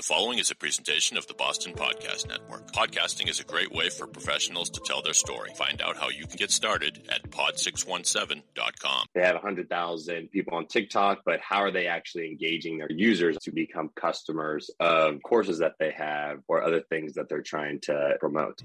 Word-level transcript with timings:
The 0.00 0.06
following 0.06 0.38
is 0.38 0.50
a 0.50 0.54
presentation 0.54 1.18
of 1.18 1.26
the 1.26 1.34
Boston 1.34 1.74
Podcast 1.74 2.26
Network. 2.26 2.72
Podcasting 2.72 3.28
is 3.28 3.38
a 3.38 3.44
great 3.44 3.70
way 3.70 3.90
for 3.90 4.06
professionals 4.06 4.70
to 4.70 4.80
tell 4.80 5.02
their 5.02 5.12
story. 5.12 5.50
Find 5.54 5.82
out 5.82 5.98
how 5.98 6.08
you 6.08 6.26
can 6.26 6.38
get 6.38 6.50
started 6.50 7.06
at 7.10 7.30
pod617.com. 7.30 9.06
They 9.14 9.20
have 9.20 9.34
100,000 9.34 10.30
people 10.30 10.56
on 10.56 10.68
TikTok, 10.68 11.20
but 11.26 11.40
how 11.40 11.58
are 11.58 11.70
they 11.70 11.86
actually 11.86 12.28
engaging 12.28 12.78
their 12.78 12.90
users 12.90 13.36
to 13.42 13.52
become 13.52 13.90
customers 13.94 14.70
of 14.80 15.22
courses 15.22 15.58
that 15.58 15.74
they 15.78 15.90
have 15.90 16.38
or 16.48 16.62
other 16.62 16.80
things 16.80 17.12
that 17.16 17.28
they're 17.28 17.42
trying 17.42 17.80
to 17.80 18.16
promote? 18.20 18.62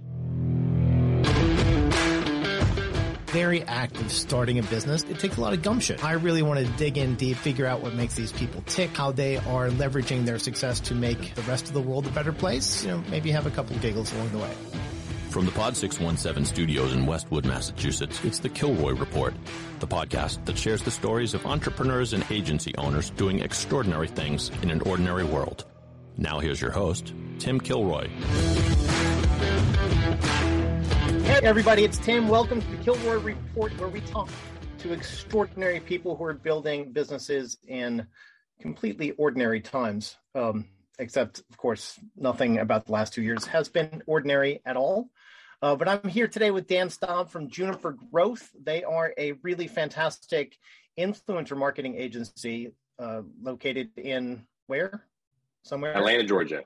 Very 3.35 3.63
active 3.63 4.09
starting 4.13 4.59
a 4.59 4.63
business, 4.63 5.03
it 5.03 5.19
takes 5.19 5.35
a 5.35 5.41
lot 5.41 5.51
of 5.51 5.61
gumption. 5.61 5.99
I 5.99 6.13
really 6.13 6.41
want 6.41 6.65
to 6.65 6.71
dig 6.77 6.97
in 6.97 7.15
deep, 7.15 7.35
figure 7.35 7.65
out 7.65 7.81
what 7.81 7.93
makes 7.93 8.15
these 8.15 8.31
people 8.31 8.63
tick, 8.65 8.95
how 8.95 9.11
they 9.11 9.35
are 9.35 9.67
leveraging 9.67 10.23
their 10.23 10.39
success 10.39 10.79
to 10.79 10.95
make 10.95 11.35
the 11.35 11.41
rest 11.41 11.67
of 11.67 11.73
the 11.73 11.81
world 11.81 12.07
a 12.07 12.11
better 12.11 12.31
place. 12.31 12.85
You 12.85 12.91
know, 12.91 13.03
maybe 13.09 13.31
have 13.31 13.45
a 13.45 13.49
couple 13.49 13.75
giggles 13.79 14.13
along 14.13 14.29
the 14.29 14.37
way. 14.37 14.53
From 15.31 15.45
the 15.45 15.51
Pod 15.51 15.75
617 15.75 16.45
studios 16.45 16.93
in 16.93 17.05
Westwood, 17.05 17.45
Massachusetts, 17.45 18.23
it's 18.23 18.39
the 18.39 18.47
Kilroy 18.47 18.93
Report, 18.93 19.33
the 19.79 19.87
podcast 19.87 20.45
that 20.45 20.57
shares 20.57 20.81
the 20.81 20.91
stories 20.91 21.33
of 21.33 21.45
entrepreneurs 21.45 22.13
and 22.13 22.25
agency 22.31 22.73
owners 22.77 23.09
doing 23.09 23.41
extraordinary 23.41 24.07
things 24.07 24.49
in 24.61 24.71
an 24.71 24.79
ordinary 24.83 25.25
world. 25.25 25.65
Now 26.15 26.39
here's 26.39 26.61
your 26.61 26.71
host, 26.71 27.13
Tim 27.39 27.59
Kilroy. 27.59 28.07
Hey 31.25 31.39
everybody, 31.41 31.83
it's 31.83 31.97
Tim. 31.97 32.27
Welcome 32.27 32.61
to 32.61 32.67
the 32.67 32.77
Kilroy 32.77 33.19
Report, 33.19 33.75
where 33.79 33.89
we 33.89 33.99
talk 34.01 34.29
to 34.77 34.93
extraordinary 34.93 35.79
people 35.79 36.15
who 36.15 36.23
are 36.23 36.35
building 36.35 36.91
businesses 36.91 37.57
in 37.67 38.05
completely 38.61 39.09
ordinary 39.13 39.59
times. 39.59 40.17
Um, 40.35 40.65
except, 40.99 41.41
of 41.49 41.57
course, 41.57 41.99
nothing 42.15 42.59
about 42.59 42.85
the 42.85 42.91
last 42.91 43.11
two 43.11 43.23
years 43.23 43.43
has 43.47 43.67
been 43.69 44.03
ordinary 44.05 44.61
at 44.67 44.77
all. 44.77 45.09
Uh, 45.63 45.75
but 45.75 45.87
I'm 45.87 46.07
here 46.07 46.27
today 46.27 46.51
with 46.51 46.67
Dan 46.67 46.91
Staub 46.91 47.31
from 47.31 47.49
Juniper 47.49 47.97
Growth. 48.11 48.47
They 48.63 48.83
are 48.83 49.11
a 49.17 49.31
really 49.41 49.67
fantastic 49.67 50.55
influencer 50.97 51.57
marketing 51.57 51.95
agency 51.95 52.71
uh, 52.99 53.23
located 53.41 53.89
in 53.97 54.45
where? 54.67 55.03
Somewhere? 55.63 55.97
Atlanta, 55.97 56.23
Georgia 56.23 56.61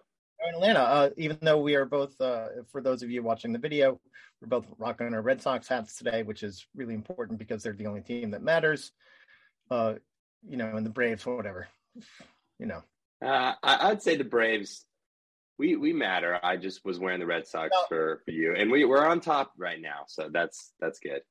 in 0.48 0.56
Atlanta. 0.56 0.80
Uh, 0.80 1.10
even 1.18 1.38
though 1.42 1.60
we 1.60 1.76
are 1.76 1.86
both, 1.86 2.20
uh, 2.22 2.48
for 2.72 2.82
those 2.82 3.04
of 3.04 3.12
you 3.12 3.23
watching 3.23 3.54
the 3.54 3.60
video, 3.60 4.00
we're 4.42 4.48
both 4.48 4.66
rocking 4.78 5.14
our 5.14 5.22
Red 5.22 5.42
Sox 5.42 5.68
hats 5.68 5.98
today, 5.98 6.23
which 6.23 6.44
is 6.44 6.66
really 6.76 6.94
important 6.94 7.40
because 7.40 7.64
they're 7.64 7.73
the 7.73 7.88
only 7.88 8.02
team 8.02 8.32
that 8.32 8.42
matters. 8.42 8.92
Uh, 9.70 9.95
you 10.48 10.58
know, 10.58 10.76
and 10.76 10.86
the 10.86 10.90
Braves, 10.92 11.26
whatever. 11.26 11.68
You 12.60 12.66
know, 12.66 12.82
uh, 13.26 13.54
I, 13.62 13.90
would 13.90 14.02
say 14.02 14.16
the 14.16 14.23
Braves. 14.23 14.86
We 15.58 15.76
we 15.76 15.92
matter. 15.92 16.40
I 16.42 16.56
just 16.56 16.86
was 16.86 17.00
wearing 17.00 17.20
the 17.20 17.26
Red 17.26 17.48
Sox 17.48 17.72
no. 17.73 17.86
for, 17.90 18.22
for 18.23 18.32
you, 18.32 18.56
and 18.56 18.72
we 18.72 18.86
we're 18.86 19.06
on 19.06 19.20
top 19.20 19.52
right 19.58 19.82
now, 19.82 20.04
so 20.08 20.30
that's 20.32 20.72
that's 20.80 21.00
good. 21.00 21.22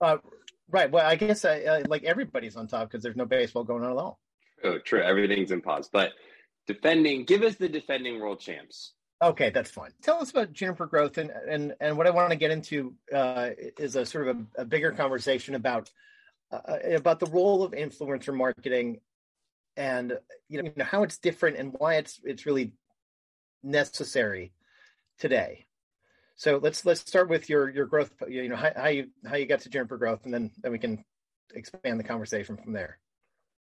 Uh, 0.00 0.18
right. 0.68 0.90
Well, 0.90 1.06
I 1.06 1.16
guess 1.16 1.44
I, 1.44 1.60
uh, 1.60 1.82
like 1.88 2.04
everybody's 2.04 2.56
on 2.56 2.66
top 2.66 2.88
because 2.88 3.02
there's 3.02 3.16
no 3.16 3.24
baseball 3.24 3.64
going 3.64 3.84
on 3.84 3.92
at 3.92 3.96
all. 3.96 4.18
True. 4.60 4.80
True. 4.80 5.02
Everything's 5.02 5.52
in 5.52 5.62
pause, 5.62 5.88
but 5.90 6.10
defending. 6.66 7.24
Give 7.24 7.42
us 7.42 7.56
the 7.56 7.68
defending 7.68 8.20
world 8.20 8.40
champs. 8.40 8.92
Okay, 9.22 9.50
that's 9.50 9.70
fine. 9.70 9.92
Tell 10.02 10.20
us 10.20 10.30
about 10.30 10.52
Juniper 10.52 10.86
Growth, 10.86 11.16
and 11.16 11.30
and 11.48 11.76
and 11.80 11.96
what 11.96 12.08
I 12.08 12.10
want 12.10 12.30
to 12.30 12.36
get 12.36 12.50
into 12.50 12.94
uh, 13.14 13.50
is 13.78 13.94
a 13.94 14.04
sort 14.04 14.26
of 14.26 14.36
a, 14.36 14.62
a 14.62 14.64
bigger 14.64 14.90
conversation 14.90 15.54
about 15.54 15.92
uh, 16.50 16.78
about 16.96 17.20
the 17.20 17.26
role 17.26 17.62
of 17.62 17.70
influencer 17.70 18.34
marketing, 18.34 19.00
and 19.76 20.18
you 20.48 20.64
know, 20.64 20.84
how 20.84 21.04
it's 21.04 21.18
different 21.18 21.56
and 21.56 21.72
why 21.78 21.94
it's 21.94 22.20
it's 22.24 22.46
really 22.46 22.72
necessary 23.62 24.52
today. 25.20 25.66
So 26.34 26.58
let's 26.60 26.84
let's 26.84 27.00
start 27.00 27.28
with 27.28 27.48
your 27.48 27.70
your 27.70 27.86
growth. 27.86 28.10
You 28.28 28.48
know 28.48 28.56
how, 28.56 28.72
how 28.74 28.88
you 28.88 29.06
how 29.24 29.36
you 29.36 29.46
got 29.46 29.60
to 29.60 29.68
Juniper 29.68 29.98
Growth, 29.98 30.24
and 30.24 30.34
then 30.34 30.50
then 30.60 30.72
we 30.72 30.80
can 30.80 31.04
expand 31.54 32.00
the 32.00 32.04
conversation 32.04 32.56
from 32.56 32.72
there. 32.72 32.98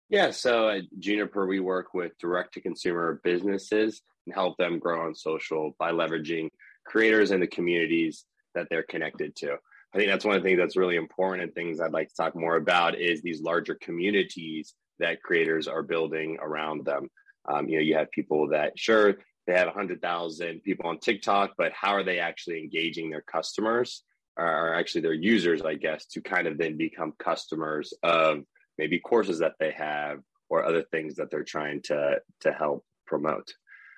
Yeah, 0.10 0.32
so 0.32 0.68
at 0.68 0.84
Juniper, 1.00 1.48
we 1.48 1.62
work 1.62 1.94
with 1.94 2.18
direct 2.20 2.56
to 2.56 2.62
consumer 2.62 3.22
businesses 3.24 4.02
and 4.26 4.34
help 4.34 4.58
them 4.58 4.80
grow 4.80 5.06
on 5.06 5.16
social 5.16 5.76
by 5.80 5.92
leveraging 5.92 6.50
creators 6.86 7.32
and 7.32 7.42
the 7.42 7.48
communities 7.48 8.26
that 8.54 8.68
they're 8.70 8.84
connected 8.84 9.36
to. 9.36 9.58
I 9.94 9.98
think 9.98 10.10
that's 10.10 10.26
one 10.26 10.36
of 10.36 10.44
the 10.44 10.50
things 10.50 10.60
that's 10.60 10.78
really 10.78 10.98
important 10.98 11.44
and 11.44 11.54
things 11.54 11.80
I'd 11.80 11.94
like 11.94 12.10
to 12.10 12.16
talk 12.16 12.36
more 12.36 12.58
about 12.58 13.00
is 13.00 13.22
these 13.22 13.42
larger 13.42 13.76
communities 13.76 14.74
that 15.00 15.22
creators 15.24 15.68
are 15.68 15.84
building 15.84 16.38
around 16.42 16.86
them. 16.86 17.10
Um, 17.48 17.70
you 17.70 17.78
know, 17.78 17.84
you 17.84 17.96
have 17.96 18.12
people 18.12 18.50
that 18.50 18.78
sure 18.78 19.16
they 19.48 19.54
have 19.54 19.68
100,000 19.68 20.62
people 20.64 20.90
on 20.90 21.00
TikTok, 21.00 21.52
but 21.58 21.72
how 21.74 21.94
are 21.94 22.04
they 22.04 22.20
actually 22.20 22.60
engaging 22.60 23.10
their 23.10 23.22
customers 23.22 24.04
or 24.38 24.74
actually 24.74 25.02
their 25.02 25.14
users, 25.14 25.62
I 25.62 25.76
guess, 25.76 26.06
to 26.08 26.22
kind 26.22 26.48
of 26.48 26.58
then 26.58 26.78
become 26.78 27.14
customers 27.20 27.94
of 28.04 28.40
maybe 28.78 29.00
courses 29.00 29.40
that 29.40 29.54
they 29.60 29.72
have 29.72 30.20
or 30.50 30.66
other 30.66 30.84
things 30.84 31.16
that 31.16 31.32
they're 31.32 31.44
trying 31.44 31.82
to 31.84 32.20
to 32.42 32.52
help 32.52 32.84
promote. 33.08 33.54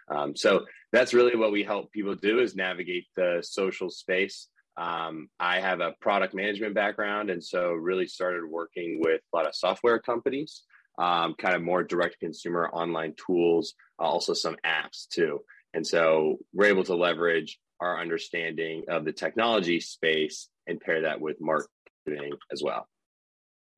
Um, 0.10 0.36
so 0.36 0.66
that's 0.92 1.14
really 1.14 1.36
what 1.36 1.52
we 1.52 1.64
help 1.64 1.92
people 1.92 2.16
do 2.16 2.40
is 2.40 2.56
navigate 2.56 3.06
the 3.16 3.40
social 3.42 3.90
space. 3.90 4.48
Um, 4.78 5.30
I 5.40 5.60
have 5.60 5.82
a 5.82 5.96
product 6.02 6.34
management 6.34 6.76
background, 6.76 7.30
and 7.30 7.44
so 7.44 7.72
really 7.72 8.08
started 8.08 8.46
working 8.46 9.00
with 9.04 9.22
a 9.34 9.38
lot 9.38 9.48
of 9.48 9.56
software 9.56 10.00
companies, 10.00 10.64
um, 11.00 11.34
kind 11.36 11.56
of 11.56 11.64
more 11.64 11.84
direct 11.84 12.20
consumer 12.20 12.70
online 12.72 13.16
tools, 13.26 13.74
uh, 14.00 14.04
also 14.04 14.34
some 14.34 14.56
apps 14.66 15.08
too. 15.10 15.40
And 15.74 15.86
so 15.86 16.38
we're 16.54 16.68
able 16.68 16.84
to 16.86 16.96
leverage 16.96 17.60
our 17.80 18.00
understanding 18.00 18.84
of 18.88 19.04
the 19.06 19.12
technology 19.12 19.80
space 19.80 20.48
and 20.68 20.80
pair 20.80 21.02
that 21.02 21.22
with 21.22 21.38
marketing 21.42 22.34
as 22.52 22.64
well. 22.64 22.88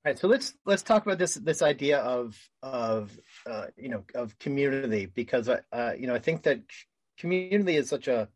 All 0.06 0.12
right, 0.12 0.20
so 0.20 0.30
let's 0.30 0.54
let's 0.66 0.82
talk 0.82 1.06
about 1.06 1.18
this 1.18 1.34
this 1.36 1.62
idea 1.62 2.00
of 2.00 2.38
of 2.64 3.12
uh, 3.46 3.66
you 3.76 3.90
know 3.90 4.06
of 4.16 4.38
community 4.40 5.08
because 5.08 5.50
I 5.50 5.60
uh, 5.74 5.92
you 5.98 6.08
know 6.08 6.16
I 6.16 6.20
think 6.20 6.44
that 6.44 6.62
community 7.18 7.76
is 7.76 7.90
such 7.90 8.08
a 8.08 8.30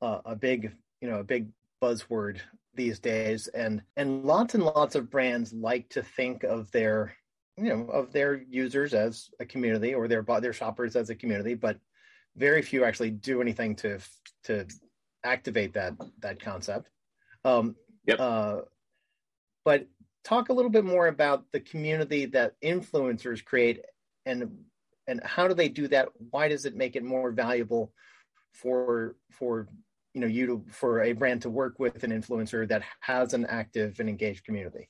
a 0.00 0.36
big 0.36 0.72
you 1.00 1.10
know 1.10 1.18
a 1.18 1.24
big 1.24 1.48
buzzword 1.82 2.38
these 2.74 3.00
days 3.00 3.48
and 3.48 3.82
and 3.96 4.24
lots 4.24 4.54
and 4.54 4.62
lots 4.62 4.94
of 4.94 5.10
brands 5.10 5.52
like 5.52 5.88
to 5.90 6.02
think 6.02 6.44
of 6.44 6.70
their 6.70 7.14
you 7.56 7.64
know 7.64 7.84
of 7.86 8.12
their 8.12 8.40
users 8.48 8.94
as 8.94 9.28
a 9.40 9.44
community 9.44 9.94
or 9.94 10.08
their 10.08 10.22
their 10.40 10.52
shoppers 10.52 10.96
as 10.96 11.10
a 11.10 11.14
community 11.14 11.54
but 11.54 11.78
very 12.36 12.62
few 12.62 12.84
actually 12.84 13.10
do 13.10 13.42
anything 13.42 13.76
to 13.76 13.98
to 14.44 14.66
activate 15.24 15.74
that 15.74 15.94
that 16.20 16.40
concept 16.40 16.88
um 17.44 17.76
yep. 18.06 18.18
uh 18.20 18.60
but 19.64 19.86
talk 20.24 20.48
a 20.48 20.52
little 20.52 20.70
bit 20.70 20.84
more 20.84 21.06
about 21.06 21.44
the 21.52 21.60
community 21.60 22.26
that 22.26 22.54
influencers 22.62 23.44
create 23.44 23.80
and 24.26 24.64
and 25.08 25.20
how 25.24 25.48
do 25.48 25.54
they 25.54 25.68
do 25.68 25.88
that? 25.88 26.08
Why 26.30 26.48
does 26.48 26.64
it 26.64 26.76
make 26.76 26.94
it 26.94 27.02
more 27.02 27.32
valuable 27.32 27.92
for 28.52 29.16
for 29.30 29.68
you 30.14 30.20
know 30.20 30.26
you 30.26 30.46
to 30.46 30.64
for 30.68 31.02
a 31.02 31.12
brand 31.12 31.42
to 31.42 31.50
work 31.50 31.78
with 31.78 32.04
an 32.04 32.10
influencer 32.10 32.68
that 32.68 32.82
has 33.00 33.34
an 33.34 33.46
active 33.46 33.98
and 33.98 34.08
engaged 34.08 34.44
community? 34.44 34.88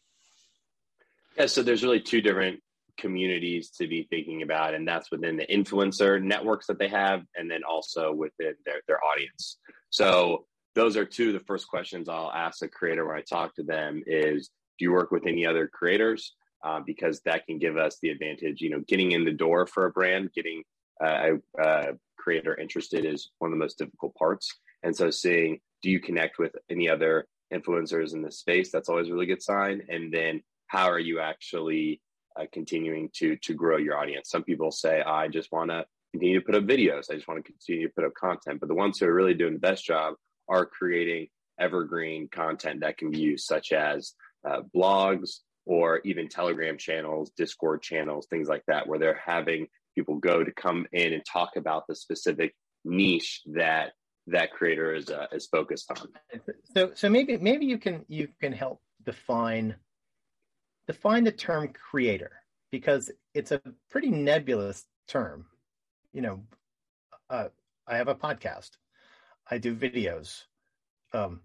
Yeah 1.37 1.47
so 1.47 1.63
there's 1.63 1.83
really 1.83 2.01
two 2.01 2.21
different 2.21 2.61
communities 2.99 3.71
to 3.71 3.89
be 3.89 4.07
thinking 4.11 4.43
about 4.43 4.75
and 4.75 4.87
that's 4.87 5.11
within 5.11 5.39
the 5.39 5.47
influencer 5.47 6.23
networks 6.23 6.67
that 6.67 6.79
they 6.79 6.89
have 6.89 7.23
and 7.35 7.51
then 7.51 7.63
also 7.65 8.13
within 8.13 8.55
their, 8.67 8.83
their 8.87 9.03
audience. 9.03 9.57
So 9.89 10.45
those 10.75 10.97
are 10.97 11.07
two 11.07 11.29
of 11.29 11.35
the 11.35 11.41
first 11.41 11.69
questions 11.69 12.09
i'll 12.09 12.33
ask 12.33 12.63
a 12.63 12.69
creator 12.69 13.07
when 13.07 13.17
i 13.17 13.23
talk 13.23 13.55
to 13.55 13.63
them 13.63 14.03
is 14.07 14.51
do 14.83 14.89
you 14.89 14.93
work 14.93 15.13
with 15.13 15.29
any 15.29 15.47
other 15.47 15.69
creators? 15.69 16.35
Uh, 16.65 16.81
because 16.85 17.21
that 17.25 17.47
can 17.47 17.59
give 17.59 17.77
us 17.77 17.99
the 18.03 18.09
advantage. 18.09 18.61
You 18.61 18.71
know, 18.71 18.83
getting 18.89 19.13
in 19.13 19.25
the 19.25 19.33
door 19.33 19.67
for 19.67 19.87
a 19.87 19.91
brand, 19.91 20.31
getting 20.35 20.65
uh, 21.03 21.37
a, 21.59 21.63
a 21.63 21.87
creator 22.19 22.59
interested 22.59 23.05
is 23.05 23.31
one 23.39 23.53
of 23.53 23.57
the 23.57 23.63
most 23.63 23.79
difficult 23.79 24.15
parts. 24.17 24.53
And 24.83 24.97
so, 24.97 25.11
seeing 25.11 25.61
do 25.83 25.91
you 25.91 26.01
connect 26.01 26.39
with 26.39 26.53
any 26.69 26.89
other 26.89 27.27
influencers 27.53 28.13
in 28.13 28.23
the 28.23 28.33
space? 28.33 28.71
That's 28.73 28.89
always 28.89 29.09
a 29.09 29.13
really 29.13 29.27
good 29.27 29.43
sign. 29.43 29.83
And 29.89 30.13
then, 30.13 30.43
how 30.67 30.89
are 30.91 30.99
you 30.99 31.21
actually 31.21 32.01
uh, 32.39 32.47
continuing 32.53 33.11
to 33.15 33.37
to 33.37 33.55
grow 33.55 33.77
your 33.77 33.99
audience? 33.99 34.31
Some 34.31 34.43
people 34.43 34.73
say, 34.73 35.01
I 35.01 35.29
just 35.29 35.53
want 35.53 35.71
to 35.71 35.85
continue 36.13 36.41
to 36.41 36.47
put 36.47 36.57
up 36.57 36.65
videos. 36.65 37.11
I 37.11 37.15
just 37.15 37.29
want 37.29 37.45
to 37.45 37.53
continue 37.53 37.87
to 37.87 37.95
put 37.95 38.05
up 38.05 38.15
content. 38.15 38.59
But 38.59 38.69
the 38.69 38.75
ones 38.75 38.99
who 38.99 39.07
are 39.07 39.15
really 39.15 39.35
doing 39.35 39.55
the 39.55 39.59
best 39.61 39.85
job 39.85 40.15
are 40.49 40.67
creating 40.67 41.29
evergreen 41.59 42.29
content 42.29 42.81
that 42.81 42.99
can 42.99 43.11
be 43.11 43.19
used, 43.19 43.47
such 43.47 43.73
as 43.73 44.15
uh, 44.45 44.61
blogs 44.75 45.41
or 45.65 46.01
even 46.05 46.29
Telegram 46.29 46.77
channels, 46.77 47.31
Discord 47.37 47.83
channels, 47.83 48.27
things 48.29 48.49
like 48.49 48.65
that, 48.67 48.87
where 48.87 48.99
they're 48.99 49.21
having 49.25 49.67
people 49.95 50.17
go 50.17 50.43
to 50.43 50.53
come 50.53 50.87
in 50.93 51.13
and 51.13 51.23
talk 51.25 51.57
about 51.57 51.87
the 51.87 51.95
specific 51.95 52.55
niche 52.85 53.43
that 53.47 53.93
that 54.27 54.53
creator 54.53 54.95
is 54.95 55.09
uh, 55.11 55.27
is 55.33 55.47
focused 55.47 55.91
on. 55.91 56.09
So 56.75 56.93
so 56.95 57.09
maybe 57.09 57.37
maybe 57.37 57.67
you 57.67 57.79
can 57.79 58.05
you 58.09 58.29
can 58.41 58.53
help 58.53 58.81
define 59.05 59.77
define 60.87 61.25
the 61.25 61.33
term 61.33 61.69
creator 61.69 62.33
because 62.71 63.11
it's 63.35 63.53
a 63.53 63.61
pretty 63.91 64.11
nebulous 64.11 64.85
term. 65.09 65.47
You 66.13 66.23
know, 66.23 66.43
uh, 67.31 67.49
I 67.87 67.97
have 67.97 68.09
a 68.09 68.15
podcast. 68.15 68.71
I 69.51 69.59
do 69.59 69.75
videos. 69.75 70.43
Um, 71.13 71.41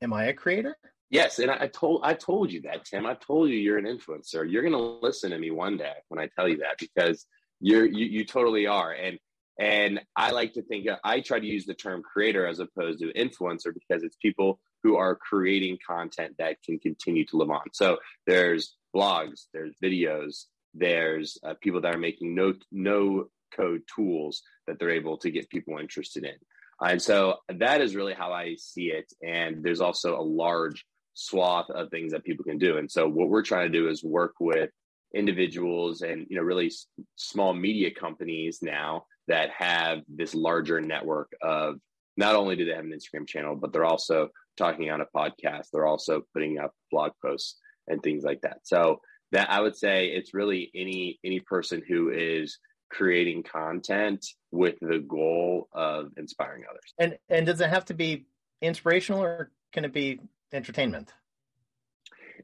am 0.00 0.12
I 0.12 0.26
a 0.26 0.32
creator? 0.32 0.76
Yes, 1.10 1.38
and 1.38 1.50
I, 1.50 1.62
I 1.62 1.66
told 1.68 2.02
I 2.04 2.14
told 2.14 2.52
you 2.52 2.62
that, 2.62 2.84
Tim. 2.84 3.06
I 3.06 3.14
told 3.14 3.48
you 3.48 3.56
you're 3.56 3.78
an 3.78 3.86
influencer. 3.86 4.50
You're 4.50 4.62
gonna 4.62 4.78
listen 4.78 5.30
to 5.30 5.38
me 5.38 5.50
one 5.50 5.76
day 5.76 5.94
when 6.08 6.20
I 6.20 6.28
tell 6.36 6.48
you 6.48 6.58
that 6.58 6.78
because 6.78 7.26
you're 7.60 7.86
you, 7.86 8.04
you 8.04 8.24
totally 8.24 8.66
are. 8.66 8.92
And 8.92 9.18
and 9.58 10.00
I 10.14 10.30
like 10.30 10.52
to 10.54 10.62
think 10.62 10.86
I 11.04 11.20
try 11.20 11.40
to 11.40 11.46
use 11.46 11.66
the 11.66 11.74
term 11.74 12.02
creator 12.02 12.46
as 12.46 12.60
opposed 12.60 13.00
to 13.00 13.12
influencer 13.14 13.72
because 13.72 14.02
it's 14.02 14.16
people 14.20 14.60
who 14.82 14.96
are 14.96 15.16
creating 15.16 15.78
content 15.84 16.36
that 16.38 16.62
can 16.62 16.78
continue 16.78 17.24
to 17.26 17.36
live 17.36 17.50
on. 17.50 17.62
So 17.72 17.98
there's 18.26 18.76
blogs, 18.94 19.46
there's 19.52 19.74
videos, 19.82 20.44
there's 20.74 21.38
uh, 21.42 21.54
people 21.60 21.80
that 21.80 21.94
are 21.94 21.98
making 21.98 22.34
no 22.34 22.54
no 22.70 23.28
code 23.56 23.82
tools 23.94 24.42
that 24.66 24.78
they're 24.78 24.90
able 24.90 25.16
to 25.16 25.30
get 25.30 25.48
people 25.48 25.78
interested 25.78 26.24
in. 26.24 26.34
And 26.80 27.00
so 27.00 27.38
that 27.48 27.80
is 27.80 27.96
really 27.96 28.14
how 28.14 28.32
I 28.32 28.56
see 28.56 28.92
it. 28.92 29.12
And 29.26 29.64
there's 29.64 29.80
also 29.80 30.16
a 30.16 30.22
large 30.22 30.84
swath 31.18 31.68
of 31.70 31.90
things 31.90 32.12
that 32.12 32.24
people 32.24 32.44
can 32.44 32.58
do. 32.58 32.78
And 32.78 32.90
so 32.90 33.08
what 33.08 33.28
we're 33.28 33.42
trying 33.42 33.70
to 33.70 33.78
do 33.78 33.88
is 33.88 34.04
work 34.04 34.34
with 34.38 34.70
individuals 35.14 36.02
and 36.02 36.26
you 36.28 36.36
know 36.36 36.42
really 36.42 36.70
small 37.16 37.54
media 37.54 37.90
companies 37.90 38.58
now 38.60 39.04
that 39.26 39.50
have 39.50 40.00
this 40.06 40.34
larger 40.34 40.80
network 40.80 41.32
of 41.42 41.76
not 42.16 42.36
only 42.36 42.56
do 42.56 42.64
they 42.64 42.72
have 42.72 42.84
an 42.84 42.92
Instagram 42.92 43.26
channel, 43.26 43.56
but 43.56 43.72
they're 43.72 43.84
also 43.84 44.28
talking 44.56 44.90
on 44.90 45.00
a 45.00 45.06
podcast. 45.06 45.66
They're 45.72 45.86
also 45.86 46.22
putting 46.32 46.58
up 46.58 46.72
blog 46.90 47.12
posts 47.24 47.56
and 47.88 48.02
things 48.02 48.22
like 48.22 48.42
that. 48.42 48.58
So 48.62 49.00
that 49.32 49.50
I 49.50 49.60
would 49.60 49.76
say 49.76 50.08
it's 50.08 50.34
really 50.34 50.70
any 50.74 51.18
any 51.24 51.40
person 51.40 51.82
who 51.86 52.10
is 52.10 52.58
creating 52.90 53.42
content 53.42 54.24
with 54.50 54.76
the 54.80 55.00
goal 55.00 55.68
of 55.72 56.12
inspiring 56.16 56.62
others. 56.70 56.94
And 56.98 57.18
and 57.28 57.44
does 57.44 57.60
it 57.60 57.70
have 57.70 57.86
to 57.86 57.94
be 57.94 58.26
inspirational 58.62 59.22
or 59.22 59.50
can 59.72 59.84
it 59.84 59.92
be 59.92 60.20
entertainment? 60.52 61.12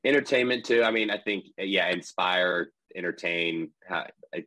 Entertainment 0.05 0.65
too. 0.65 0.83
I 0.83 0.91
mean, 0.91 1.11
I 1.11 1.19
think 1.19 1.47
yeah, 1.57 1.89
inspire, 1.91 2.71
entertain. 2.95 3.71
I, 3.91 4.07
you 4.35 4.45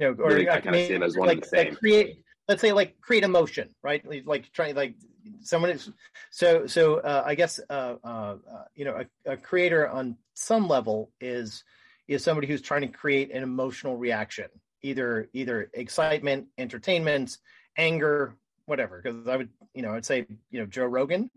know, 0.00 0.10
or 0.22 0.28
really, 0.28 0.48
I, 0.48 0.60
kind 0.60 0.76
of 0.76 0.86
see 0.86 0.92
them 0.92 1.02
as 1.02 1.16
one 1.16 1.28
like, 1.28 1.42
the 1.42 1.48
same. 1.48 1.68
Like 1.70 1.78
create, 1.78 2.22
let's 2.48 2.60
say, 2.60 2.72
like 2.72 3.00
create 3.00 3.24
emotion, 3.24 3.74
right? 3.82 4.02
Like 4.26 4.52
trying, 4.52 4.74
like 4.74 4.94
someone 5.40 5.70
is. 5.70 5.90
So, 6.30 6.66
so 6.66 6.96
uh, 6.98 7.22
I 7.26 7.34
guess 7.34 7.60
uh, 7.70 7.94
uh, 8.04 8.06
uh, 8.06 8.64
you 8.74 8.84
know, 8.84 9.02
a, 9.26 9.32
a 9.32 9.36
creator 9.36 9.88
on 9.88 10.16
some 10.34 10.68
level 10.68 11.10
is 11.20 11.64
is 12.06 12.24
somebody 12.24 12.46
who's 12.46 12.62
trying 12.62 12.82
to 12.82 12.88
create 12.88 13.32
an 13.32 13.42
emotional 13.42 13.96
reaction, 13.96 14.46
either 14.82 15.28
either 15.32 15.70
excitement, 15.74 16.46
entertainment, 16.58 17.38
anger, 17.76 18.34
whatever. 18.66 19.00
Because 19.02 19.26
I 19.26 19.36
would, 19.36 19.48
you 19.74 19.82
know, 19.82 19.92
I'd 19.92 20.06
say, 20.06 20.26
you 20.50 20.60
know, 20.60 20.66
Joe 20.66 20.86
Rogan, 20.86 21.30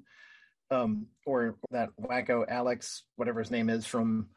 um, 0.71 1.07
or 1.25 1.55
that 1.71 1.89
wacko 2.01 2.45
Alex, 2.47 3.03
whatever 3.17 3.39
his 3.39 3.51
name 3.51 3.69
is 3.69 3.85
from 3.85 4.27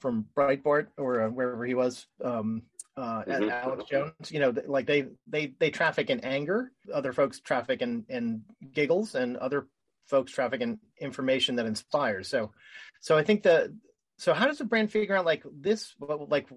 from 0.00 0.26
Breitbart 0.36 0.88
or 0.98 1.22
uh, 1.22 1.30
wherever 1.30 1.64
he 1.64 1.74
was, 1.74 2.06
um, 2.22 2.62
uh, 2.96 3.22
mm-hmm. 3.22 3.48
Alex 3.48 3.84
Jones. 3.90 4.30
You 4.30 4.40
know, 4.40 4.54
like 4.66 4.86
they 4.86 5.06
they 5.26 5.54
they 5.58 5.70
traffic 5.70 6.10
in 6.10 6.20
anger. 6.20 6.72
Other 6.92 7.12
folks 7.12 7.40
traffic 7.40 7.80
in 7.80 8.04
in 8.08 8.42
giggles, 8.72 9.14
and 9.14 9.36
other 9.36 9.68
folks 10.06 10.32
traffic 10.32 10.60
in 10.60 10.78
information 11.00 11.56
that 11.56 11.66
inspires. 11.66 12.28
So, 12.28 12.52
so 13.00 13.16
I 13.16 13.24
think 13.24 13.44
that. 13.44 13.70
So 14.16 14.32
how 14.32 14.46
does 14.46 14.60
a 14.60 14.64
brand 14.64 14.92
figure 14.92 15.16
out 15.16 15.24
like 15.24 15.42
this? 15.52 15.94
Like, 15.98 16.48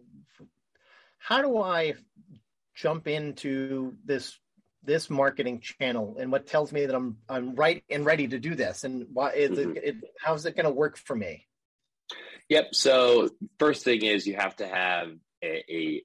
how 1.18 1.42
do 1.42 1.58
I 1.58 1.96
jump 2.76 3.08
into 3.08 3.96
this 4.06 4.38
this 4.88 5.10
marketing 5.10 5.60
channel 5.60 6.16
and 6.20 6.32
what 6.32 6.48
tells 6.48 6.72
me 6.72 6.86
that 6.86 6.96
I'm 6.96 7.18
I'm 7.30 7.54
right 7.56 7.84
and 7.90 8.06
ready 8.06 8.28
to 8.30 8.40
do 8.40 8.56
this 8.56 8.86
and 8.86 9.06
why 9.14 9.32
is 9.34 9.52
mm-hmm. 9.52 9.72
it, 9.76 9.84
it 9.84 9.96
how's 10.20 10.46
it 10.46 10.56
going 10.56 10.66
to 10.66 10.72
work 10.72 10.98
for 10.98 11.16
me? 11.16 11.46
Yep. 12.50 12.74
So 12.74 13.30
first 13.60 13.84
thing 13.84 14.04
is 14.04 14.26
you 14.26 14.38
have 14.38 14.56
to 14.56 14.68
have 14.68 15.10
a, 15.44 15.64
a 15.70 16.04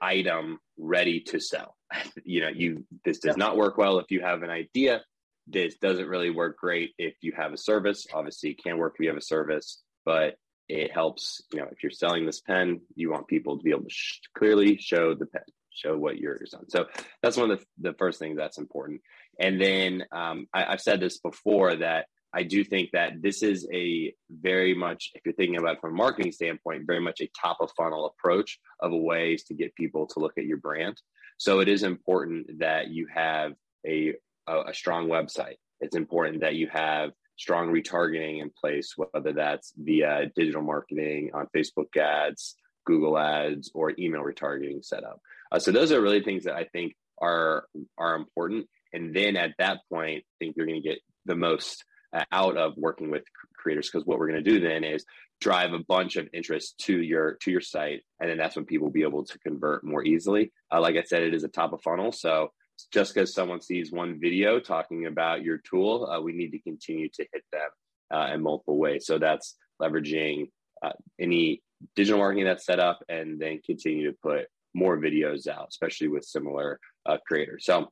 item 0.00 0.60
ready 0.78 1.20
to 1.20 1.40
sell. 1.40 1.74
you 2.24 2.42
know, 2.42 2.48
you 2.48 2.84
this 3.04 3.18
does 3.18 3.36
not 3.36 3.56
work 3.56 3.78
well 3.78 3.98
if 3.98 4.10
you 4.10 4.20
have 4.20 4.42
an 4.42 4.50
idea. 4.50 5.02
This 5.46 5.76
doesn't 5.78 6.06
really 6.06 6.30
work 6.30 6.58
great 6.58 6.90
if 6.98 7.14
you 7.22 7.32
have 7.34 7.54
a 7.54 7.56
service. 7.56 8.06
Obviously, 8.12 8.50
it 8.50 8.62
can 8.62 8.76
work 8.76 8.96
if 8.96 9.02
you 9.02 9.08
have 9.08 9.16
a 9.16 9.22
service, 9.22 9.82
but 10.04 10.34
it 10.68 10.92
helps. 10.92 11.40
You 11.54 11.60
know, 11.60 11.68
if 11.72 11.82
you're 11.82 11.90
selling 11.90 12.26
this 12.26 12.42
pen, 12.42 12.82
you 12.94 13.10
want 13.10 13.28
people 13.28 13.56
to 13.56 13.62
be 13.62 13.70
able 13.70 13.84
to 13.84 13.90
sh- 13.90 14.20
clearly 14.36 14.76
show 14.76 15.14
the 15.14 15.24
pen 15.24 15.42
show 15.78 15.96
what 15.96 16.18
you're 16.18 16.38
on. 16.54 16.68
So 16.68 16.86
that's 17.22 17.36
one 17.36 17.50
of 17.50 17.58
the, 17.58 17.90
the 17.90 17.96
first 17.98 18.18
things 18.18 18.36
that's 18.36 18.58
important. 18.58 19.00
And 19.38 19.60
then 19.60 20.04
um, 20.12 20.46
I, 20.52 20.64
I've 20.72 20.80
said 20.80 21.00
this 21.00 21.18
before 21.18 21.76
that 21.76 22.06
I 22.32 22.42
do 22.42 22.62
think 22.62 22.90
that 22.92 23.22
this 23.22 23.42
is 23.42 23.66
a 23.72 24.12
very 24.30 24.74
much, 24.74 25.12
if 25.14 25.22
you're 25.24 25.34
thinking 25.34 25.58
about 25.58 25.76
it 25.76 25.80
from 25.80 25.94
a 25.94 25.96
marketing 25.96 26.32
standpoint, 26.32 26.86
very 26.86 27.00
much 27.00 27.20
a 27.20 27.30
top 27.40 27.58
of 27.60 27.70
funnel 27.76 28.06
approach 28.06 28.58
of 28.80 28.92
ways 28.92 29.44
to 29.44 29.54
get 29.54 29.74
people 29.74 30.06
to 30.08 30.20
look 30.20 30.36
at 30.36 30.44
your 30.44 30.58
brand. 30.58 31.00
So 31.38 31.60
it 31.60 31.68
is 31.68 31.82
important 31.84 32.58
that 32.58 32.88
you 32.88 33.06
have 33.14 33.52
a, 33.86 34.14
a, 34.46 34.60
a 34.68 34.74
strong 34.74 35.08
website. 35.08 35.56
It's 35.80 35.96
important 35.96 36.40
that 36.40 36.56
you 36.56 36.68
have 36.70 37.12
strong 37.38 37.68
retargeting 37.68 38.42
in 38.42 38.50
place, 38.50 38.94
whether 38.96 39.32
that's 39.32 39.72
via 39.78 40.30
digital 40.34 40.62
marketing 40.62 41.30
on 41.32 41.46
Facebook 41.56 41.96
ads, 41.96 42.56
Google 42.88 43.18
ads, 43.18 43.70
or 43.74 43.92
email 43.98 44.22
retargeting 44.22 44.82
setup. 44.82 45.20
Uh, 45.52 45.58
so 45.58 45.70
those 45.70 45.92
are 45.92 46.00
really 46.00 46.22
things 46.22 46.44
that 46.44 46.56
I 46.56 46.64
think 46.64 46.96
are 47.20 47.66
are 47.98 48.16
important. 48.16 48.66
And 48.94 49.14
then 49.14 49.36
at 49.36 49.54
that 49.58 49.80
point, 49.92 50.24
I 50.24 50.34
think 50.38 50.56
you're 50.56 50.66
going 50.66 50.82
to 50.82 50.88
get 50.88 51.00
the 51.26 51.36
most 51.36 51.84
uh, 52.16 52.24
out 52.32 52.56
of 52.56 52.72
working 52.78 53.10
with 53.10 53.24
creators 53.54 53.90
because 53.90 54.06
what 54.06 54.18
we're 54.18 54.30
going 54.30 54.42
to 54.42 54.50
do 54.50 54.60
then 54.60 54.82
is 54.82 55.04
drive 55.40 55.74
a 55.74 55.84
bunch 55.86 56.16
of 56.16 56.26
interest 56.32 56.78
to 56.86 56.98
your 57.00 57.36
to 57.42 57.50
your 57.50 57.60
site, 57.60 58.00
and 58.18 58.30
then 58.30 58.38
that's 58.38 58.56
when 58.56 58.64
people 58.64 58.86
will 58.86 59.00
be 59.00 59.02
able 59.02 59.24
to 59.26 59.38
convert 59.40 59.84
more 59.84 60.02
easily. 60.02 60.50
Uh, 60.72 60.80
like 60.80 60.96
I 60.96 61.02
said, 61.02 61.22
it 61.22 61.34
is 61.34 61.44
a 61.44 61.48
top 61.48 61.74
of 61.74 61.82
funnel, 61.82 62.12
so 62.12 62.52
just 62.92 63.12
because 63.12 63.34
someone 63.34 63.60
sees 63.60 63.92
one 63.92 64.18
video 64.20 64.60
talking 64.60 65.06
about 65.06 65.42
your 65.42 65.58
tool, 65.58 66.08
uh, 66.10 66.20
we 66.20 66.32
need 66.32 66.52
to 66.52 66.60
continue 66.60 67.08
to 67.10 67.26
hit 67.32 67.44
them 67.52 67.70
uh, 68.14 68.32
in 68.32 68.42
multiple 68.42 68.78
ways. 68.78 69.04
So 69.04 69.18
that's 69.18 69.56
leveraging 69.82 70.50
uh, 70.82 70.92
any 71.20 71.62
digital 71.94 72.18
marketing 72.18 72.44
that's 72.44 72.66
set 72.66 72.80
up, 72.80 73.02
and 73.08 73.40
then 73.40 73.60
continue 73.64 74.10
to 74.10 74.16
put 74.22 74.46
more 74.74 74.98
videos 74.98 75.46
out, 75.46 75.68
especially 75.68 76.08
with 76.08 76.24
similar 76.24 76.78
uh, 77.06 77.18
creators. 77.26 77.64
So 77.64 77.90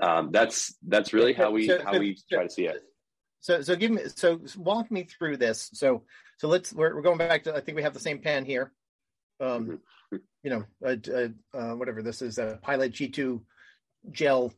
um, 0.00 0.30
that's 0.32 0.74
that's 0.86 1.12
really 1.12 1.32
how 1.32 1.50
we 1.50 1.68
how 1.68 1.98
we 1.98 2.18
try 2.30 2.44
to 2.44 2.50
see 2.50 2.66
it. 2.66 2.82
So 3.40 3.60
so 3.62 3.76
give 3.76 3.90
me 3.90 4.02
so 4.14 4.40
walk 4.56 4.90
me 4.90 5.04
through 5.04 5.36
this. 5.36 5.70
So 5.72 6.04
so 6.38 6.48
let's 6.48 6.72
we're, 6.72 6.94
we're 6.94 7.02
going 7.02 7.18
back 7.18 7.44
to 7.44 7.54
I 7.54 7.60
think 7.60 7.76
we 7.76 7.82
have 7.82 7.94
the 7.94 8.00
same 8.00 8.18
pen 8.18 8.44
here. 8.44 8.72
Um, 9.40 9.80
mm-hmm. 10.12 10.16
you 10.44 10.50
know, 10.50 10.64
uh, 10.86 11.28
uh, 11.56 11.74
whatever 11.74 12.02
this 12.02 12.22
is, 12.22 12.38
a 12.38 12.58
Pilot 12.62 12.92
G2 12.92 13.40
gel 14.10 14.52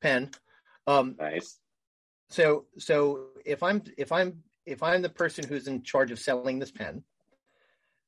pen. 0.00 0.30
Um, 0.86 1.16
nice. 1.18 1.58
So 2.30 2.66
so 2.78 3.26
if 3.44 3.62
I'm 3.62 3.82
if 3.98 4.12
I'm 4.12 4.42
if 4.66 4.82
I'm 4.82 5.02
the 5.02 5.08
person 5.08 5.46
who's 5.46 5.68
in 5.68 5.82
charge 5.82 6.10
of 6.10 6.18
selling 6.18 6.58
this 6.58 6.70
pen, 6.70 7.04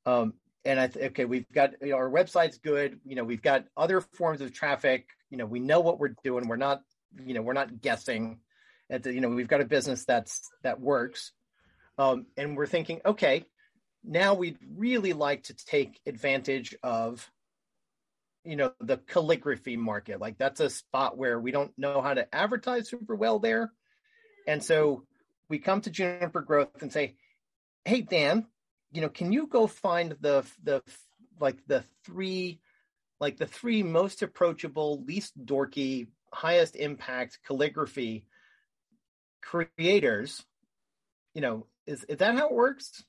um, 0.05 0.33
and 0.65 0.79
I 0.79 0.87
th- 0.87 1.11
okay, 1.11 1.25
we've 1.25 1.51
got 1.51 1.73
you 1.81 1.89
know, 1.89 1.97
our 1.97 2.09
website's 2.09 2.57
good. 2.57 2.99
You 3.05 3.15
know, 3.15 3.23
we've 3.23 3.41
got 3.41 3.65
other 3.75 4.01
forms 4.01 4.41
of 4.41 4.53
traffic. 4.53 5.07
You 5.29 5.37
know, 5.37 5.45
we 5.45 5.59
know 5.59 5.81
what 5.81 5.99
we're 5.99 6.15
doing. 6.23 6.47
We're 6.47 6.55
not, 6.55 6.81
you 7.25 7.33
know, 7.33 7.41
we're 7.41 7.53
not 7.53 7.81
guessing. 7.81 8.39
At 8.89 9.03
the, 9.03 9.13
you 9.13 9.21
know, 9.21 9.29
we've 9.29 9.47
got 9.47 9.61
a 9.61 9.65
business 9.65 10.05
that's 10.05 10.49
that 10.63 10.79
works, 10.79 11.31
um, 11.97 12.27
and 12.37 12.55
we're 12.55 12.67
thinking, 12.67 13.01
okay, 13.05 13.45
now 14.03 14.33
we'd 14.33 14.57
really 14.75 15.13
like 15.13 15.43
to 15.43 15.55
take 15.55 15.99
advantage 16.05 16.75
of, 16.83 17.29
you 18.43 18.55
know, 18.55 18.73
the 18.81 18.97
calligraphy 18.97 19.77
market. 19.77 20.19
Like 20.19 20.37
that's 20.37 20.59
a 20.59 20.69
spot 20.69 21.17
where 21.17 21.39
we 21.39 21.51
don't 21.51 21.71
know 21.77 22.01
how 22.01 22.13
to 22.13 22.33
advertise 22.35 22.89
super 22.89 23.15
well 23.15 23.39
there, 23.39 23.71
and 24.47 24.63
so 24.63 25.05
we 25.49 25.59
come 25.59 25.81
to 25.81 25.89
Juniper 25.89 26.41
Growth 26.41 26.81
and 26.81 26.91
say, 26.91 27.15
hey 27.85 28.01
Dan, 28.01 28.45
you 28.93 29.01
know, 29.01 29.09
can 29.09 29.31
you 29.33 29.47
go 29.47 29.67
find 29.67 30.15
the 30.21 30.45
the 30.63 30.81
like 31.39 31.57
the 31.67 31.83
three 32.05 32.59
like 33.19 33.37
the 33.37 33.47
three 33.47 33.83
most 33.83 34.21
approachable, 34.21 35.03
least 35.03 35.33
dorky, 35.45 36.07
highest 36.31 36.75
impact 36.75 37.39
calligraphy 37.45 38.25
creators? 39.41 40.45
You 41.33 41.41
know, 41.41 41.65
is 41.87 42.03
is 42.03 42.17
that 42.17 42.35
how 42.35 42.47
it 42.47 42.53
works? 42.53 43.03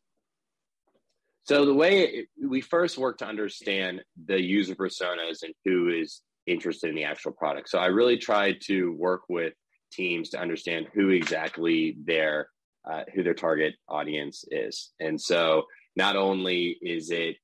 So 1.45 1.67
the 1.67 1.75
way 1.75 2.01
it, 2.01 2.29
we 2.43 2.63
first 2.63 2.97
work 2.97 3.19
to 3.19 3.27
understand 3.27 4.03
the 4.27 4.41
user 4.41 4.75
personas 4.75 5.43
and 5.43 5.53
who 5.67 5.91
is 5.91 6.23
interested 6.47 6.89
in 6.89 6.97
the 6.97 7.05
actual 7.05 7.33
product. 7.33 7.69
So 7.69 7.79
I 7.79 7.87
really 7.87 8.17
tried 8.17 8.63
to 8.63 8.93
work 8.93 9.23
with 9.29 9.53
teams 9.93 10.31
to 10.31 10.41
understand 10.41 10.87
who 10.95 11.11
exactly 11.11 11.97
their 12.05 12.49
uh, 12.91 13.03
who 13.15 13.23
their 13.23 13.35
target 13.35 13.75
audience 13.89 14.45
is. 14.51 14.91
And 15.01 15.21
so 15.21 15.65
not 15.97 16.17
only 16.17 16.77
is 16.83 17.11
it, 17.11 17.37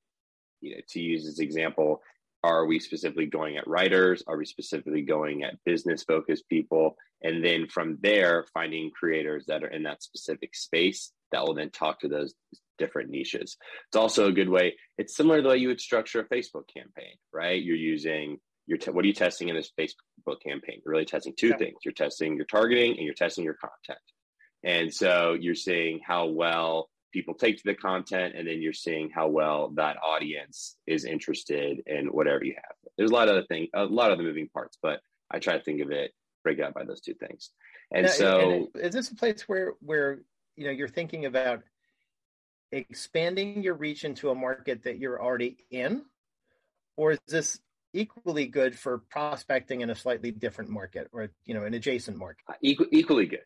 you 0.60 0.74
know, 0.74 0.80
to 0.90 1.00
use 1.00 1.24
this 1.24 1.38
example, 1.38 2.02
are 2.42 2.66
we 2.66 2.78
specifically 2.78 3.26
going 3.26 3.56
at 3.56 3.68
writers? 3.68 4.22
Are 4.26 4.36
we 4.36 4.46
specifically 4.46 5.02
going 5.02 5.42
at 5.42 5.62
business 5.64 6.04
focused 6.04 6.48
people? 6.48 6.96
And 7.22 7.44
then 7.44 7.68
from 7.68 7.98
there, 8.00 8.46
finding 8.54 8.90
creators 8.90 9.44
that 9.46 9.62
are 9.62 9.68
in 9.68 9.82
that 9.82 10.02
specific 10.02 10.54
space 10.54 11.12
that 11.32 11.44
will 11.44 11.54
then 11.54 11.70
talk 11.70 12.00
to 12.00 12.08
those 12.08 12.34
different 12.78 13.10
niches. 13.10 13.56
It's 13.88 13.96
also 13.96 14.26
a 14.26 14.32
good 14.32 14.48
way. 14.48 14.74
It's 14.96 15.14
similar 15.14 15.36
to 15.36 15.42
the 15.42 15.48
way 15.50 15.56
you 15.58 15.68
would 15.68 15.80
structure 15.80 16.20
a 16.20 16.34
Facebook 16.34 16.64
campaign, 16.72 17.14
right? 17.32 17.62
You're 17.62 17.76
using 17.76 18.38
your 18.66 18.78
te- 18.78 18.90
what 18.90 19.04
are 19.04 19.08
you 19.08 19.14
testing 19.14 19.48
in 19.48 19.56
this 19.56 19.70
Facebook 19.78 20.40
campaign? 20.42 20.80
You're 20.84 20.92
really 20.92 21.04
testing 21.04 21.34
two 21.36 21.48
yeah. 21.48 21.56
things. 21.56 21.76
You're 21.84 21.92
testing 21.92 22.36
your 22.36 22.46
targeting 22.46 22.92
and 22.92 23.04
you're 23.04 23.14
testing 23.14 23.44
your 23.44 23.54
content. 23.54 24.00
And 24.62 24.92
so 24.92 25.36
you're 25.38 25.54
seeing 25.54 26.00
how 26.06 26.26
well 26.26 26.88
people 27.12 27.34
take 27.34 27.56
to 27.56 27.62
the 27.64 27.74
content 27.74 28.34
and 28.36 28.46
then 28.46 28.62
you're 28.62 28.72
seeing 28.72 29.10
how 29.10 29.28
well 29.28 29.72
that 29.76 29.96
audience 29.96 30.76
is 30.86 31.04
interested 31.04 31.82
in 31.86 32.06
whatever 32.06 32.44
you 32.44 32.54
have. 32.54 32.76
There's 32.96 33.10
a 33.10 33.14
lot 33.14 33.28
of 33.28 33.36
other 33.36 33.46
things 33.46 33.68
a 33.74 33.84
lot 33.84 34.12
of 34.12 34.18
the 34.18 34.24
moving 34.24 34.48
parts 34.48 34.76
but 34.82 35.00
i 35.30 35.38
try 35.38 35.56
to 35.56 35.64
think 35.64 35.80
of 35.80 35.90
it 35.90 36.12
break 36.42 36.58
it 36.58 36.62
up 36.62 36.74
by 36.74 36.84
those 36.84 37.00
two 37.00 37.14
things. 37.14 37.50
And 37.92 38.06
now, 38.06 38.12
so 38.12 38.40
and 38.74 38.84
is 38.84 38.92
this 38.92 39.10
a 39.10 39.14
place 39.14 39.48
where 39.48 39.74
where 39.80 40.20
you 40.56 40.64
know 40.64 40.70
you're 40.70 40.88
thinking 40.88 41.26
about 41.26 41.62
expanding 42.72 43.62
your 43.62 43.74
reach 43.74 44.04
into 44.04 44.30
a 44.30 44.34
market 44.34 44.84
that 44.84 44.98
you're 44.98 45.22
already 45.22 45.58
in? 45.70 46.02
Or 46.96 47.12
is 47.12 47.18
this 47.26 47.58
equally 47.92 48.46
good 48.46 48.78
for 48.78 48.98
prospecting 48.98 49.80
in 49.80 49.90
a 49.90 49.94
slightly 49.94 50.30
different 50.30 50.70
market 50.70 51.08
or 51.12 51.30
you 51.44 51.54
know 51.54 51.64
an 51.64 51.74
adjacent 51.74 52.16
market? 52.16 52.44
Uh, 52.48 52.54
equal, 52.62 52.86
equally 52.92 53.26
good 53.26 53.40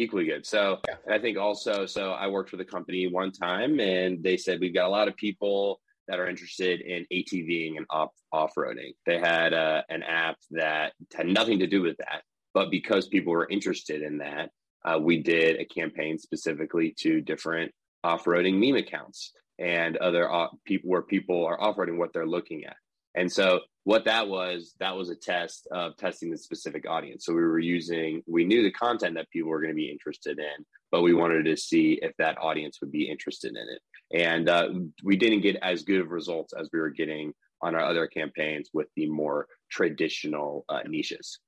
equally 0.00 0.24
good. 0.24 0.46
So 0.46 0.78
yeah. 0.88 1.14
I 1.14 1.18
think 1.18 1.38
also, 1.38 1.86
so 1.86 2.12
I 2.12 2.26
worked 2.26 2.52
with 2.52 2.60
a 2.60 2.64
company 2.64 3.06
one 3.06 3.32
time 3.32 3.80
and 3.80 4.22
they 4.22 4.36
said, 4.36 4.60
we've 4.60 4.74
got 4.74 4.86
a 4.86 4.90
lot 4.90 5.08
of 5.08 5.16
people 5.16 5.80
that 6.08 6.18
are 6.18 6.28
interested 6.28 6.80
in 6.80 7.06
ATVing 7.12 7.76
and 7.76 7.86
off 7.88 8.10
off 8.32 8.52
roading. 8.56 8.94
They 9.06 9.18
had 9.18 9.54
uh, 9.54 9.82
an 9.88 10.02
app 10.02 10.36
that 10.50 10.92
had 11.14 11.26
nothing 11.26 11.60
to 11.60 11.66
do 11.66 11.82
with 11.82 11.96
that, 11.98 12.22
but 12.52 12.70
because 12.70 13.06
people 13.08 13.32
were 13.32 13.48
interested 13.48 14.02
in 14.02 14.18
that, 14.18 14.50
uh, 14.84 14.98
we 14.98 15.22
did 15.22 15.60
a 15.60 15.64
campaign 15.64 16.18
specifically 16.18 16.94
to 16.98 17.20
different 17.20 17.72
off 18.02 18.24
roading 18.24 18.58
meme 18.58 18.76
accounts 18.76 19.32
and 19.58 19.96
other 19.98 20.32
uh, 20.32 20.48
people 20.64 20.90
where 20.90 21.02
people 21.02 21.46
are 21.46 21.60
off 21.60 21.76
roading 21.76 21.98
what 21.98 22.12
they're 22.12 22.26
looking 22.26 22.64
at. 22.64 22.76
And 23.14 23.30
so 23.30 23.60
what 23.84 24.04
that 24.04 24.28
was, 24.28 24.74
that 24.78 24.96
was 24.96 25.10
a 25.10 25.16
test 25.16 25.66
of 25.72 25.96
testing 25.96 26.30
the 26.30 26.38
specific 26.38 26.88
audience. 26.88 27.24
So 27.24 27.32
we 27.32 27.42
were 27.42 27.58
using, 27.58 28.22
we 28.26 28.44
knew 28.44 28.62
the 28.62 28.70
content 28.70 29.14
that 29.16 29.30
people 29.30 29.50
were 29.50 29.60
going 29.60 29.72
to 29.72 29.74
be 29.74 29.90
interested 29.90 30.38
in, 30.38 30.64
but 30.92 31.02
we 31.02 31.14
wanted 31.14 31.44
to 31.46 31.56
see 31.56 31.98
if 32.02 32.12
that 32.18 32.38
audience 32.40 32.78
would 32.80 32.92
be 32.92 33.10
interested 33.10 33.50
in 33.50 33.56
it. 33.56 33.80
And 34.12 34.48
uh, 34.48 34.68
we 35.02 35.16
didn't 35.16 35.40
get 35.40 35.56
as 35.56 35.82
good 35.82 36.00
of 36.00 36.10
results 36.10 36.52
as 36.58 36.68
we 36.72 36.80
were 36.80 36.90
getting 36.90 37.32
on 37.62 37.74
our 37.74 37.82
other 37.82 38.06
campaigns 38.06 38.70
with 38.72 38.88
the 38.96 39.08
more 39.08 39.46
traditional 39.70 40.64
uh, 40.68 40.80
niches. 40.86 41.40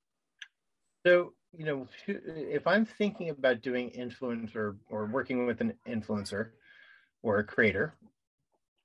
So, 1.05 1.33
you 1.55 1.65
know, 1.65 1.87
if 2.07 2.65
I'm 2.65 2.85
thinking 2.85 3.29
about 3.29 3.61
doing 3.61 3.91
influencer 3.91 4.77
or 4.89 5.05
working 5.07 5.45
with 5.45 5.61
an 5.61 5.73
influencer 5.87 6.49
or 7.21 7.39
a 7.39 7.43
creator, 7.43 7.95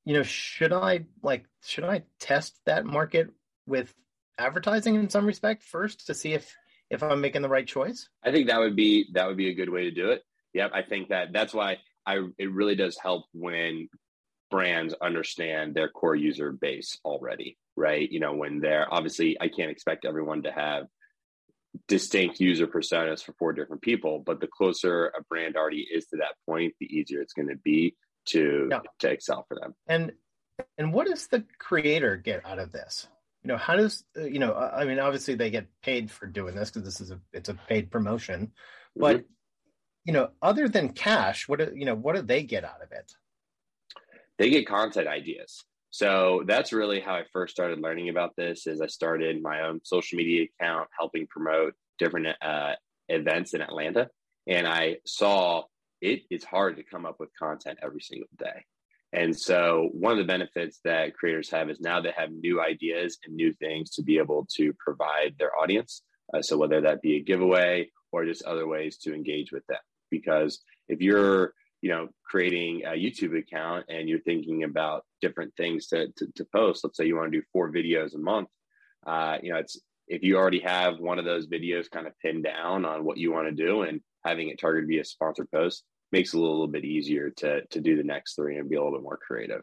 you 0.09 0.15
know, 0.15 0.23
should 0.23 0.73
I 0.73 1.05
like 1.23 1.45
should 1.63 1.85
I 1.85 2.03
test 2.19 2.59
that 2.65 2.87
market 2.87 3.29
with 3.67 3.93
advertising 4.39 4.95
in 4.95 5.11
some 5.11 5.27
respect 5.27 5.63
first 5.63 6.07
to 6.07 6.15
see 6.15 6.33
if 6.33 6.57
if 6.89 7.03
I'm 7.03 7.21
making 7.21 7.43
the 7.43 7.49
right 7.51 7.67
choice? 7.67 8.09
I 8.25 8.33
think 8.33 8.47
that 8.47 8.59
would 8.59 8.75
be 8.75 9.11
that 9.13 9.29
would 9.29 9.37
be 9.37 9.51
a 9.51 9.55
good 9.55 9.69
way 9.69 9.83
to 9.83 9.91
do 9.91 10.09
it. 10.13 10.23
Yep, 10.55 10.71
I 10.73 10.81
think 10.81 11.11
that 11.11 11.35
that's 11.35 11.53
why 11.53 11.77
I 12.07 12.23
it 12.39 12.51
really 12.51 12.75
does 12.75 12.97
help 12.97 13.27
when 13.35 13.91
brands 14.51 14.95
understand 14.95 15.75
their 15.75 15.91
core 15.91 16.17
user 16.17 16.53
base 16.53 16.99
already, 17.05 17.59
right? 17.77 18.11
You 18.11 18.21
know, 18.21 18.33
when 18.33 18.61
they're 18.61 18.87
obviously 18.91 19.37
I 19.39 19.49
can't 19.49 19.71
expect 19.71 20.07
everyone 20.07 20.45
to 20.45 20.51
have 20.51 20.87
distinct 21.87 22.41
user 22.41 22.67
personas 22.67 23.23
for 23.23 23.35
four 23.35 23.53
different 23.53 23.83
people, 23.83 24.23
but 24.25 24.41
the 24.41 24.49
closer 24.49 25.09
a 25.09 25.23
brand 25.29 25.55
already 25.55 25.87
is 25.93 26.07
to 26.07 26.17
that 26.17 26.33
point, 26.49 26.73
the 26.81 26.87
easier 26.87 27.21
it's 27.21 27.35
going 27.35 27.49
to 27.49 27.57
be 27.57 27.95
to 28.27 28.69
yeah. 28.71 28.81
to 29.01 29.11
excel 29.11 29.45
for 29.49 29.55
them. 29.55 29.75
And 29.87 30.13
and 30.77 30.93
what 30.93 31.07
does 31.07 31.27
the 31.29 31.45
creator 31.59 32.17
get 32.17 32.45
out 32.45 32.59
of 32.59 32.73
this? 32.73 33.09
You 33.43 33.49
know, 33.49 33.57
how 33.57 33.77
does 33.77 34.05
uh, 34.17 34.25
you 34.25 34.39
know? 34.39 34.55
I 34.55 34.85
mean, 34.85 34.99
obviously 34.99 35.35
they 35.35 35.51
get 35.51 35.67
paid 35.83 36.11
for 36.11 36.27
doing 36.27 36.55
this 36.55 36.71
because 36.71 36.85
this 36.85 37.01
is 37.01 37.11
a 37.11 37.21
it's 37.33 37.49
a 37.49 37.55
paid 37.55 37.91
promotion, 37.91 38.53
but 38.97 39.17
mm-hmm. 39.19 39.27
you 40.05 40.13
know, 40.13 40.31
other 40.43 40.69
than 40.69 40.91
cash, 40.91 41.49
what 41.49 41.59
do 41.59 41.73
you 41.75 41.85
know? 41.85 41.95
What 41.95 42.17
do 42.17 42.23
they 42.23 42.43
get 42.43 42.65
out 42.65 42.83
of 42.83 42.93
it? 42.93 43.13
They 44.39 44.51
get 44.51 44.67
content 44.67 45.09
ideas. 45.09 45.65
So 45.91 46.43
that's 46.47 46.73
really 46.73 47.01
how 47.01 47.15
I 47.15 47.23
first 47.33 47.55
started 47.55 47.81
learning 47.81 48.09
about 48.09 48.37
this. 48.37 48.67
Is 48.67 48.81
I 48.81 48.89
started 48.89 49.41
my 49.43 49.63
own 49.63 49.81
social 49.85 50.17
media 50.17 50.47
account, 50.61 50.89
helping 50.99 51.27
promote 51.27 51.75
different 51.99 52.29
uh, 52.43 52.75
events 53.09 53.55
in 53.55 53.63
Atlanta, 53.63 54.11
and 54.47 54.67
I 54.67 54.97
saw 55.07 55.63
it 56.01 56.23
is 56.31 56.45
hard 56.45 56.77
to 56.77 56.83
come 56.83 57.07
up 57.07 57.17
with 57.19 57.31
content 57.39 57.79
every 57.83 58.01
single 58.01 58.29
day. 58.39 58.65
And 59.13 59.39
so, 59.39 59.89
one 59.93 60.13
of 60.13 60.19
the 60.19 60.25
benefits 60.25 60.81
that 60.85 61.15
creators 61.15 61.51
have 61.51 61.71
is 61.71 61.81
now 61.81 62.01
they 62.01 62.13
have 62.17 62.31
new 62.31 62.61
ideas 62.61 63.19
and 63.25 63.35
new 63.35 63.53
things 63.55 63.91
to 63.93 64.03
be 64.03 64.19
able 64.19 64.47
to 64.57 64.75
provide 64.79 65.35
their 65.39 65.57
audience. 65.57 66.03
Uh, 66.35 66.43
so, 66.43 66.59
whether 66.59 66.83
that 66.83 67.01
be 67.01 67.17
a 67.17 67.23
giveaway 67.23 67.91
or 68.13 68.27
just 68.27 68.45
other 68.45 68.67
ways 68.67 68.99
to 68.99 69.15
engage 69.15 69.51
with 69.51 69.67
them. 69.67 69.79
Because 70.11 70.63
if 70.89 71.01
you're 71.01 71.55
you 71.81 71.91
know 71.91 72.09
creating 72.25 72.83
a 72.85 72.91
youtube 72.91 73.39
account 73.39 73.85
and 73.89 74.09
you're 74.09 74.21
thinking 74.21 74.65
about 74.65 75.05
different 75.21 75.55
things 75.57 75.87
to, 75.87 76.09
to, 76.17 76.27
to 76.35 76.45
post 76.53 76.83
let's 76.83 76.97
say 76.97 77.07
you 77.07 77.17
want 77.17 77.31
to 77.31 77.39
do 77.39 77.45
four 77.53 77.71
videos 77.71 78.15
a 78.15 78.19
month 78.19 78.49
uh, 79.07 79.39
you 79.43 79.53
know 79.53 79.59
it's 79.59 79.81
if 80.09 80.23
you 80.23 80.37
already 80.37 80.61
have 80.61 80.99
one 80.99 81.19
of 81.19 81.25
those 81.25 81.47
videos 81.47 81.91
kind 81.91 82.07
of 82.07 82.19
pinned 82.21 82.45
down 82.45 82.85
on 82.85 83.05
what 83.05 83.19
you 83.19 83.31
want 83.31 83.47
to 83.47 83.65
do 83.65 83.83
and 83.83 84.01
having 84.25 84.49
it 84.49 84.59
targeted 84.59 84.89
via 84.89 85.05
sponsored 85.05 85.51
post 85.51 85.85
makes 86.13 86.33
it 86.33 86.39
a 86.39 86.41
little 86.41 86.67
bit 86.67 86.85
easier 86.85 87.31
to 87.31 87.65
to 87.67 87.81
do 87.81 87.97
the 87.97 88.03
next 88.03 88.35
three 88.35 88.57
and 88.57 88.69
be 88.69 88.77
a 88.77 88.83
little 88.83 88.97
bit 88.97 89.03
more 89.03 89.19
creative. 89.19 89.63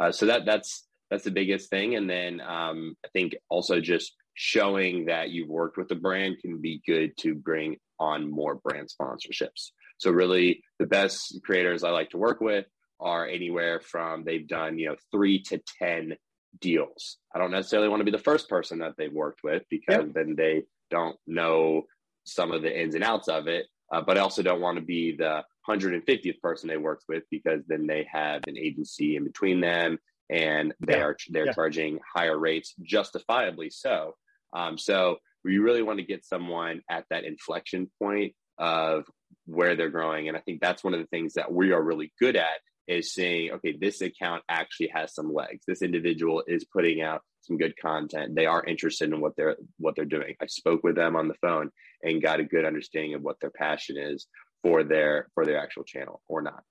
Uh, 0.00 0.10
so 0.10 0.26
that 0.26 0.44
that's 0.44 0.86
that's 1.10 1.24
the 1.24 1.30
biggest 1.30 1.70
thing, 1.70 1.94
and 1.94 2.08
then 2.08 2.40
um, 2.40 2.96
I 3.04 3.08
think 3.12 3.36
also 3.48 3.80
just 3.80 4.14
showing 4.34 5.06
that 5.06 5.30
you've 5.30 5.48
worked 5.48 5.76
with 5.76 5.88
the 5.88 5.94
brand 5.94 6.36
can 6.40 6.60
be 6.60 6.82
good 6.86 7.16
to 7.18 7.34
bring 7.34 7.76
on 8.00 8.30
more 8.30 8.56
brand 8.56 8.88
sponsorships. 8.88 9.70
So 9.98 10.10
really, 10.10 10.62
the 10.78 10.86
best 10.86 11.40
creators 11.44 11.84
I 11.84 11.90
like 11.90 12.10
to 12.10 12.18
work 12.18 12.40
with 12.40 12.66
are 13.00 13.26
anywhere 13.26 13.80
from 13.80 14.24
they've 14.24 14.46
done 14.46 14.78
you 14.78 14.88
know 14.88 14.96
three 15.12 15.42
to 15.42 15.60
ten 15.78 16.16
deals. 16.60 17.18
I 17.34 17.38
don't 17.38 17.50
necessarily 17.50 17.88
want 17.88 18.00
to 18.00 18.04
be 18.04 18.10
the 18.10 18.18
first 18.18 18.48
person 18.48 18.78
that 18.80 18.94
they've 18.96 19.12
worked 19.12 19.40
with 19.42 19.62
because 19.70 20.06
yep. 20.06 20.14
then 20.14 20.34
they 20.36 20.62
don't 20.90 21.16
know 21.26 21.82
some 22.24 22.52
of 22.52 22.62
the 22.62 22.80
ins 22.80 22.94
and 22.94 23.04
outs 23.04 23.28
of 23.28 23.46
it. 23.48 23.66
Uh, 23.92 24.00
but 24.00 24.16
I 24.18 24.20
also 24.20 24.42
don't 24.42 24.60
want 24.60 24.78
to 24.78 24.84
be 24.84 25.16
the 25.16 25.44
150th 25.68 26.40
person 26.40 26.68
they 26.68 26.76
worked 26.76 27.04
with 27.08 27.24
because 27.30 27.62
then 27.66 27.86
they 27.86 28.06
have 28.10 28.42
an 28.46 28.58
agency 28.58 29.16
in 29.16 29.24
between 29.24 29.60
them 29.60 29.98
and 30.30 30.74
they 30.80 30.96
yeah. 30.96 31.04
are 31.04 31.16
they're 31.28 31.46
yeah. 31.46 31.52
charging 31.52 32.00
higher 32.14 32.38
rates, 32.38 32.74
justifiably 32.82 33.70
so. 33.70 34.14
Um, 34.52 34.78
so 34.78 35.18
we 35.44 35.58
really 35.58 35.82
want 35.82 35.98
to 35.98 36.04
get 36.04 36.24
someone 36.24 36.80
at 36.90 37.04
that 37.10 37.24
inflection 37.24 37.90
point 38.00 38.34
of 38.58 39.04
where 39.46 39.76
they're 39.76 39.90
growing, 39.90 40.28
and 40.28 40.36
I 40.36 40.40
think 40.40 40.60
that's 40.60 40.82
one 40.82 40.94
of 40.94 41.00
the 41.00 41.06
things 41.06 41.34
that 41.34 41.52
we 41.52 41.72
are 41.72 41.82
really 41.82 42.12
good 42.18 42.36
at 42.36 42.60
is 42.86 43.12
saying, 43.12 43.50
okay, 43.52 43.76
this 43.78 44.00
account 44.00 44.42
actually 44.48 44.88
has 44.94 45.14
some 45.14 45.32
legs. 45.32 45.64
This 45.66 45.82
individual 45.82 46.42
is 46.46 46.64
putting 46.64 47.02
out 47.02 47.22
some 47.46 47.58
good 47.58 47.76
content. 47.80 48.34
They 48.34 48.46
are 48.46 48.64
interested 48.64 49.12
in 49.12 49.20
what 49.20 49.36
they're 49.36 49.56
what 49.78 49.96
they're 49.96 50.04
doing. 50.04 50.34
I 50.40 50.46
spoke 50.46 50.82
with 50.82 50.96
them 50.96 51.16
on 51.16 51.28
the 51.28 51.34
phone 51.34 51.70
and 52.02 52.22
got 52.22 52.40
a 52.40 52.44
good 52.44 52.64
understanding 52.64 53.14
of 53.14 53.22
what 53.22 53.36
their 53.40 53.50
passion 53.50 53.96
is 53.96 54.26
for 54.62 54.82
their 54.82 55.28
for 55.34 55.44
their 55.44 55.58
actual 55.58 55.84
channel 55.84 56.22
or 56.28 56.42
not. 56.42 56.62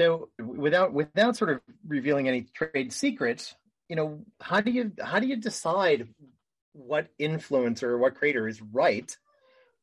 So 0.00 0.28
without 0.38 0.92
without 0.92 1.36
sort 1.36 1.50
of 1.50 1.60
revealing 1.86 2.28
any 2.28 2.42
trade 2.42 2.92
secrets, 2.92 3.54
you 3.88 3.96
know, 3.96 4.24
how 4.40 4.60
do 4.60 4.70
you 4.70 4.92
how 5.02 5.20
do 5.20 5.26
you 5.26 5.36
decide 5.36 6.08
what 6.72 7.08
influencer 7.20 7.84
or 7.84 7.98
what 7.98 8.16
creator 8.16 8.46
is 8.46 8.60
right 8.60 9.16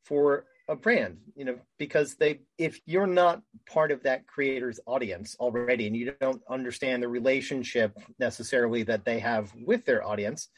for 0.05 0.45
a 0.69 0.75
brand 0.75 1.17
you 1.35 1.43
know 1.43 1.57
because 1.77 2.15
they 2.15 2.39
if 2.57 2.79
you're 2.85 3.05
not 3.05 3.41
part 3.69 3.91
of 3.91 4.01
that 4.03 4.25
creator's 4.27 4.79
audience 4.85 5.35
already 5.39 5.87
and 5.87 5.95
you 5.95 6.13
don't 6.21 6.41
understand 6.49 7.03
the 7.03 7.07
relationship 7.07 7.97
necessarily 8.17 8.83
that 8.83 9.03
they 9.03 9.19
have 9.19 9.51
with 9.65 9.83
their 9.85 10.05
audience 10.05 10.49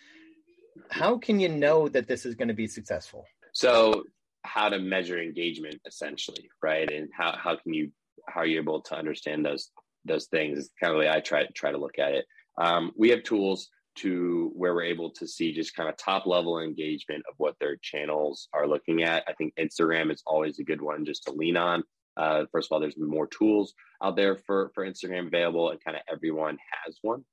how 0.89 1.17
can 1.17 1.39
you 1.39 1.49
know 1.49 1.87
that 1.89 2.07
this 2.07 2.25
is 2.25 2.35
going 2.35 2.47
to 2.47 2.53
be 2.53 2.67
successful? 2.67 3.25
So 3.53 4.03
how 4.43 4.69
to 4.69 4.79
measure 4.79 5.21
engagement 5.21 5.79
essentially 5.85 6.49
right? 6.61 6.89
And 6.91 7.09
how, 7.13 7.35
how 7.37 7.55
can 7.55 7.73
you 7.73 7.91
how 8.27 8.41
are 8.41 8.45
you 8.45 8.59
able 8.59 8.81
to 8.81 8.95
understand 8.95 9.45
those 9.45 9.69
those 10.05 10.25
things? 10.27 10.59
It's 10.59 10.69
kind 10.81 10.91
of 10.91 10.95
the 10.95 11.05
way 11.05 11.09
i 11.09 11.19
try 11.19 11.45
try 11.53 11.71
to 11.71 11.77
look 11.77 11.99
at 11.99 12.13
it. 12.13 12.25
Um, 12.57 12.91
we 12.97 13.09
have 13.09 13.23
tools 13.23 13.69
to 13.95 14.51
where 14.55 14.73
we're 14.73 14.83
able 14.83 15.09
to 15.11 15.27
see 15.27 15.53
just 15.53 15.75
kind 15.75 15.89
of 15.89 15.97
top 15.97 16.25
level 16.25 16.59
engagement 16.59 17.23
of 17.29 17.35
what 17.37 17.55
their 17.59 17.77
channels 17.81 18.47
are 18.53 18.67
looking 18.67 19.03
at. 19.03 19.23
I 19.27 19.33
think 19.33 19.53
Instagram 19.55 20.11
is 20.11 20.21
always 20.25 20.59
a 20.59 20.63
good 20.63 20.81
one 20.81 21.05
just 21.05 21.23
to 21.23 21.31
lean 21.31 21.57
on. 21.57 21.83
Uh, 22.17 22.45
first 22.51 22.67
of 22.67 22.73
all, 22.73 22.79
there's 22.79 22.97
more 22.97 23.27
tools 23.27 23.73
out 24.03 24.15
there 24.15 24.37
for, 24.37 24.71
for 24.73 24.85
Instagram 24.85 25.27
available, 25.27 25.69
and 25.69 25.83
kind 25.83 25.97
of 25.97 26.03
everyone 26.11 26.57
has 26.85 26.97
one. 27.01 27.23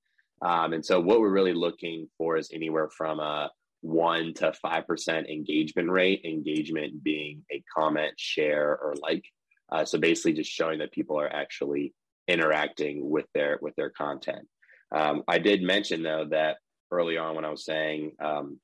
Um, 0.41 0.73
and 0.73 0.85
so 0.85 1.01
what 1.01 1.21
we're 1.21 1.31
really 1.31 1.53
looking 1.53 2.09
for 2.19 2.37
is 2.37 2.51
anywhere 2.53 2.91
from 2.91 3.21
a 3.21 3.51
one 3.81 4.35
to 4.35 4.53
five 4.55 4.87
percent 4.87 5.29
engagement 5.29 5.91
rate. 5.91 6.25
Engagement 6.25 7.03
being 7.03 7.45
a 7.53 7.63
comment, 7.77 8.15
share, 8.17 8.71
or 8.71 8.95
like. 9.01 9.25
Uh, 9.71 9.85
so 9.85 9.99
basically, 9.99 10.33
just 10.33 10.51
showing 10.51 10.81
that 10.81 10.93
people 10.93 11.19
are 11.19 11.33
actually 11.33 11.95
interacting 12.29 13.09
with 13.09 13.27
their 13.35 13.59
with 13.63 13.75
their 13.77 13.91
content. 13.91 14.47
Um, 14.93 15.23
I 15.27 15.39
did 15.39 15.63
mention 15.63 16.03
though 16.03 16.27
that 16.31 16.59
early 16.91 17.17
on 17.17 17.35
when 17.35 17.45
I 17.45 17.51
was 17.51 17.65
saying 17.65 18.13
um, 18.21 18.61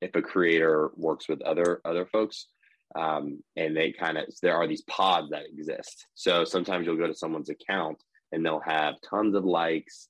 if 0.00 0.14
a 0.14 0.22
creator 0.22 0.90
works 0.96 1.28
with 1.28 1.40
other 1.42 1.80
other 1.84 2.06
folks, 2.06 2.46
um, 2.94 3.42
and 3.56 3.76
they 3.76 3.92
kind 3.92 4.18
of 4.18 4.26
there 4.42 4.56
are 4.56 4.68
these 4.68 4.82
pods 4.82 5.30
that 5.30 5.46
exist. 5.46 6.06
So 6.14 6.44
sometimes 6.44 6.86
you'll 6.86 6.96
go 6.96 7.06
to 7.06 7.14
someone's 7.14 7.48
account 7.48 8.02
and 8.32 8.44
they'll 8.44 8.60
have 8.60 8.94
tons 9.08 9.34
of 9.34 9.44
likes, 9.44 10.08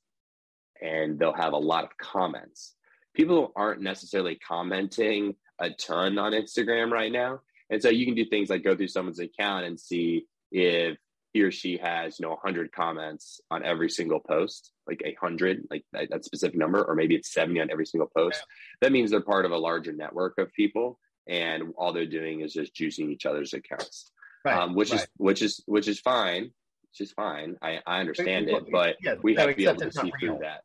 and 0.82 1.18
they'll 1.18 1.32
have 1.32 1.52
a 1.52 1.58
lot 1.58 1.84
of 1.84 1.96
comments. 1.98 2.74
People 3.14 3.52
aren't 3.56 3.80
necessarily 3.80 4.36
commenting 4.46 5.34
a 5.58 5.70
ton 5.70 6.18
on 6.18 6.32
Instagram 6.32 6.90
right 6.90 7.12
now, 7.12 7.40
and 7.70 7.80
so 7.80 7.88
you 7.88 8.04
can 8.04 8.14
do 8.14 8.24
things 8.24 8.50
like 8.50 8.64
go 8.64 8.74
through 8.74 8.88
someone's 8.88 9.20
account 9.20 9.64
and 9.64 9.78
see 9.78 10.26
if 10.50 10.98
he 11.32 11.42
or 11.42 11.52
she 11.52 11.76
has 11.76 12.18
you 12.18 12.24
know 12.24 12.30
100 12.30 12.72
comments 12.72 13.40
on 13.50 13.64
every 13.64 13.90
single 13.90 14.20
post 14.20 14.72
like 14.86 15.02
a 15.04 15.16
100 15.20 15.66
like 15.70 15.84
that, 15.92 16.08
that, 16.10 16.24
specific 16.24 16.56
number 16.56 16.82
or 16.82 16.94
maybe 16.94 17.14
it's 17.14 17.32
70 17.32 17.60
on 17.60 17.70
every 17.70 17.86
single 17.86 18.10
post 18.16 18.42
that 18.80 18.92
means 18.92 19.10
they're 19.10 19.20
part 19.20 19.44
of 19.44 19.52
a 19.52 19.58
larger 19.58 19.92
network 19.92 20.38
of 20.38 20.52
people 20.52 20.98
and 21.28 21.74
all 21.76 21.92
they're 21.92 22.06
doing 22.06 22.40
is 22.40 22.52
just 22.52 22.74
juicing 22.74 23.10
each 23.10 23.26
other's 23.26 23.52
accounts. 23.52 24.12
Right. 24.44 24.58
um, 24.58 24.74
which 24.74 24.92
right. 24.92 25.00
is 25.00 25.08
which 25.16 25.42
is 25.42 25.62
which 25.66 25.88
is 25.88 25.98
fine 26.00 26.44
which 26.44 27.00
is 27.00 27.12
fine. 27.12 27.56
I, 27.60 27.80
I 27.86 28.00
understand 28.00 28.48
it 28.48 28.70
but 28.70 28.96
yeah, 29.02 29.14
we 29.22 29.34
have 29.34 29.48
to 29.48 29.56
be 29.56 29.66
able 29.66 29.80
to 29.80 29.92
see 29.92 30.12
through 30.20 30.38
that. 30.42 30.62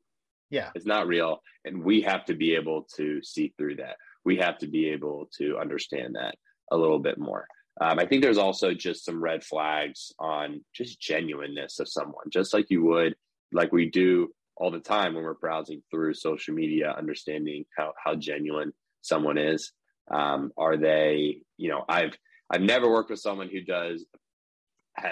Yeah. 0.50 0.70
It's 0.76 0.86
not 0.86 1.08
real 1.08 1.42
and 1.66 1.84
we 1.84 2.02
have 2.02 2.26
to 2.26 2.36
be 2.36 2.56
able 2.56 2.88
to 2.96 3.22
see 3.24 3.54
through 3.58 3.78
that. 3.78 3.98
We 4.24 4.38
have 4.38 4.60
to 4.60 4.68
be 4.68 4.90
able 4.90 5.30
to 5.38 5.58
understand 5.58 6.16
that 6.16 6.36
a 6.72 6.78
little 6.78 7.00
bit 7.00 7.18
more. 7.18 7.48
Um, 7.80 8.00
I 8.00 8.06
think 8.06 8.22
there's 8.22 8.38
also 8.38 8.74
just 8.74 9.06
some 9.06 9.24
red 9.24 9.44
flags 9.44 10.12
on 10.20 10.64
just 10.74 11.00
genuineness 11.00 11.80
of 11.80 11.88
someone, 11.88 12.30
just 12.30 12.54
like 12.54 12.70
you 12.70 12.84
would, 12.84 13.16
like 13.52 13.72
we 13.72 13.90
do 13.90 14.30
all 14.58 14.72
the 14.72 14.80
time 14.80 15.16
when 15.16 15.24
we're 15.24 15.34
browsing 15.34 15.82
through 15.90 16.14
social 16.14 16.54
media, 16.54 16.94
understanding 16.98 17.66
how 17.76 17.94
how 18.04 18.16
genuine 18.16 18.72
someone 19.02 19.38
is. 19.38 19.72
Um, 20.10 20.52
are 20.58 20.78
they, 20.78 21.38
you 21.58 21.70
know, 21.70 21.84
I've 21.88 22.18
I've 22.50 22.62
never 22.62 22.90
worked 22.90 23.10
with 23.10 23.20
someone 23.20 23.50
who 23.50 23.62
does 23.62 24.06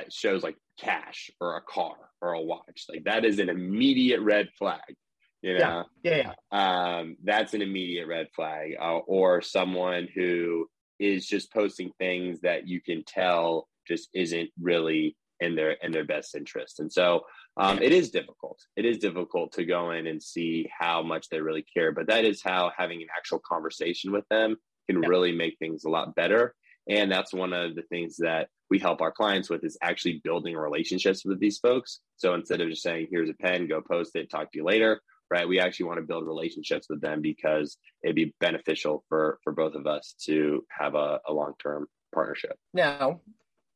shows 0.09 0.43
like 0.43 0.57
cash 0.79 1.31
or 1.39 1.57
a 1.57 1.61
car 1.61 1.95
or 2.21 2.33
a 2.33 2.41
watch. 2.41 2.85
Like 2.89 3.05
that 3.05 3.25
is 3.25 3.39
an 3.39 3.49
immediate 3.49 4.21
red 4.21 4.49
flag. 4.57 4.95
You 5.41 5.57
know, 5.57 5.85
yeah, 6.03 6.11
yeah, 6.11 6.33
yeah. 6.51 6.97
Um, 6.99 7.15
that's 7.23 7.53
an 7.53 7.61
immediate 7.61 8.07
red 8.07 8.27
flag. 8.35 8.75
Uh, 8.79 8.97
or 8.97 9.41
someone 9.41 10.07
who 10.13 10.67
is 10.99 11.25
just 11.25 11.53
posting 11.53 11.91
things 11.97 12.41
that 12.41 12.67
you 12.67 12.81
can 12.81 13.03
tell 13.05 13.69
just 13.87 14.09
isn't 14.13 14.49
really 14.61 15.15
in 15.39 15.55
their 15.55 15.71
in 15.71 15.91
their 15.91 16.03
best 16.03 16.35
interest. 16.35 16.79
And 16.79 16.91
so 16.91 17.21
um, 17.59 17.79
it 17.81 17.91
is 17.91 18.09
difficult. 18.09 18.59
It 18.75 18.85
is 18.85 18.97
difficult 18.97 19.51
to 19.53 19.65
go 19.65 19.91
in 19.91 20.07
and 20.07 20.21
see 20.21 20.69
how 20.77 21.03
much 21.03 21.29
they 21.29 21.41
really 21.41 21.65
care. 21.73 21.91
But 21.91 22.07
that 22.07 22.25
is 22.25 22.41
how 22.41 22.71
having 22.75 23.01
an 23.01 23.07
actual 23.15 23.39
conversation 23.39 24.11
with 24.11 24.27
them 24.29 24.55
can 24.89 25.03
yeah. 25.03 25.09
really 25.09 25.33
make 25.33 25.57
things 25.59 25.83
a 25.83 25.89
lot 25.89 26.15
better. 26.15 26.55
And 26.87 27.11
that's 27.11 27.33
one 27.33 27.53
of 27.53 27.75
the 27.75 27.83
things 27.83 28.17
that 28.17 28.47
we 28.69 28.79
help 28.79 29.01
our 29.01 29.11
clients 29.11 29.49
with 29.49 29.63
is 29.63 29.77
actually 29.81 30.21
building 30.23 30.55
relationships 30.55 31.23
with 31.25 31.39
these 31.39 31.59
folks. 31.59 31.99
So 32.15 32.33
instead 32.33 32.61
of 32.61 32.69
just 32.69 32.81
saying, 32.81 33.07
here's 33.11 33.29
a 33.29 33.33
pen, 33.33 33.67
go 33.67 33.81
post 33.81 34.15
it, 34.15 34.29
talk 34.29 34.51
to 34.51 34.57
you 34.57 34.63
later, 34.63 35.01
right? 35.29 35.47
We 35.47 35.59
actually 35.59 35.87
want 35.87 35.99
to 35.99 36.05
build 36.05 36.25
relationships 36.25 36.87
with 36.89 37.01
them 37.01 37.21
because 37.21 37.77
it'd 38.03 38.15
be 38.15 38.33
beneficial 38.39 39.03
for 39.09 39.39
for 39.43 39.53
both 39.53 39.75
of 39.75 39.85
us 39.85 40.15
to 40.25 40.65
have 40.69 40.95
a, 40.95 41.19
a 41.27 41.33
long 41.33 41.53
term 41.61 41.87
partnership. 42.13 42.57
Now, 42.73 43.21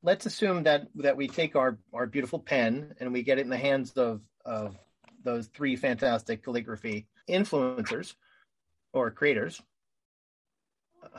let's 0.04 0.26
assume 0.26 0.64
that 0.64 0.88
that 0.96 1.18
we 1.18 1.28
take 1.28 1.56
our 1.56 1.78
our 1.94 2.06
beautiful 2.06 2.40
pen 2.40 2.94
and 3.00 3.12
we 3.12 3.24
get 3.24 3.40
it 3.40 3.42
in 3.42 3.50
the 3.50 3.58
hands 3.58 3.92
of 3.94 4.22
of 4.46 4.78
those 5.24 5.48
three 5.48 5.76
fantastic 5.76 6.44
calligraphy 6.44 7.08
influencers 7.30 8.14
or 8.92 9.10
creators. 9.10 9.62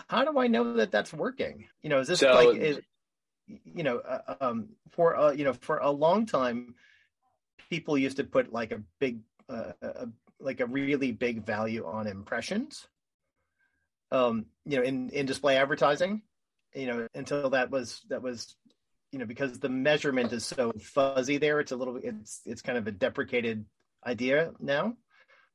How 0.08 0.24
do 0.24 0.38
I 0.38 0.46
know 0.46 0.74
that 0.74 0.90
that's 0.90 1.12
working? 1.12 1.66
You 1.82 1.90
know, 1.90 2.00
is 2.00 2.08
this 2.08 2.20
so, 2.20 2.32
like 2.32 2.56
is, 2.56 2.80
you 3.46 3.82
know 3.82 3.98
uh, 3.98 4.34
um, 4.40 4.68
for 4.90 5.16
uh, 5.16 5.32
you 5.32 5.44
know 5.44 5.52
for 5.52 5.78
a 5.78 5.90
long 5.90 6.26
time 6.26 6.74
people 7.70 7.98
used 7.98 8.18
to 8.18 8.24
put 8.24 8.52
like 8.52 8.72
a 8.72 8.82
big 8.98 9.20
uh, 9.48 9.72
a 9.82 10.08
like 10.40 10.60
a 10.60 10.66
really 10.66 11.12
big 11.12 11.44
value 11.44 11.86
on 11.86 12.06
impressions 12.06 12.86
um 14.10 14.46
you 14.66 14.76
know 14.76 14.82
in 14.82 15.08
in 15.10 15.26
display 15.26 15.56
advertising 15.56 16.22
you 16.74 16.86
know 16.86 17.06
until 17.14 17.50
that 17.50 17.70
was 17.70 18.02
that 18.08 18.22
was 18.22 18.56
you 19.14 19.20
know 19.20 19.26
because 19.26 19.60
the 19.60 19.68
measurement 19.68 20.32
is 20.32 20.44
so 20.44 20.72
fuzzy 20.80 21.38
there 21.38 21.60
it's 21.60 21.70
a 21.70 21.76
little 21.76 21.98
it's 22.02 22.40
it's 22.44 22.60
kind 22.60 22.76
of 22.76 22.88
a 22.88 22.90
deprecated 22.90 23.64
idea 24.04 24.50
now 24.58 24.92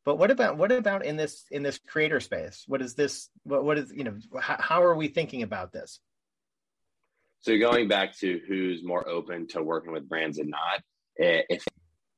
but 0.05 0.17
what 0.17 0.31
about 0.31 0.57
what 0.57 0.71
about 0.71 1.05
in 1.05 1.17
this 1.17 1.43
in 1.51 1.61
this 1.61 1.77
creator 1.85 2.21
space 2.21 2.63
what 2.67 2.81
is 2.81 2.95
this 2.95 3.27
what, 3.43 3.65
what 3.65 3.77
is 3.77 3.91
you 3.93 4.05
know 4.05 4.15
how, 4.39 4.55
how 4.57 4.81
are 4.81 4.95
we 4.95 5.09
thinking 5.09 5.43
about 5.43 5.73
this 5.73 5.99
so 7.41 7.59
going 7.59 7.89
back 7.89 8.17
to 8.17 8.39
who's 8.47 8.81
more 8.81 9.07
open 9.09 9.45
to 9.47 9.61
working 9.61 9.91
with 9.91 10.07
brands 10.07 10.39
and 10.39 10.49
not 10.49 10.81
eh, 11.19 11.41
if 11.49 11.65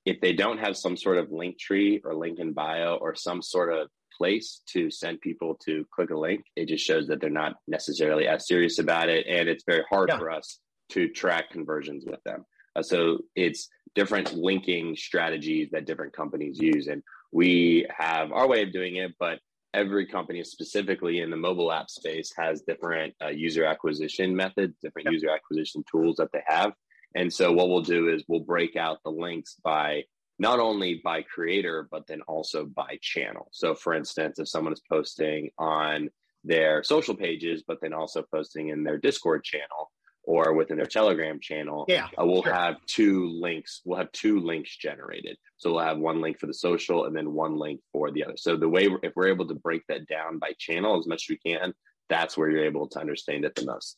if 0.05 0.21
they 0.21 0.33
don't 0.33 0.59
have 0.59 0.77
some 0.77 0.95
sort 0.95 1.17
of 1.17 1.31
link 1.31 1.59
tree 1.59 2.01
or 2.05 2.13
link 2.13 2.37
in 2.39 2.53
bio 2.53 2.95
or 3.01 3.15
some 3.15 3.41
sort 3.41 3.73
of 3.73 3.87
place 4.15 4.61
to 4.67 4.91
send 4.91 5.21
people 5.21 5.57
to 5.63 5.85
click 5.93 6.09
a 6.09 6.17
link, 6.17 6.43
it 6.55 6.67
just 6.67 6.83
shows 6.83 7.07
that 7.07 7.21
they're 7.21 7.29
not 7.29 7.53
necessarily 7.67 8.27
as 8.27 8.47
serious 8.47 8.79
about 8.79 9.09
it. 9.09 9.27
And 9.27 9.47
it's 9.47 9.63
very 9.63 9.83
hard 9.91 10.09
yeah. 10.09 10.17
for 10.17 10.31
us 10.31 10.59
to 10.91 11.09
track 11.09 11.49
conversions 11.49 12.05
with 12.05 12.21
them. 12.23 12.45
Uh, 12.75 12.81
so 12.81 13.19
it's 13.35 13.69
different 13.95 14.33
linking 14.33 14.95
strategies 14.95 15.69
that 15.71 15.85
different 15.85 16.13
companies 16.13 16.59
use. 16.59 16.87
And 16.87 17.03
we 17.31 17.85
have 17.95 18.31
our 18.31 18.47
way 18.47 18.63
of 18.63 18.71
doing 18.71 18.97
it, 18.97 19.11
but 19.19 19.39
every 19.73 20.05
company 20.05 20.43
specifically 20.43 21.19
in 21.19 21.29
the 21.29 21.37
mobile 21.37 21.71
app 21.71 21.89
space 21.89 22.33
has 22.37 22.61
different 22.61 23.13
uh, 23.23 23.29
user 23.29 23.65
acquisition 23.65 24.35
methods, 24.35 24.77
different 24.81 25.05
yep. 25.05 25.13
user 25.13 25.29
acquisition 25.29 25.83
tools 25.89 26.17
that 26.17 26.29
they 26.33 26.43
have. 26.45 26.73
And 27.15 27.31
so 27.31 27.51
what 27.51 27.69
we'll 27.69 27.81
do 27.81 28.09
is 28.09 28.23
we'll 28.27 28.41
break 28.41 28.75
out 28.75 28.99
the 29.03 29.11
links 29.11 29.55
by 29.63 30.03
not 30.39 30.59
only 30.59 31.01
by 31.03 31.21
creator, 31.21 31.87
but 31.91 32.07
then 32.07 32.21
also 32.21 32.65
by 32.65 32.97
channel. 33.01 33.47
So 33.51 33.75
for 33.75 33.93
instance, 33.93 34.39
if 34.39 34.47
someone 34.47 34.73
is 34.73 34.81
posting 34.89 35.51
on 35.57 36.09
their 36.43 36.83
social 36.83 37.15
pages, 37.15 37.63
but 37.67 37.77
then 37.81 37.93
also 37.93 38.23
posting 38.33 38.69
in 38.69 38.83
their 38.83 38.97
Discord 38.97 39.43
channel 39.43 39.91
or 40.23 40.53
within 40.53 40.77
their 40.77 40.85
Telegram 40.85 41.39
channel, 41.39 41.85
yeah, 41.87 42.07
uh, 42.19 42.25
we'll 42.25 42.43
sure. 42.43 42.53
have 42.53 42.75
two 42.85 43.29
links. 43.39 43.81
We'll 43.85 43.97
have 43.97 44.11
two 44.11 44.39
links 44.39 44.75
generated. 44.77 45.37
So 45.57 45.71
we'll 45.71 45.83
have 45.83 45.97
one 45.97 46.21
link 46.21 46.39
for 46.39 46.47
the 46.47 46.53
social 46.53 47.05
and 47.05 47.15
then 47.15 47.33
one 47.33 47.57
link 47.57 47.81
for 47.91 48.11
the 48.11 48.23
other. 48.23 48.37
So 48.37 48.55
the 48.55 48.69
way, 48.69 48.87
if 49.03 49.13
we're 49.15 49.29
able 49.29 49.47
to 49.47 49.55
break 49.55 49.83
that 49.87 50.07
down 50.07 50.39
by 50.39 50.53
channel 50.59 50.99
as 50.99 51.07
much 51.07 51.25
as 51.29 51.37
we 51.43 51.51
can, 51.51 51.73
that's 52.09 52.37
where 52.37 52.49
you're 52.49 52.65
able 52.65 52.87
to 52.89 52.99
understand 52.99 53.45
it 53.45 53.55
the 53.55 53.65
most. 53.65 53.97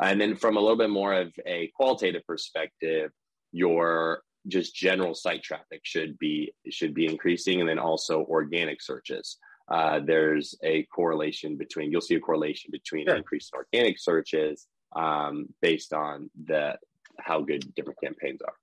And 0.00 0.20
then 0.20 0.36
from 0.36 0.56
a 0.56 0.60
little 0.60 0.76
bit 0.76 0.90
more 0.90 1.14
of 1.14 1.32
a 1.46 1.70
qualitative 1.74 2.26
perspective, 2.26 3.10
your 3.52 4.22
just 4.46 4.74
general 4.74 5.14
site 5.14 5.42
traffic 5.42 5.80
should 5.82 6.18
be 6.18 6.52
should 6.70 6.94
be 6.94 7.06
increasing, 7.06 7.60
and 7.60 7.68
then 7.68 7.78
also 7.78 8.20
organic 8.20 8.82
searches. 8.82 9.38
Uh, 9.70 10.00
there's 10.04 10.54
a 10.62 10.82
correlation 10.94 11.56
between 11.56 11.90
you'll 11.90 12.00
see 12.00 12.16
a 12.16 12.20
correlation 12.20 12.70
between 12.70 13.06
sure. 13.06 13.16
increased 13.16 13.54
organic 13.54 13.98
searches 13.98 14.66
um, 14.94 15.48
based 15.60 15.92
on 15.92 16.30
the 16.46 16.78
how 17.18 17.42
good 17.42 17.74
different 17.74 18.00
campaigns 18.00 18.40
are. 18.42 18.54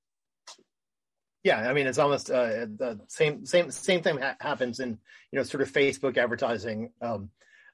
Yeah, 1.44 1.70
I 1.70 1.74
mean 1.74 1.88
it's 1.88 1.98
almost 1.98 2.30
uh, 2.30 2.66
the 2.78 3.00
same 3.08 3.46
same 3.46 3.72
same 3.72 4.02
thing 4.02 4.20
ha- 4.20 4.36
happens 4.40 4.80
in 4.80 4.98
you 5.32 5.38
know 5.38 5.44
sort 5.44 5.62
of 5.62 5.72
Facebook 5.72 6.18
advertising. 6.18 6.92
Um, 7.02 7.30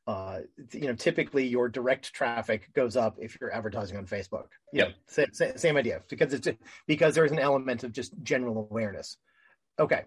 uh, 0.08 0.40
you 0.72 0.88
know, 0.88 0.94
typically 0.94 1.46
your 1.46 1.68
direct 1.68 2.14
traffic 2.14 2.70
goes 2.74 2.96
up 2.96 3.18
if 3.20 3.38
you're 3.42 3.54
advertising 3.54 3.98
on 3.98 4.06
Facebook. 4.06 4.46
Yeah, 4.72 4.90
same, 5.08 5.34
same, 5.34 5.76
idea 5.76 6.02
because 6.08 6.34
it's 6.34 6.48
because 6.88 7.14
there's 7.14 7.34
an 7.34 7.40
element 7.40 7.84
of 7.84 7.92
just 7.92 8.14
general 8.24 8.70
awareness. 8.72 9.18
Okay, 9.78 10.06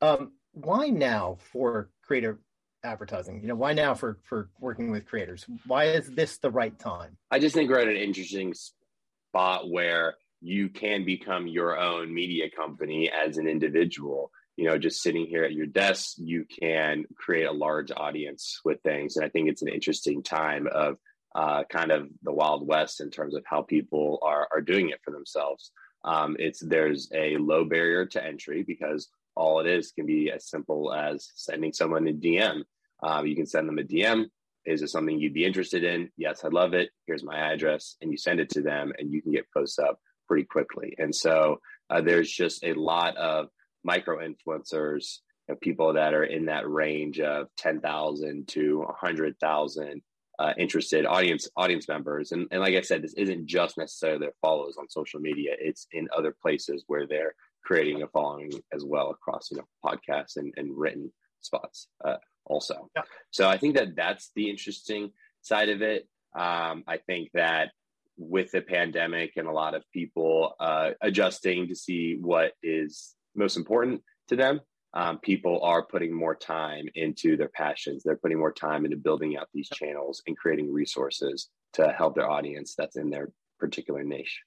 um, 0.00 0.32
why 0.50 0.88
now 0.88 1.36
for 1.52 1.90
creator 2.02 2.40
advertising? 2.86 3.40
You 3.40 3.48
know, 3.48 3.54
why 3.54 3.72
now 3.72 3.94
for 3.94 4.18
for 4.22 4.48
working 4.60 4.90
with 4.90 5.06
creators? 5.06 5.44
Why 5.66 5.84
is 5.86 6.08
this 6.10 6.38
the 6.38 6.50
right 6.50 6.76
time? 6.78 7.16
I 7.30 7.38
just 7.38 7.54
think 7.54 7.70
we're 7.70 7.80
at 7.80 7.88
an 7.88 7.96
interesting 7.96 8.54
spot 8.54 9.70
where 9.70 10.14
you 10.40 10.68
can 10.68 11.04
become 11.04 11.46
your 11.46 11.78
own 11.78 12.14
media 12.14 12.50
company 12.50 13.10
as 13.10 13.38
an 13.38 13.48
individual 13.48 14.30
you 14.56 14.64
know 14.64 14.78
just 14.78 15.02
sitting 15.02 15.26
here 15.26 15.44
at 15.44 15.52
your 15.52 15.66
desk 15.66 16.14
you 16.18 16.44
can 16.60 17.04
create 17.16 17.46
a 17.46 17.52
large 17.52 17.90
audience 17.90 18.60
with 18.64 18.80
things 18.82 19.16
and 19.16 19.24
i 19.24 19.28
think 19.30 19.48
it's 19.48 19.62
an 19.62 19.68
interesting 19.68 20.22
time 20.22 20.66
of 20.70 20.98
uh, 21.34 21.64
kind 21.70 21.90
of 21.90 22.08
the 22.22 22.32
wild 22.32 22.66
west 22.66 23.00
in 23.00 23.10
terms 23.10 23.34
of 23.34 23.42
how 23.46 23.62
people 23.62 24.18
are 24.22 24.46
are 24.52 24.60
doing 24.60 24.90
it 24.90 25.00
for 25.02 25.10
themselves 25.10 25.72
um, 26.06 26.36
it's 26.38 26.60
there's 26.60 27.10
a 27.12 27.36
low 27.36 27.64
barrier 27.64 28.06
to 28.06 28.24
entry 28.24 28.62
because 28.62 29.08
all 29.34 29.60
it 29.60 29.66
is 29.66 29.92
can 29.92 30.06
be 30.06 30.30
as 30.30 30.48
simple 30.48 30.94
as 30.94 31.30
sending 31.34 31.72
someone 31.72 32.08
a 32.08 32.12
DM. 32.12 32.62
Um, 33.02 33.26
you 33.26 33.36
can 33.36 33.46
send 33.46 33.68
them 33.68 33.78
a 33.78 33.82
DM. 33.82 34.26
Is 34.64 34.82
it 34.82 34.88
something 34.88 35.18
you'd 35.18 35.34
be 35.34 35.44
interested 35.44 35.84
in? 35.84 36.10
Yes, 36.16 36.44
I 36.44 36.48
love 36.48 36.74
it. 36.74 36.90
Here's 37.06 37.22
my 37.22 37.36
address, 37.36 37.96
and 38.00 38.10
you 38.10 38.16
send 38.16 38.40
it 38.40 38.50
to 38.50 38.62
them, 38.62 38.92
and 38.98 39.12
you 39.12 39.22
can 39.22 39.32
get 39.32 39.50
posts 39.52 39.78
up 39.78 40.00
pretty 40.26 40.44
quickly. 40.44 40.94
And 40.98 41.14
so 41.14 41.60
uh, 41.88 42.00
there's 42.00 42.30
just 42.30 42.64
a 42.64 42.74
lot 42.74 43.16
of 43.16 43.48
micro 43.84 44.18
influencers, 44.18 45.18
people 45.60 45.92
that 45.92 46.14
are 46.14 46.24
in 46.24 46.46
that 46.46 46.68
range 46.68 47.20
of 47.20 47.46
ten 47.56 47.80
thousand 47.80 48.48
to 48.48 48.84
hundred 48.98 49.38
thousand 49.38 50.02
uh, 50.38 50.52
interested 50.58 51.06
audience 51.06 51.48
audience 51.56 51.88
members. 51.88 52.32
And, 52.32 52.48
and 52.50 52.60
like 52.60 52.74
I 52.74 52.80
said, 52.80 53.02
this 53.02 53.14
isn't 53.14 53.46
just 53.46 53.78
necessarily 53.78 54.18
their 54.18 54.34
followers 54.42 54.76
on 54.78 54.88
social 54.88 55.20
media. 55.20 55.52
It's 55.58 55.86
in 55.92 56.08
other 56.16 56.34
places 56.42 56.84
where 56.88 57.06
they're 57.06 57.34
creating 57.64 58.02
a 58.02 58.08
following 58.08 58.50
as 58.72 58.84
well 58.84 59.10
across 59.10 59.50
you 59.50 59.58
know 59.58 59.66
podcasts 59.84 60.36
and, 60.36 60.52
and 60.56 60.76
written 60.76 61.12
spots 61.46 61.88
uh, 62.04 62.16
also. 62.44 62.90
Yeah. 62.94 63.02
So 63.30 63.48
I 63.48 63.58
think 63.58 63.76
that 63.76 63.96
that's 63.96 64.30
the 64.34 64.50
interesting 64.50 65.12
side 65.42 65.68
of 65.68 65.82
it. 65.82 66.08
Um, 66.38 66.84
I 66.86 66.98
think 67.06 67.30
that 67.34 67.70
with 68.18 68.50
the 68.50 68.60
pandemic 68.62 69.32
and 69.36 69.46
a 69.46 69.52
lot 69.52 69.74
of 69.74 69.82
people 69.92 70.54
uh, 70.60 70.90
adjusting 71.02 71.68
to 71.68 71.74
see 71.74 72.16
what 72.20 72.52
is 72.62 73.14
most 73.34 73.56
important 73.56 74.02
to 74.28 74.36
them 74.36 74.60
um, 74.96 75.18
people 75.18 75.60
are 75.62 75.82
putting 75.82 76.10
more 76.10 76.34
time 76.34 76.86
into 76.94 77.36
their 77.36 77.50
passions. 77.50 78.02
They're 78.02 78.16
putting 78.16 78.38
more 78.38 78.52
time 78.52 78.86
into 78.86 78.96
building 78.96 79.36
out 79.36 79.48
these 79.52 79.68
channels 79.68 80.22
and 80.26 80.34
creating 80.34 80.72
resources 80.72 81.50
to 81.74 81.92
help 81.92 82.14
their 82.14 82.30
audience 82.30 82.74
that's 82.76 82.96
in 82.96 83.10
their 83.10 83.28
particular 83.60 84.02
niche. 84.02 84.40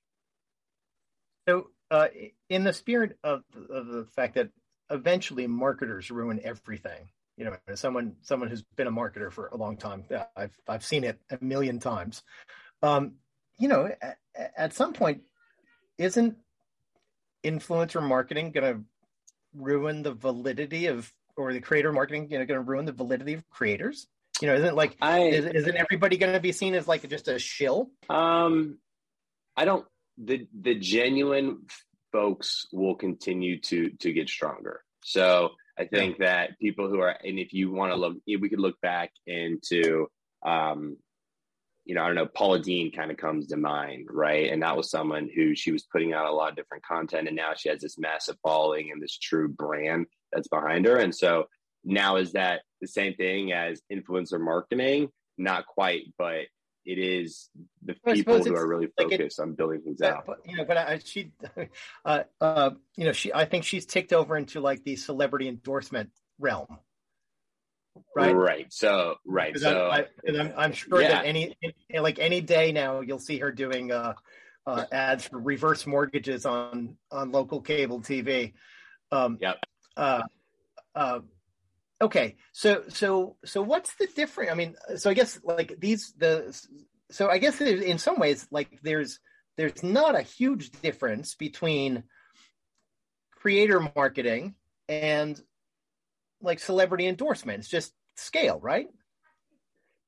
So, 1.47 1.67
uh, 1.91 2.07
in 2.49 2.63
the 2.63 2.73
spirit 2.73 3.17
of, 3.23 3.43
of 3.69 3.87
the 3.87 4.07
fact 4.15 4.35
that 4.35 4.49
eventually 4.89 5.47
marketers 5.47 6.11
ruin 6.11 6.39
everything, 6.43 7.09
you 7.37 7.45
know, 7.45 7.55
someone 7.75 8.15
someone 8.21 8.49
who's 8.49 8.63
been 8.75 8.87
a 8.87 8.91
marketer 8.91 9.31
for 9.31 9.47
a 9.47 9.57
long 9.57 9.77
time, 9.77 10.03
I've 10.35 10.57
I've 10.67 10.83
seen 10.83 11.03
it 11.03 11.19
a 11.29 11.37
million 11.43 11.79
times. 11.79 12.23
Um, 12.81 13.13
you 13.57 13.67
know, 13.67 13.89
at, 14.01 14.17
at 14.57 14.73
some 14.73 14.93
point, 14.93 15.21
isn't 15.97 16.37
influencer 17.43 18.01
marketing 18.01 18.51
going 18.51 18.73
to 18.73 18.81
ruin 19.53 20.03
the 20.03 20.13
validity 20.13 20.87
of 20.87 21.11
or 21.37 21.53
the 21.53 21.61
creator 21.61 21.91
marketing 21.93 22.29
you 22.29 22.37
know 22.37 22.45
going 22.45 22.59
to 22.59 22.69
ruin 22.69 22.85
the 22.85 22.91
validity 22.91 23.33
of 23.33 23.49
creators? 23.49 24.07
You 24.41 24.47
know 24.47 24.55
isn't 24.55 24.75
like 24.75 24.97
I, 25.01 25.21
is, 25.21 25.45
isn't 25.45 25.75
everybody 25.75 26.17
going 26.17 26.33
to 26.33 26.39
be 26.39 26.51
seen 26.51 26.73
as 26.73 26.87
like 26.87 27.07
just 27.09 27.27
a 27.27 27.39
shill? 27.39 27.89
Um 28.09 28.77
i 29.57 29.65
don't 29.65 29.85
the 30.17 30.47
the 30.61 30.75
genuine 30.75 31.65
folks 32.11 32.67
will 32.71 32.95
continue 32.95 33.59
to 33.59 33.89
to 33.99 34.11
get 34.11 34.29
stronger 34.29 34.81
so 35.03 35.49
i 35.77 35.85
think 35.85 36.17
yeah. 36.19 36.25
that 36.25 36.59
people 36.59 36.89
who 36.89 36.99
are 36.99 37.15
and 37.23 37.39
if 37.39 37.53
you 37.53 37.71
want 37.71 37.91
to 37.91 37.95
look 37.95 38.17
we 38.27 38.49
could 38.49 38.59
look 38.59 38.79
back 38.81 39.11
into 39.27 40.07
um 40.45 40.97
you 41.89 41.95
know, 41.95 42.03
I 42.03 42.05
don't 42.05 42.15
know, 42.15 42.27
Paula 42.27 42.59
Deen 42.59 42.91
kind 42.91 43.09
of 43.09 43.17
comes 43.17 43.47
to 43.47 43.57
mind, 43.57 44.09
right? 44.11 44.51
And 44.51 44.61
that 44.61 44.77
was 44.77 44.91
someone 44.91 45.27
who 45.33 45.55
she 45.55 45.71
was 45.71 45.87
putting 45.91 46.13
out 46.13 46.27
a 46.27 46.31
lot 46.31 46.51
of 46.51 46.55
different 46.55 46.85
content, 46.85 47.27
and 47.27 47.35
now 47.35 47.53
she 47.57 47.67
has 47.69 47.81
this 47.81 47.97
massive 47.97 48.37
following 48.43 48.91
and 48.91 49.01
this 49.01 49.17
true 49.17 49.47
brand 49.47 50.05
that's 50.31 50.47
behind 50.47 50.85
her. 50.85 50.97
And 50.97 51.15
so 51.15 51.45
now 51.83 52.17
is 52.17 52.33
that 52.33 52.61
the 52.79 52.87
same 52.87 53.15
thing 53.15 53.53
as 53.53 53.81
influencer 53.91 54.39
marketing? 54.39 55.09
Not 55.39 55.65
quite, 55.65 56.13
but 56.15 56.41
it 56.89 56.97
is 56.97 57.49
the 57.83 57.95
people 58.13 58.43
who 58.43 58.55
are 58.55 58.67
really 58.67 58.87
focused 58.97 59.19
like 59.19 59.21
it, 59.21 59.39
on 59.39 59.53
building 59.53 59.81
things 59.81 59.97
but, 59.99 60.11
out. 60.11 60.23
But, 60.25 60.37
you 60.45 60.57
know, 60.57 60.65
but 60.65 60.77
I, 60.77 60.99
she, 61.03 61.31
uh, 62.05 62.23
uh, 62.41 62.71
you 62.95 63.05
know, 63.05 63.11
she, 63.11 63.33
I 63.33 63.45
think 63.45 63.63
she's 63.63 63.85
ticked 63.85 64.13
over 64.13 64.37
into 64.37 64.59
like 64.59 64.83
the 64.83 64.95
celebrity 64.95 65.47
endorsement 65.47 66.09
realm 66.39 66.79
right? 68.15 68.35
Right. 68.35 68.73
So 68.73 69.15
right. 69.25 69.57
So 69.57 69.89
I, 69.89 70.05
am 70.27 70.53
I'm 70.57 70.73
sure 70.73 71.01
yeah. 71.01 71.09
that 71.09 71.25
any 71.25 71.55
like 71.93 72.19
any 72.19 72.41
day 72.41 72.71
now 72.71 73.01
you'll 73.01 73.19
see 73.19 73.39
her 73.39 73.51
doing 73.51 73.91
uh, 73.91 74.13
uh, 74.65 74.85
ads 74.91 75.25
for 75.25 75.39
reverse 75.39 75.85
mortgages 75.87 76.45
on 76.45 76.97
on 77.11 77.31
local 77.31 77.61
cable 77.61 78.01
TV. 78.01 78.53
Um, 79.11 79.37
yep. 79.41 79.57
Uh, 79.97 80.21
uh, 80.95 81.19
okay. 82.01 82.35
So 82.51 82.83
so 82.89 83.37
so 83.45 83.61
what's 83.61 83.95
the 83.95 84.07
difference? 84.07 84.51
I 84.51 84.55
mean, 84.55 84.75
so 84.95 85.09
I 85.09 85.13
guess 85.13 85.39
like 85.43 85.75
these 85.79 86.13
the 86.17 86.57
so 87.11 87.29
I 87.29 87.37
guess 87.37 87.59
in 87.61 87.97
some 87.97 88.19
ways 88.19 88.47
like 88.51 88.79
there's 88.83 89.19
there's 89.57 89.83
not 89.83 90.17
a 90.17 90.21
huge 90.21 90.71
difference 90.81 91.35
between 91.35 92.03
creator 93.31 93.81
marketing 93.95 94.55
and 94.87 95.41
like 96.41 96.59
celebrity 96.59 97.07
endorsements, 97.07 97.67
just 97.67 97.93
scale, 98.15 98.59
right? 98.61 98.87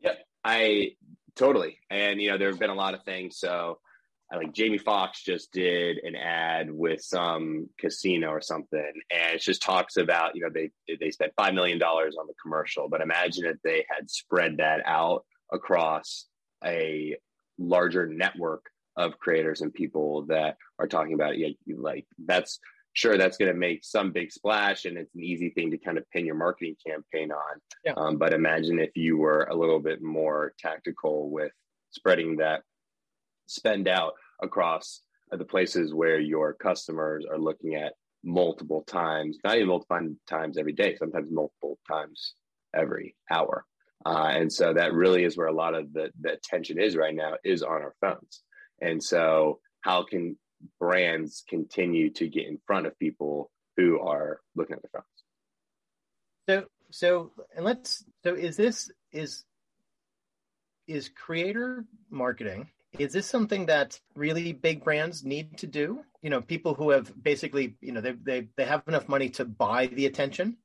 Yep, 0.01 0.17
I 0.43 0.91
totally. 1.35 1.79
And 1.89 2.21
you 2.21 2.31
know, 2.31 2.37
there 2.37 2.49
have 2.49 2.59
been 2.59 2.69
a 2.69 2.75
lot 2.75 2.93
of 2.93 3.03
things. 3.03 3.37
So, 3.37 3.79
like 4.37 4.53
Jamie 4.53 4.77
Foxx 4.77 5.23
just 5.23 5.51
did 5.51 5.97
an 5.99 6.15
ad 6.15 6.71
with 6.71 7.01
some 7.01 7.69
casino 7.77 8.29
or 8.29 8.41
something, 8.41 8.91
and 9.11 9.35
it 9.35 9.41
just 9.41 9.61
talks 9.61 9.97
about 9.97 10.35
you 10.35 10.41
know 10.41 10.49
they 10.53 10.71
they 10.99 11.11
spent 11.11 11.33
five 11.35 11.53
million 11.53 11.77
dollars 11.77 12.15
on 12.19 12.27
the 12.27 12.33
commercial, 12.41 12.87
but 12.89 13.01
imagine 13.01 13.45
if 13.45 13.57
they 13.63 13.85
had 13.89 14.09
spread 14.09 14.57
that 14.57 14.81
out 14.85 15.25
across 15.51 16.27
a 16.63 17.17
larger 17.57 18.07
network 18.07 18.65
of 18.95 19.19
creators 19.19 19.61
and 19.61 19.73
people 19.73 20.23
that 20.23 20.57
are 20.79 20.87
talking 20.87 21.13
about 21.13 21.33
it. 21.33 21.57
Yeah, 21.65 21.75
like 21.77 22.05
that's 22.25 22.59
sure 22.93 23.17
that's 23.17 23.37
going 23.37 23.51
to 23.51 23.57
make 23.57 23.83
some 23.83 24.11
big 24.11 24.31
splash 24.31 24.85
and 24.85 24.97
it's 24.97 25.13
an 25.15 25.23
easy 25.23 25.49
thing 25.49 25.71
to 25.71 25.77
kind 25.77 25.97
of 25.97 26.09
pin 26.11 26.25
your 26.25 26.35
marketing 26.35 26.75
campaign 26.85 27.31
on 27.31 27.61
yeah. 27.85 27.93
um, 27.95 28.17
but 28.17 28.33
imagine 28.33 28.79
if 28.79 28.91
you 28.95 29.17
were 29.17 29.47
a 29.49 29.55
little 29.55 29.79
bit 29.79 30.01
more 30.01 30.53
tactical 30.59 31.29
with 31.29 31.53
spreading 31.91 32.35
that 32.35 32.63
spend 33.51 33.87
out 33.87 34.13
across 34.41 35.01
the 35.31 35.45
places 35.45 35.93
where 35.93 36.19
your 36.19 36.53
customers 36.53 37.25
are 37.29 37.39
looking 37.39 37.75
at 37.75 37.93
multiple 38.23 38.83
times 38.83 39.37
not 39.43 39.55
even 39.55 39.67
multiple 39.67 40.15
times 40.27 40.57
every 40.57 40.73
day 40.73 40.95
sometimes 40.95 41.31
multiple 41.31 41.79
times 41.87 42.33
every 42.75 43.15
hour 43.31 43.65
uh, 44.05 44.31
and 44.31 44.51
so 44.51 44.73
that 44.73 44.93
really 44.93 45.23
is 45.23 45.37
where 45.37 45.47
a 45.47 45.53
lot 45.53 45.75
of 45.75 45.91
the, 45.93 46.09
the 46.21 46.33
attention 46.33 46.79
is 46.79 46.95
right 46.95 47.15
now 47.15 47.33
is 47.43 47.63
on 47.63 47.81
our 47.81 47.95
phones 48.01 48.41
and 48.81 49.03
so 49.03 49.59
how 49.81 50.03
can 50.03 50.37
brands 50.79 51.43
continue 51.47 52.09
to 52.11 52.27
get 52.27 52.47
in 52.47 52.59
front 52.65 52.85
of 52.85 52.97
people 52.99 53.51
who 53.77 53.99
are 53.99 54.39
looking 54.55 54.75
at 54.75 54.81
their 54.81 54.91
phones. 54.93 55.05
So, 56.49 56.67
so, 56.91 57.31
and 57.55 57.65
let's. 57.65 58.03
So, 58.23 58.35
is 58.35 58.57
this 58.57 58.91
is 59.11 59.43
is 60.87 61.09
creator 61.09 61.85
marketing? 62.09 62.69
Is 62.99 63.13
this 63.13 63.25
something 63.25 63.67
that 63.67 63.99
really 64.15 64.51
big 64.53 64.83
brands 64.83 65.23
need 65.23 65.57
to 65.59 65.67
do? 65.67 66.01
You 66.21 66.29
know, 66.29 66.41
people 66.41 66.73
who 66.73 66.89
have 66.91 67.11
basically, 67.21 67.75
you 67.81 67.91
know, 67.91 68.01
they 68.01 68.11
they 68.11 68.47
they 68.57 68.65
have 68.65 68.83
enough 68.87 69.07
money 69.07 69.29
to 69.31 69.45
buy 69.45 69.87
the 69.87 70.05
attention. 70.05 70.57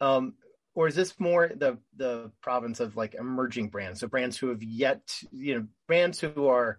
Um, 0.00 0.34
or 0.74 0.88
is 0.88 0.94
this 0.94 1.18
more 1.18 1.50
the 1.54 1.78
the 1.96 2.30
province 2.40 2.80
of 2.80 2.96
like 2.96 3.14
emerging 3.14 3.68
brands 3.68 4.00
so 4.00 4.06
brands 4.06 4.38
who 4.38 4.48
have 4.48 4.62
yet 4.62 5.02
you 5.32 5.54
know 5.54 5.66
brands 5.86 6.20
who 6.20 6.46
are 6.46 6.78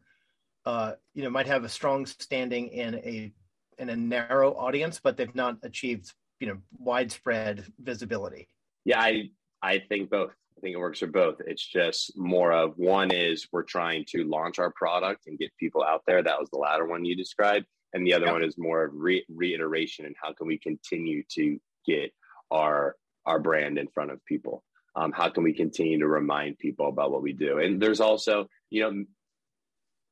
uh, 0.65 0.93
you 1.13 1.23
know 1.23 1.29
might 1.29 1.47
have 1.47 1.63
a 1.63 1.69
strong 1.69 2.05
standing 2.05 2.67
in 2.69 2.95
a 2.95 3.33
in 3.77 3.89
a 3.89 3.95
narrow 3.95 4.53
audience, 4.55 4.99
but 5.03 5.17
they've 5.17 5.35
not 5.35 5.57
achieved 5.63 6.13
you 6.39 6.47
know 6.47 6.57
widespread 6.77 7.65
visibility. 7.79 8.47
Yeah, 8.85 9.01
I 9.01 9.29
I 9.61 9.79
think 9.89 10.09
both. 10.09 10.31
I 10.61 10.63
think 10.63 10.75
it 10.75 10.79
works 10.79 10.99
for 10.99 11.07
both. 11.07 11.41
It's 11.47 11.65
just 11.65 12.15
more 12.15 12.51
of 12.51 12.77
one 12.77 13.09
is 13.11 13.47
we're 13.51 13.63
trying 13.63 14.05
to 14.09 14.23
launch 14.25 14.59
our 14.59 14.71
product 14.71 15.25
and 15.25 15.39
get 15.39 15.49
people 15.59 15.83
out 15.83 16.03
there. 16.05 16.21
That 16.21 16.39
was 16.39 16.51
the 16.51 16.59
latter 16.59 16.85
one 16.85 17.03
you 17.03 17.15
described, 17.15 17.65
and 17.93 18.05
the 18.05 18.13
other 18.13 18.25
yep. 18.25 18.33
one 18.33 18.43
is 18.43 18.59
more 18.59 18.83
of 18.83 18.91
re- 18.93 19.25
reiteration 19.27 20.05
and 20.05 20.15
how 20.21 20.33
can 20.33 20.45
we 20.45 20.59
continue 20.59 21.23
to 21.31 21.59
get 21.83 22.11
our 22.51 22.95
our 23.25 23.39
brand 23.39 23.79
in 23.79 23.87
front 23.87 24.11
of 24.11 24.23
people. 24.25 24.63
Um, 24.95 25.11
how 25.11 25.29
can 25.29 25.43
we 25.43 25.53
continue 25.53 25.97
to 25.97 26.07
remind 26.07 26.59
people 26.59 26.89
about 26.89 27.11
what 27.11 27.23
we 27.23 27.33
do? 27.33 27.57
And 27.57 27.81
there's 27.81 28.01
also, 28.01 28.47
you 28.69 28.81
know, 28.83 29.03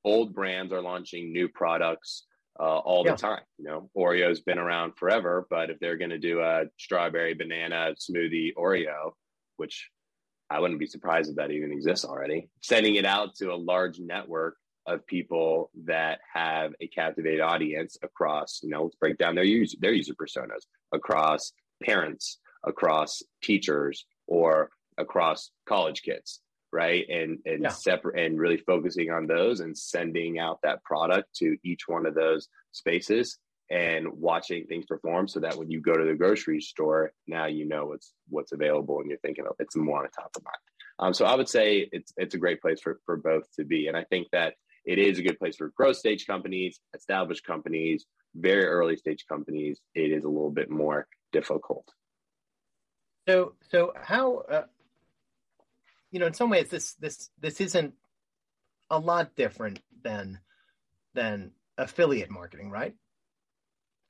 old 0.04 0.34
brands 0.34 0.74
are 0.74 0.82
launching 0.82 1.32
new 1.32 1.48
products 1.48 2.26
uh, 2.60 2.80
all 2.80 3.04
yeah. 3.06 3.12
the 3.12 3.18
time. 3.18 3.42
You 3.60 3.66
know, 3.66 3.90
Oreo's 3.96 4.42
been 4.42 4.58
around 4.58 4.94
forever, 4.98 5.46
but 5.48 5.70
if 5.70 5.80
they're 5.80 5.98
going 5.98 6.10
to 6.10 6.18
do 6.18 6.40
a 6.42 6.64
strawberry 6.78 7.36
banana 7.36 7.94
smoothie 8.00 8.54
Oreo, 8.56 9.12
which 9.58 9.90
I 10.50 10.60
wouldn't 10.60 10.80
be 10.80 10.88
surprised 10.88 11.30
if 11.30 11.36
that 11.36 11.52
even 11.52 11.72
exists 11.72 12.06
already, 12.06 12.50
sending 12.62 12.96
it 12.96 13.06
out 13.06 13.36
to 13.36 13.54
a 13.54 13.56
large 13.56 14.00
network 14.00 14.58
of 14.88 15.06
people 15.06 15.70
that 15.86 16.20
have 16.34 16.74
a 16.82 16.88
captivated 16.88 17.42
audience 17.42 17.98
across, 18.02 18.60
you 18.64 18.70
know, 18.70 18.84
let's 18.84 18.96
break 18.96 19.18
down 19.18 19.36
their 19.36 19.44
user 19.44 19.78
their 19.80 19.94
user 19.94 20.16
personas 20.16 20.66
across 20.92 21.54
parents, 21.84 22.40
across 22.64 23.22
teachers, 23.44 24.06
or 24.28 24.72
across 24.98 25.52
college 25.66 26.02
kids 26.02 26.42
right? 26.72 27.06
And 27.10 27.40
and 27.46 27.64
yeah. 27.64 27.70
separate 27.70 28.20
and 28.20 28.40
really 28.40 28.58
focusing 28.58 29.10
on 29.10 29.28
those 29.28 29.60
and 29.60 29.78
sending 29.78 30.40
out 30.40 30.60
that 30.64 30.84
product 30.84 31.36
to 31.38 31.58
each 31.64 31.88
one 31.88 32.06
of 32.06 32.14
those 32.16 32.48
spaces 32.72 33.38
and 33.70 34.08
watching 34.14 34.66
things 34.66 34.86
perform 34.86 35.28
so 35.28 35.40
that 35.40 35.56
when 35.56 35.70
you 35.70 35.80
go 35.82 35.94
to 35.94 36.06
the 36.06 36.16
grocery 36.16 36.60
store 36.60 37.12
now 37.28 37.46
you 37.46 37.68
know 37.68 37.86
what's 37.86 38.14
what's 38.30 38.52
available 38.52 39.00
and 39.00 39.10
you're 39.10 39.20
thinking 39.20 39.46
it's 39.60 39.76
more 39.76 40.04
on 40.04 40.10
top 40.10 40.32
of 40.36 40.44
mind. 40.44 40.58
Um, 41.00 41.14
so 41.14 41.26
i 41.26 41.36
would 41.36 41.50
say 41.50 41.88
it's 41.92 42.12
it's 42.18 42.36
a 42.36 42.40
great 42.40 42.62
place 42.62 42.82
for 42.82 43.00
for 43.06 43.18
both 43.18 43.44
to 43.58 43.64
be. 43.64 43.88
And 43.88 43.96
i 43.96 44.04
think 44.06 44.28
that 44.32 44.56
it 44.86 44.98
is 44.98 45.20
a 45.20 45.22
good 45.22 45.38
place 45.38 45.58
for 45.58 45.72
growth 45.76 45.98
stage 45.98 46.26
companies 46.26 46.80
established 46.94 47.46
companies 47.46 48.06
very 48.36 48.66
early 48.66 48.96
stage 48.96 49.26
companies. 49.28 49.80
It 49.96 50.12
is 50.12 50.24
a 50.24 50.30
little 50.30 50.52
bit 50.52 50.70
more 50.70 51.08
difficult. 51.32 51.88
So 53.28 53.54
so 53.72 53.94
how 54.02 54.38
uh, 54.52 54.64
you 56.12 56.20
know 56.20 56.28
in 56.28 56.34
some 56.34 56.50
ways 56.50 56.70
this 56.70 56.94
this 56.96 57.30
this 57.40 57.62
isn't 57.62 57.94
a 58.90 59.00
lot 59.00 59.36
different 59.36 59.80
than 60.04 60.40
than 61.14 61.52
affiliate 61.78 62.30
marketing 62.30 62.72
right 62.72 62.96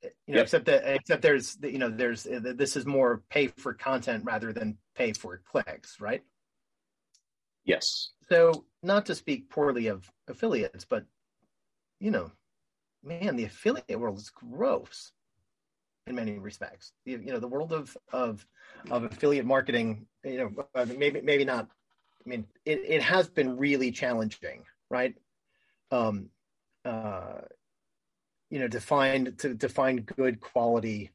you 0.03 0.09
know 0.27 0.35
yep. 0.35 0.43
except 0.43 0.65
that 0.65 0.95
except 0.95 1.21
there's 1.21 1.57
you 1.61 1.77
know 1.77 1.89
there's 1.89 2.23
this 2.23 2.75
is 2.75 2.85
more 2.85 3.23
pay 3.29 3.47
for 3.47 3.73
content 3.73 4.23
rather 4.25 4.53
than 4.53 4.77
pay 4.95 5.13
for 5.13 5.41
clicks 5.45 5.99
right? 5.99 6.23
Yes. 7.65 8.11
So 8.29 8.65
not 8.81 9.05
to 9.07 9.15
speak 9.15 9.49
poorly 9.49 9.87
of 9.87 10.09
affiliates 10.27 10.85
but 10.85 11.05
you 11.99 12.11
know 12.11 12.31
man 13.03 13.35
the 13.35 13.45
affiliate 13.45 13.99
world 13.99 14.17
is 14.17 14.29
gross 14.29 15.11
in 16.07 16.15
many 16.15 16.39
respects. 16.39 16.91
You, 17.05 17.21
you 17.23 17.31
know 17.31 17.39
the 17.39 17.47
world 17.47 17.73
of 17.73 17.95
of 18.11 18.45
of 18.89 19.03
affiliate 19.03 19.45
marketing 19.45 20.07
you 20.23 20.37
know 20.37 20.85
maybe 20.97 21.21
maybe 21.21 21.45
not 21.45 21.67
i 22.25 22.29
mean 22.29 22.45
it, 22.65 22.81
it 22.85 23.01
has 23.01 23.29
been 23.29 23.57
really 23.57 23.91
challenging 23.91 24.63
right? 24.89 25.15
Um 25.91 26.29
uh 26.85 27.41
you 28.49 28.59
know 28.59 28.67
to 28.67 28.79
find 28.79 29.37
to, 29.39 29.55
to 29.55 29.69
find 29.69 30.05
good 30.05 30.39
quality 30.39 31.11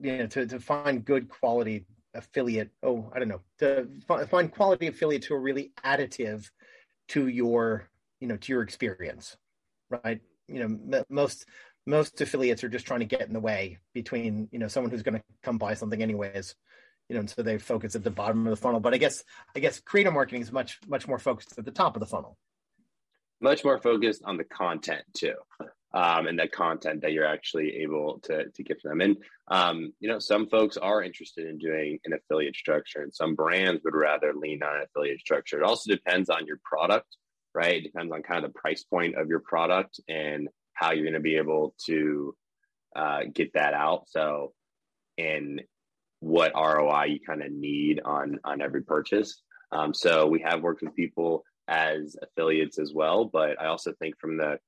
you 0.00 0.18
know 0.18 0.26
to, 0.26 0.46
to 0.46 0.60
find 0.60 1.04
good 1.04 1.28
quality 1.28 1.86
affiliate 2.14 2.70
oh 2.82 3.10
i 3.14 3.18
don't 3.18 3.28
know 3.28 3.40
to 3.58 3.88
find 4.26 4.52
quality 4.52 4.86
affiliates 4.86 5.26
who 5.26 5.34
are 5.34 5.40
really 5.40 5.72
additive 5.84 6.50
to 7.08 7.28
your 7.28 7.88
you 8.20 8.26
know 8.26 8.36
to 8.36 8.52
your 8.52 8.62
experience 8.62 9.36
right? 9.90 10.20
You 10.48 10.68
know 10.68 11.04
most 11.08 11.46
most 11.86 12.20
affiliates 12.20 12.62
are 12.62 12.68
just 12.68 12.86
trying 12.86 13.00
to 13.00 13.06
get 13.06 13.26
in 13.26 13.32
the 13.32 13.40
way 13.40 13.78
between 13.94 14.48
you 14.52 14.58
know 14.58 14.68
someone 14.68 14.90
who's 14.90 15.02
going 15.02 15.18
to 15.18 15.24
come 15.42 15.58
buy 15.58 15.74
something 15.74 16.02
anyways 16.02 16.54
you 17.08 17.14
know 17.14 17.20
and 17.20 17.30
so 17.30 17.42
they 17.42 17.58
focus 17.58 17.96
at 17.96 18.04
the 18.04 18.10
bottom 18.10 18.46
of 18.46 18.50
the 18.50 18.56
funnel. 18.56 18.80
But 18.80 18.94
i 18.94 18.98
guess 18.98 19.24
i 19.56 19.60
guess 19.60 19.80
creator 19.80 20.10
marketing 20.10 20.42
is 20.42 20.52
much 20.52 20.78
much 20.88 21.08
more 21.08 21.18
focused 21.18 21.58
at 21.58 21.64
the 21.64 21.70
top 21.70 21.96
of 21.96 22.00
the 22.00 22.06
funnel. 22.06 22.36
Much 23.40 23.64
more 23.64 23.78
focused 23.78 24.22
on 24.24 24.36
the 24.36 24.44
content 24.44 25.02
too 25.14 25.34
um, 25.92 26.26
and 26.26 26.38
the 26.38 26.48
content 26.48 27.02
that 27.02 27.12
you're 27.12 27.26
actually 27.26 27.76
able 27.78 28.20
to, 28.20 28.48
to 28.50 28.62
give 28.62 28.80
them. 28.82 29.00
And, 29.00 29.16
um, 29.48 29.92
you 29.98 30.08
know, 30.08 30.18
some 30.18 30.48
folks 30.48 30.76
are 30.76 31.02
interested 31.02 31.48
in 31.48 31.58
doing 31.58 31.98
an 32.04 32.12
affiliate 32.12 32.56
structure 32.56 33.02
and 33.02 33.12
some 33.14 33.34
brands 33.34 33.82
would 33.84 33.96
rather 33.96 34.32
lean 34.34 34.62
on 34.62 34.76
an 34.76 34.82
affiliate 34.82 35.20
structure. 35.20 35.58
It 35.58 35.64
also 35.64 35.90
depends 35.92 36.30
on 36.30 36.46
your 36.46 36.60
product, 36.62 37.16
right? 37.54 37.76
It 37.76 37.84
depends 37.84 38.12
on 38.12 38.22
kind 38.22 38.44
of 38.44 38.52
the 38.52 38.58
price 38.58 38.84
point 38.84 39.16
of 39.16 39.28
your 39.28 39.40
product 39.40 40.00
and 40.08 40.48
how 40.74 40.92
you're 40.92 41.04
going 41.04 41.14
to 41.14 41.20
be 41.20 41.36
able 41.36 41.74
to 41.86 42.34
uh, 42.94 43.20
get 43.32 43.52
that 43.54 43.74
out. 43.74 44.08
So, 44.08 44.52
and 45.18 45.62
what 46.20 46.52
ROI 46.54 47.04
you 47.04 47.20
kind 47.26 47.42
of 47.42 47.50
need 47.50 48.00
on, 48.04 48.38
on 48.44 48.60
every 48.60 48.82
purchase. 48.82 49.42
Um, 49.72 49.94
so 49.94 50.26
we 50.26 50.40
have 50.40 50.62
worked 50.62 50.82
with 50.82 50.94
people 50.94 51.44
as 51.70 52.16
affiliates 52.20 52.78
as 52.78 52.92
well. 52.92 53.24
But 53.24 53.58
I 53.60 53.66
also 53.66 53.94
think 53.98 54.18
from 54.18 54.36
the 54.36 54.58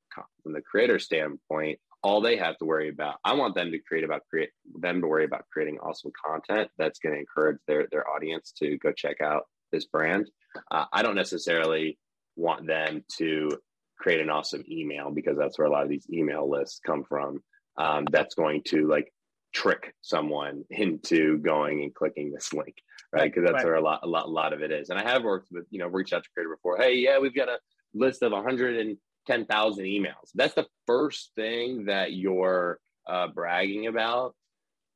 from 0.42 0.52
the 0.52 0.62
creator 0.62 0.98
standpoint, 0.98 1.78
all 2.02 2.20
they 2.20 2.36
have 2.36 2.56
to 2.58 2.64
worry 2.64 2.88
about, 2.88 3.16
I 3.24 3.34
want 3.34 3.54
them 3.54 3.72
to 3.72 3.78
create 3.78 4.04
about 4.04 4.22
create 4.30 4.50
them 4.78 5.02
to 5.02 5.06
worry 5.06 5.24
about 5.24 5.44
creating 5.52 5.78
awesome 5.80 6.12
content 6.24 6.70
that's 6.78 7.00
going 7.00 7.14
to 7.14 7.20
encourage 7.20 7.58
their 7.66 7.88
their 7.90 8.08
audience 8.08 8.52
to 8.58 8.78
go 8.78 8.92
check 8.92 9.20
out 9.20 9.42
this 9.72 9.84
brand. 9.84 10.30
Uh, 10.70 10.84
I 10.92 11.02
don't 11.02 11.16
necessarily 11.16 11.98
want 12.36 12.66
them 12.66 13.04
to 13.18 13.50
create 13.98 14.20
an 14.20 14.30
awesome 14.30 14.64
email 14.70 15.10
because 15.10 15.36
that's 15.36 15.58
where 15.58 15.66
a 15.66 15.70
lot 15.70 15.82
of 15.82 15.88
these 15.88 16.06
email 16.10 16.48
lists 16.48 16.80
come 16.84 17.04
from. 17.04 17.42
Um, 17.76 18.06
that's 18.10 18.34
going 18.34 18.62
to 18.66 18.86
like 18.86 19.12
trick 19.52 19.94
someone 20.02 20.64
into 20.70 21.38
going 21.38 21.82
and 21.82 21.94
clicking 21.94 22.32
this 22.32 22.52
link 22.52 22.76
right? 23.12 23.32
Because 23.32 23.44
that's 23.44 23.64
right. 23.64 23.64
where 23.64 23.74
a 23.74 23.80
lot, 23.80 24.00
a 24.02 24.06
lot, 24.06 24.26
a 24.26 24.30
lot 24.30 24.52
of 24.52 24.62
it 24.62 24.70
is. 24.70 24.90
And 24.90 24.98
I 24.98 25.02
have 25.02 25.22
worked 25.22 25.48
with, 25.50 25.66
you 25.70 25.78
know, 25.78 25.86
reached 25.86 26.12
out 26.12 26.24
to 26.24 26.30
creator 26.34 26.54
before. 26.54 26.76
Hey, 26.78 26.96
yeah, 26.96 27.18
we've 27.18 27.34
got 27.34 27.48
a 27.48 27.58
list 27.94 28.22
of 28.22 28.32
110,000 28.32 29.84
emails. 29.84 30.30
That's 30.34 30.54
the 30.54 30.66
first 30.86 31.32
thing 31.36 31.86
that 31.86 32.12
you're 32.12 32.78
uh, 33.06 33.28
bragging 33.28 33.86
about. 33.86 34.34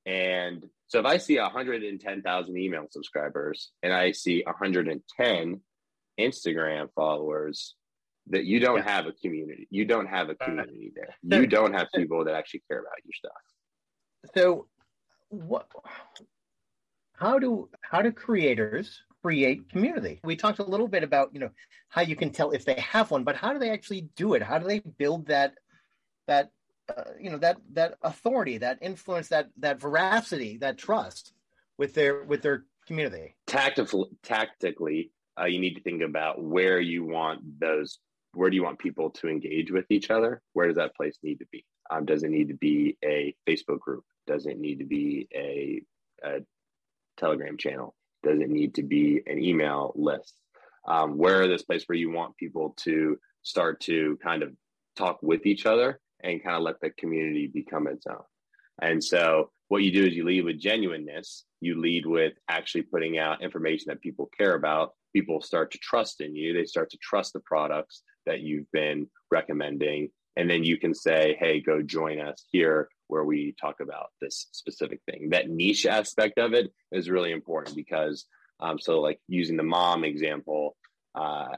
And 0.06 0.64
so 0.88 1.00
if 1.00 1.06
I 1.06 1.18
see 1.18 1.38
110,000 1.38 2.56
email 2.56 2.86
subscribers 2.90 3.72
and 3.82 3.92
I 3.92 4.12
see 4.12 4.42
110 4.46 5.60
Instagram 6.18 6.88
followers, 6.94 7.74
that 8.28 8.44
you 8.44 8.60
don't 8.60 8.78
yeah. 8.78 8.90
have 8.90 9.06
a 9.06 9.12
community. 9.12 9.68
You 9.70 9.84
don't 9.84 10.06
have 10.06 10.30
a 10.30 10.34
community 10.34 10.92
there. 10.94 11.14
You 11.40 11.46
don't 11.46 11.72
have 11.72 11.88
people 11.94 12.24
that 12.24 12.34
actually 12.34 12.62
care 12.68 12.80
about 12.80 13.04
your 13.04 13.12
stuff. 13.12 14.34
So, 14.34 14.66
what 15.28 15.68
how 17.16 17.38
do 17.38 17.68
how 17.82 18.02
do 18.02 18.12
creators 18.12 19.02
create 19.22 19.68
community? 19.68 20.20
We 20.22 20.36
talked 20.36 20.58
a 20.58 20.64
little 20.64 20.88
bit 20.88 21.02
about 21.02 21.30
you 21.32 21.40
know 21.40 21.50
how 21.88 22.02
you 22.02 22.16
can 22.16 22.30
tell 22.30 22.50
if 22.50 22.64
they 22.64 22.74
have 22.74 23.10
one 23.10 23.24
but 23.24 23.36
how 23.36 23.52
do 23.52 23.58
they 23.58 23.70
actually 23.70 24.08
do 24.16 24.34
it? 24.34 24.42
How 24.42 24.58
do 24.58 24.66
they 24.66 24.80
build 24.80 25.26
that 25.26 25.54
that 26.26 26.50
uh, 26.88 27.02
you 27.20 27.30
know 27.30 27.38
that 27.38 27.58
that 27.72 27.94
authority 28.02 28.58
that 28.58 28.78
influence 28.80 29.28
that 29.28 29.48
that 29.58 29.80
veracity 29.80 30.58
that 30.58 30.78
trust 30.78 31.32
with 31.78 31.94
their 31.94 32.24
with 32.24 32.42
their 32.42 32.64
community? 32.86 33.34
Tactically 33.46 34.08
tactically 34.22 35.12
uh, 35.40 35.46
you 35.46 35.58
need 35.58 35.74
to 35.74 35.82
think 35.82 36.02
about 36.02 36.42
where 36.42 36.80
you 36.80 37.04
want 37.04 37.60
those 37.60 37.98
where 38.34 38.50
do 38.50 38.56
you 38.56 38.62
want 38.62 38.78
people 38.78 39.08
to 39.08 39.28
engage 39.28 39.70
with 39.70 39.86
each 39.90 40.10
other? 40.10 40.42
Where 40.52 40.66
does 40.66 40.76
that 40.76 40.94
place 40.94 41.16
need 41.22 41.38
to 41.38 41.46
be? 41.50 41.64
Um, 41.90 42.04
does 42.04 42.22
it 42.22 42.30
need 42.30 42.48
to 42.48 42.54
be 42.54 42.98
a 43.02 43.34
facebook 43.48 43.80
group? 43.80 44.04
Does 44.26 44.44
it 44.44 44.58
need 44.58 44.80
to 44.80 44.84
be 44.84 45.26
a, 45.34 45.80
a 46.22 46.40
Telegram 47.16 47.56
channel? 47.56 47.94
Does 48.22 48.40
it 48.40 48.50
need 48.50 48.74
to 48.74 48.82
be 48.82 49.22
an 49.26 49.42
email 49.42 49.92
list? 49.94 50.34
Um, 50.86 51.18
where 51.18 51.42
are 51.42 51.48
this 51.48 51.62
place 51.62 51.84
where 51.86 51.98
you 51.98 52.10
want 52.10 52.36
people 52.36 52.74
to 52.84 53.18
start 53.42 53.80
to 53.82 54.18
kind 54.22 54.42
of 54.42 54.52
talk 54.96 55.18
with 55.22 55.46
each 55.46 55.66
other 55.66 56.00
and 56.22 56.42
kind 56.42 56.56
of 56.56 56.62
let 56.62 56.80
the 56.80 56.90
community 56.90 57.46
become 57.46 57.86
its 57.86 58.06
own? 58.06 58.22
And 58.80 59.02
so 59.02 59.50
what 59.68 59.82
you 59.82 59.92
do 59.92 60.06
is 60.06 60.14
you 60.14 60.24
lead 60.24 60.44
with 60.44 60.60
genuineness. 60.60 61.44
You 61.60 61.80
lead 61.80 62.06
with 62.06 62.34
actually 62.48 62.82
putting 62.82 63.18
out 63.18 63.42
information 63.42 63.86
that 63.88 64.00
people 64.00 64.30
care 64.36 64.54
about. 64.54 64.92
People 65.12 65.40
start 65.40 65.70
to 65.72 65.78
trust 65.78 66.20
in 66.20 66.36
you. 66.36 66.52
They 66.52 66.66
start 66.66 66.90
to 66.90 66.98
trust 66.98 67.32
the 67.32 67.40
products 67.40 68.02
that 68.26 68.40
you've 68.40 68.70
been 68.72 69.08
recommending. 69.30 70.10
And 70.36 70.50
then 70.50 70.64
you 70.64 70.78
can 70.78 70.94
say, 70.94 71.36
hey, 71.40 71.60
go 71.60 71.82
join 71.82 72.20
us 72.20 72.44
here 72.50 72.88
where 73.08 73.24
we 73.24 73.54
talk 73.60 73.80
about 73.80 74.10
this 74.20 74.46
specific 74.52 75.00
thing. 75.10 75.30
That 75.30 75.48
niche 75.48 75.86
aspect 75.86 76.38
of 76.38 76.52
it 76.52 76.72
is 76.92 77.10
really 77.10 77.32
important 77.32 77.76
because, 77.76 78.26
um, 78.60 78.78
so 78.78 79.00
like 79.00 79.20
using 79.28 79.56
the 79.56 79.62
mom 79.62 80.04
example, 80.04 80.76
uh, 81.14 81.56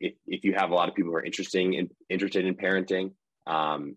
if, 0.00 0.14
if 0.26 0.44
you 0.44 0.54
have 0.54 0.70
a 0.70 0.74
lot 0.74 0.88
of 0.88 0.94
people 0.94 1.10
who 1.10 1.16
are 1.16 1.24
interested 1.24 1.60
in 1.60 1.90
interested 2.08 2.44
in 2.44 2.54
parenting, 2.54 3.12
um, 3.46 3.96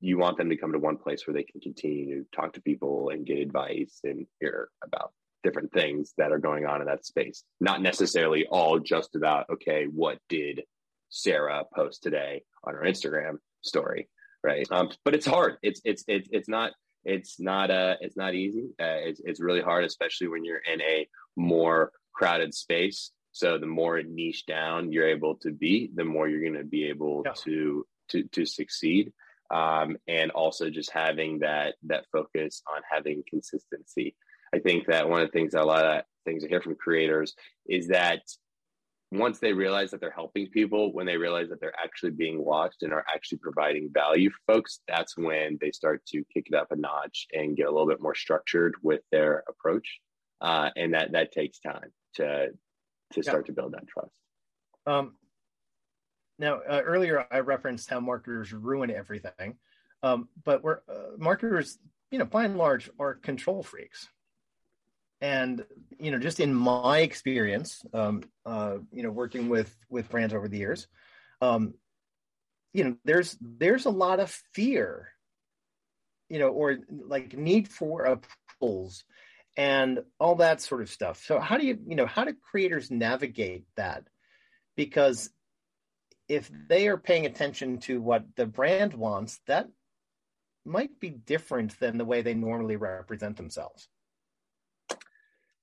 you 0.00 0.18
want 0.18 0.36
them 0.36 0.50
to 0.50 0.56
come 0.56 0.72
to 0.72 0.78
one 0.78 0.96
place 0.96 1.26
where 1.26 1.34
they 1.34 1.44
can 1.44 1.60
continue 1.60 2.22
to 2.22 2.28
talk 2.34 2.52
to 2.54 2.62
people 2.62 3.10
and 3.10 3.26
get 3.26 3.38
advice 3.38 4.00
and 4.04 4.26
hear 4.40 4.68
about 4.84 5.12
different 5.42 5.72
things 5.72 6.12
that 6.18 6.32
are 6.32 6.38
going 6.38 6.66
on 6.66 6.80
in 6.80 6.86
that 6.86 7.04
space. 7.04 7.42
Not 7.60 7.82
necessarily 7.82 8.46
all 8.50 8.78
just 8.78 9.16
about 9.16 9.46
okay, 9.50 9.86
what 9.92 10.18
did 10.28 10.62
Sarah 11.08 11.64
post 11.74 12.02
today 12.02 12.42
on 12.64 12.74
her 12.74 12.82
Instagram 12.82 13.38
story? 13.62 14.08
Right? 14.42 14.66
Um, 14.70 14.90
but 15.04 15.14
it's 15.14 15.26
hard. 15.26 15.56
It's 15.62 15.80
it's 15.84 16.04
it's 16.08 16.28
it's 16.32 16.48
not 16.48 16.72
it's 17.04 17.40
not 17.40 17.70
uh 17.70 17.96
it's 18.00 18.16
not 18.16 18.34
easy. 18.34 18.70
Uh, 18.80 19.00
it's 19.06 19.20
it's 19.24 19.40
really 19.40 19.60
hard, 19.60 19.84
especially 19.84 20.28
when 20.28 20.44
you're 20.44 20.62
in 20.72 20.80
a 20.80 21.08
more 21.36 21.92
crowded 22.12 22.54
space. 22.54 23.10
So 23.32 23.58
the 23.58 23.66
more 23.66 24.02
niche 24.02 24.44
down 24.46 24.92
you're 24.92 25.08
able 25.08 25.36
to 25.36 25.50
be, 25.50 25.90
the 25.94 26.04
more 26.04 26.28
you're 26.28 26.42
going 26.42 26.62
to 26.62 26.68
be 26.68 26.88
able 26.88 27.22
yeah. 27.24 27.32
to 27.44 27.86
to 28.10 28.24
to 28.24 28.46
succeed. 28.46 29.12
Um, 29.50 29.98
and 30.08 30.30
also 30.30 30.70
just 30.70 30.90
having 30.92 31.40
that 31.40 31.74
that 31.84 32.06
focus 32.10 32.62
on 32.74 32.82
having 32.90 33.22
consistency. 33.28 34.16
I 34.54 34.58
think 34.58 34.86
that 34.86 35.08
one 35.08 35.22
of 35.22 35.28
the 35.28 35.32
things 35.32 35.52
that 35.52 35.62
a 35.62 35.66
lot 35.66 35.84
of 35.84 36.04
things 36.24 36.44
I 36.44 36.48
hear 36.48 36.60
from 36.60 36.74
creators 36.74 37.34
is 37.66 37.88
that 37.88 38.22
once 39.12 39.38
they 39.38 39.52
realize 39.52 39.90
that 39.90 40.00
they're 40.00 40.10
helping 40.10 40.46
people, 40.48 40.92
when 40.92 41.04
they 41.04 41.18
realize 41.18 41.50
that 41.50 41.60
they're 41.60 41.78
actually 41.78 42.10
being 42.10 42.42
watched 42.42 42.82
and 42.82 42.92
are 42.92 43.04
actually 43.14 43.38
providing 43.38 43.90
value 43.92 44.30
for 44.30 44.54
folks, 44.54 44.80
that's 44.88 45.18
when 45.18 45.58
they 45.60 45.70
start 45.70 46.04
to 46.06 46.24
kick 46.32 46.46
it 46.50 46.54
up 46.54 46.72
a 46.72 46.76
notch 46.76 47.26
and 47.32 47.56
get 47.56 47.66
a 47.66 47.70
little 47.70 47.86
bit 47.86 48.00
more 48.00 48.14
structured 48.14 48.74
with 48.82 49.02
their 49.12 49.44
approach. 49.48 50.00
Uh, 50.40 50.70
and 50.76 50.94
that 50.94 51.12
that 51.12 51.30
takes 51.30 51.60
time 51.60 51.92
to 52.14 52.48
to 53.12 53.22
start 53.22 53.44
yeah. 53.44 53.46
to 53.46 53.52
build 53.52 53.74
that 53.74 53.86
trust. 53.86 54.12
Um, 54.86 55.14
now, 56.38 56.60
uh, 56.68 56.80
earlier 56.84 57.26
I 57.30 57.40
referenced 57.40 57.90
how 57.90 58.00
marketers 58.00 58.52
ruin 58.52 58.90
everything. 58.90 59.58
Um, 60.02 60.28
but 60.42 60.64
we're 60.64 60.80
uh, 60.88 61.16
marketers, 61.18 61.78
you 62.10 62.18
know, 62.18 62.24
by 62.24 62.44
and 62.44 62.56
large, 62.56 62.90
are 62.98 63.14
control 63.14 63.62
freaks. 63.62 64.08
And 65.22 65.64
you 65.98 66.10
know, 66.10 66.18
just 66.18 66.40
in 66.40 66.52
my 66.52 66.98
experience, 66.98 67.82
um, 67.94 68.24
uh, 68.44 68.78
you 68.92 69.04
know, 69.04 69.10
working 69.10 69.48
with 69.48 69.74
with 69.88 70.10
brands 70.10 70.34
over 70.34 70.48
the 70.48 70.58
years, 70.58 70.88
um, 71.40 71.74
you 72.74 72.84
know, 72.84 72.96
there's 73.04 73.38
there's 73.40 73.86
a 73.86 73.90
lot 73.90 74.18
of 74.18 74.30
fear, 74.52 75.08
you 76.28 76.40
know, 76.40 76.48
or 76.48 76.78
like 76.90 77.38
need 77.38 77.68
for 77.68 78.04
approvals 78.04 79.04
and 79.56 80.00
all 80.18 80.36
that 80.36 80.60
sort 80.60 80.82
of 80.82 80.90
stuff. 80.90 81.22
So 81.24 81.38
how 81.38 81.56
do 81.56 81.66
you, 81.66 81.78
you 81.86 81.94
know, 81.94 82.06
how 82.06 82.24
do 82.24 82.34
creators 82.50 82.90
navigate 82.90 83.64
that? 83.76 84.04
Because 84.76 85.30
if 86.28 86.50
they 86.68 86.88
are 86.88 86.96
paying 86.96 87.26
attention 87.26 87.78
to 87.80 88.00
what 88.00 88.24
the 88.36 88.46
brand 88.46 88.94
wants, 88.94 89.38
that 89.46 89.68
might 90.64 90.98
be 90.98 91.10
different 91.10 91.78
than 91.78 91.98
the 91.98 92.04
way 92.04 92.22
they 92.22 92.34
normally 92.34 92.76
represent 92.76 93.36
themselves. 93.36 93.88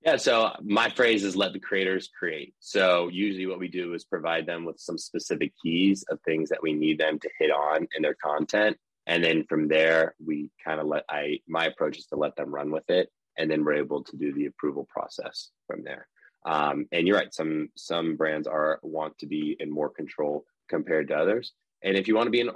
Yeah, 0.02 0.16
so 0.16 0.52
my 0.64 0.90
phrase 0.90 1.26
is 1.26 1.36
let 1.36 1.52
the 1.52 1.60
creators 1.60 2.10
create. 2.18 2.54
So 2.60 3.10
usually 3.10 3.48
what 3.48 3.60
we 3.60 3.68
do 3.68 3.94
is 3.94 4.06
provide 4.06 4.46
them 4.46 4.64
with 4.64 4.80
some 4.80 4.98
specific 4.98 5.52
keys 5.62 6.06
of 6.10 6.20
things 6.22 6.50
that 6.50 6.64
we 6.64 6.74
need 6.74 7.00
them 7.00 7.20
to 7.20 7.30
hit 7.38 7.52
on 7.52 7.86
in 7.96 8.02
their 8.02 8.16
content. 8.16 8.78
And 9.08 9.24
then 9.24 9.44
from 9.50 9.68
there, 9.68 10.16
we 10.26 10.52
kind 10.64 10.80
of 10.80 10.88
let 10.88 11.04
I 11.10 11.40
my 11.48 11.66
approach 11.66 11.98
is 11.98 12.06
to 12.08 12.16
let 12.16 12.36
them 12.38 12.54
run 12.54 12.72
with 12.72 12.90
it. 12.90 13.10
And 13.38 13.52
then 13.52 13.66
we're 13.66 13.74
able 13.74 14.04
to 14.04 14.18
do 14.18 14.34
the 14.34 14.46
approval 14.46 14.88
process 14.90 15.50
from 15.68 15.84
there. 15.84 16.08
Um, 16.46 16.86
and 16.94 17.06
you're 17.06 17.18
right, 17.18 17.34
some 17.34 17.70
some 17.76 18.16
brands 18.16 18.48
are 18.48 18.80
want 18.82 19.18
to 19.18 19.26
be 19.26 19.58
in 19.60 19.70
more 19.70 19.90
control 19.90 20.46
compared 20.70 21.10
to 21.10 21.16
others. 21.18 21.54
And 21.84 21.98
if 21.98 22.08
you 22.08 22.16
want 22.16 22.28
to 22.28 22.32
be 22.32 22.42
in 22.42 22.52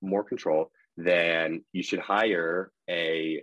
more 0.00 0.24
control, 0.24 0.70
then 0.96 1.64
you 1.72 1.82
should 1.82 2.00
hire 2.00 2.72
a 2.88 3.42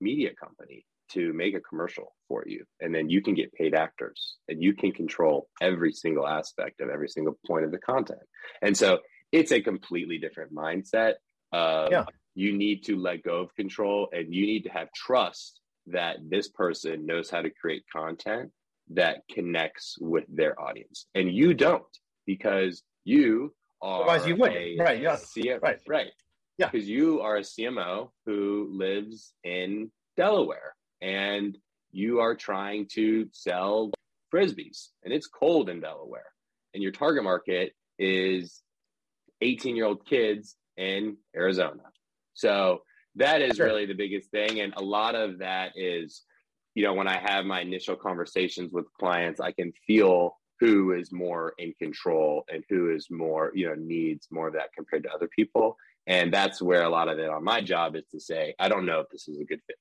media 0.00 0.30
company 0.34 0.86
to 1.12 1.32
make 1.32 1.54
a 1.54 1.60
commercial 1.60 2.14
for 2.28 2.44
you. 2.46 2.64
And 2.80 2.94
then 2.94 3.08
you 3.08 3.22
can 3.22 3.34
get 3.34 3.52
paid 3.52 3.74
actors 3.74 4.36
and 4.48 4.62
you 4.62 4.74
can 4.74 4.92
control 4.92 5.48
every 5.60 5.92
single 5.92 6.26
aspect 6.26 6.80
of 6.80 6.88
every 6.88 7.08
single 7.08 7.38
point 7.46 7.64
of 7.64 7.70
the 7.70 7.78
content. 7.78 8.20
And 8.62 8.76
so 8.76 9.00
it's 9.32 9.52
a 9.52 9.60
completely 9.60 10.18
different 10.18 10.54
mindset. 10.54 11.14
Of 11.52 11.90
yeah. 11.90 12.04
You 12.34 12.56
need 12.56 12.84
to 12.84 12.96
let 12.96 13.22
go 13.22 13.42
of 13.42 13.54
control 13.54 14.08
and 14.12 14.34
you 14.34 14.46
need 14.46 14.64
to 14.64 14.70
have 14.70 14.88
trust 14.94 15.60
that 15.86 16.16
this 16.28 16.48
person 16.48 17.06
knows 17.06 17.30
how 17.30 17.42
to 17.42 17.50
create 17.50 17.84
content 17.90 18.50
that 18.90 19.22
connects 19.32 19.96
with 20.00 20.24
their 20.28 20.60
audience. 20.60 21.06
And 21.14 21.32
you 21.32 21.54
don't 21.54 21.82
because 22.26 22.82
you 23.04 23.54
are 23.80 24.02
Otherwise 24.02 24.26
you 24.26 24.36
would. 24.36 24.52
right. 24.78 25.00
CM, 25.00 25.62
right. 25.62 25.78
Right. 25.88 26.08
Yeah. 26.58 26.68
Because 26.70 26.88
you 26.88 27.20
are 27.20 27.36
a 27.36 27.40
CMO 27.40 28.10
who 28.24 28.68
lives 28.72 29.32
in 29.44 29.90
Delaware 30.16 30.75
and 31.00 31.56
you 31.92 32.20
are 32.20 32.34
trying 32.34 32.86
to 32.92 33.28
sell 33.32 33.90
frisbees 34.32 34.88
and 35.04 35.12
it's 35.12 35.26
cold 35.26 35.68
in 35.68 35.80
Delaware 35.80 36.32
and 36.74 36.82
your 36.82 36.92
target 36.92 37.24
market 37.24 37.72
is 37.98 38.62
18 39.40 39.76
year 39.76 39.86
old 39.86 40.06
kids 40.06 40.56
in 40.76 41.16
Arizona. 41.34 41.82
So 42.34 42.82
that 43.16 43.40
is 43.40 43.56
sure. 43.56 43.66
really 43.66 43.86
the 43.86 43.94
biggest 43.94 44.30
thing. 44.30 44.60
And 44.60 44.74
a 44.76 44.82
lot 44.82 45.14
of 45.14 45.38
that 45.38 45.72
is, 45.74 46.22
you 46.74 46.84
know, 46.84 46.92
when 46.92 47.08
I 47.08 47.18
have 47.18 47.46
my 47.46 47.62
initial 47.62 47.96
conversations 47.96 48.72
with 48.72 48.84
clients, 49.00 49.40
I 49.40 49.52
can 49.52 49.72
feel 49.86 50.36
who 50.60 50.92
is 50.92 51.12
more 51.12 51.54
in 51.58 51.72
control 51.78 52.44
and 52.52 52.62
who 52.68 52.94
is 52.94 53.08
more, 53.10 53.52
you 53.54 53.66
know, 53.66 53.74
needs 53.74 54.28
more 54.30 54.48
of 54.48 54.54
that 54.54 54.72
compared 54.74 55.04
to 55.04 55.10
other 55.10 55.28
people. 55.34 55.76
And 56.06 56.32
that's 56.32 56.62
where 56.62 56.82
a 56.82 56.90
lot 56.90 57.08
of 57.08 57.18
it 57.18 57.28
on 57.28 57.42
my 57.42 57.62
job 57.62 57.96
is 57.96 58.04
to 58.12 58.20
say, 58.20 58.54
I 58.58 58.68
don't 58.68 58.86
know 58.86 59.00
if 59.00 59.08
this 59.10 59.28
is 59.28 59.40
a 59.40 59.44
good 59.44 59.60
fit 59.66 59.76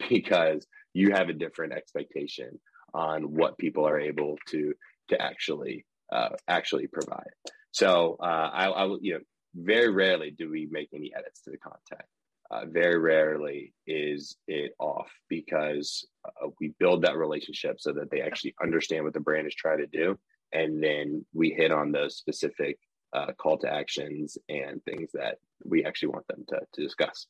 because 0.08 0.66
you 0.94 1.12
have 1.12 1.28
a 1.28 1.34
different 1.34 1.72
expectation 1.72 2.58
on 2.94 3.34
what 3.34 3.58
people 3.58 3.86
are 3.86 4.00
able 4.00 4.36
to 4.48 4.74
to 5.08 5.20
actually 5.20 5.84
uh, 6.12 6.30
actually 6.48 6.86
provide. 6.86 7.30
So 7.70 8.16
uh, 8.20 8.50
I, 8.52 8.66
I 8.66 8.86
you 9.00 9.14
know, 9.14 9.20
very 9.54 9.90
rarely 9.90 10.30
do 10.30 10.50
we 10.50 10.68
make 10.70 10.88
any 10.94 11.12
edits 11.14 11.42
to 11.42 11.50
the 11.50 11.58
content. 11.58 12.06
Uh, 12.50 12.64
very 12.66 12.98
rarely 12.98 13.74
is 13.86 14.36
it 14.46 14.72
off 14.78 15.10
because 15.28 16.06
uh, 16.24 16.48
we 16.60 16.72
build 16.78 17.02
that 17.02 17.18
relationship 17.18 17.78
so 17.78 17.92
that 17.92 18.10
they 18.10 18.22
actually 18.22 18.54
understand 18.62 19.04
what 19.04 19.12
the 19.12 19.20
brand 19.20 19.46
is 19.46 19.54
trying 19.54 19.78
to 19.78 19.86
do, 19.86 20.18
and 20.52 20.82
then 20.82 21.24
we 21.34 21.50
hit 21.50 21.70
on 21.70 21.92
those 21.92 22.16
specific 22.16 22.78
uh, 23.12 23.32
call 23.38 23.58
to 23.58 23.70
actions 23.70 24.38
and 24.48 24.82
things 24.84 25.10
that 25.12 25.36
we 25.64 25.84
actually 25.84 26.08
want 26.08 26.26
them 26.28 26.44
to 26.48 26.58
to 26.72 26.82
discuss. 26.82 27.26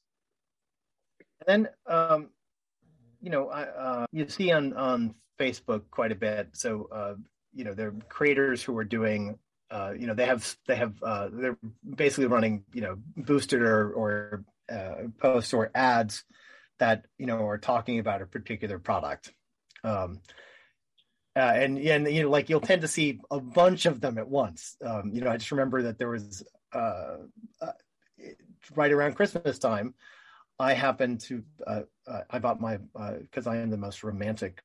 And 1.47 1.67
then 1.67 1.73
um, 1.93 2.29
you 3.21 3.31
know, 3.31 3.49
uh, 3.49 4.07
you 4.13 4.29
see 4.29 4.53
on 4.53 4.73
on 4.75 5.15
Facebook 5.39 5.83
quite 5.91 6.13
a 6.13 6.17
bit. 6.17 6.51
So, 6.53 6.89
uh, 6.93 7.15
you 7.55 7.65
know, 7.65 7.75
there 7.75 7.89
are 7.89 7.97
creators 8.09 8.63
who 8.63 8.77
are 8.79 8.85
doing, 8.85 9.39
uh, 9.71 9.93
you 9.99 10.07
know, 10.07 10.15
they 10.15 10.27
have 10.27 10.57
they 10.67 10.77
have 10.77 10.95
uh, 11.03 11.29
they're 11.33 11.59
basically 11.97 12.27
running, 12.27 12.65
you 12.73 12.83
know, 12.83 12.97
boosted 13.17 13.63
or 13.63 13.93
or 13.93 14.45
uh, 14.71 15.09
posts 15.19 15.53
or 15.53 15.71
ads 15.75 16.25
that 16.79 17.07
you 17.19 17.27
know 17.27 17.47
are 17.47 17.59
talking 17.59 17.99
about 17.99 18.23
a 18.23 18.27
particular 18.27 18.79
product. 18.79 19.33
Um, 19.85 20.21
uh, 21.37 21.53
and 21.55 21.79
and 21.79 22.13
you 22.13 22.23
know, 22.23 22.31
like 22.31 22.49
you'll 22.49 22.61
tend 22.61 22.83
to 22.83 22.89
see 22.89 23.21
a 23.31 23.41
bunch 23.41 23.87
of 23.87 24.01
them 24.01 24.19
at 24.19 24.29
once. 24.29 24.77
Um, 24.85 25.11
you 25.13 25.21
know, 25.21 25.31
I 25.31 25.37
just 25.37 25.53
remember 25.53 25.83
that 25.83 25.99
there 25.99 26.11
was 26.11 26.43
uh, 26.73 27.19
uh, 27.61 27.73
right 28.75 28.93
around 28.93 29.15
Christmas 29.15 29.59
time. 29.59 29.95
I 30.59 30.75
happened 30.75 31.21
to 31.23 31.44
uh, 31.66 31.83
uh, 32.07 32.23
I 32.31 32.38
bought 32.38 32.61
my 32.61 32.79
because 33.21 33.47
uh, 33.47 33.51
I 33.51 33.57
am 33.57 33.71
the 33.71 33.77
most 33.77 34.03
romantic 34.03 34.62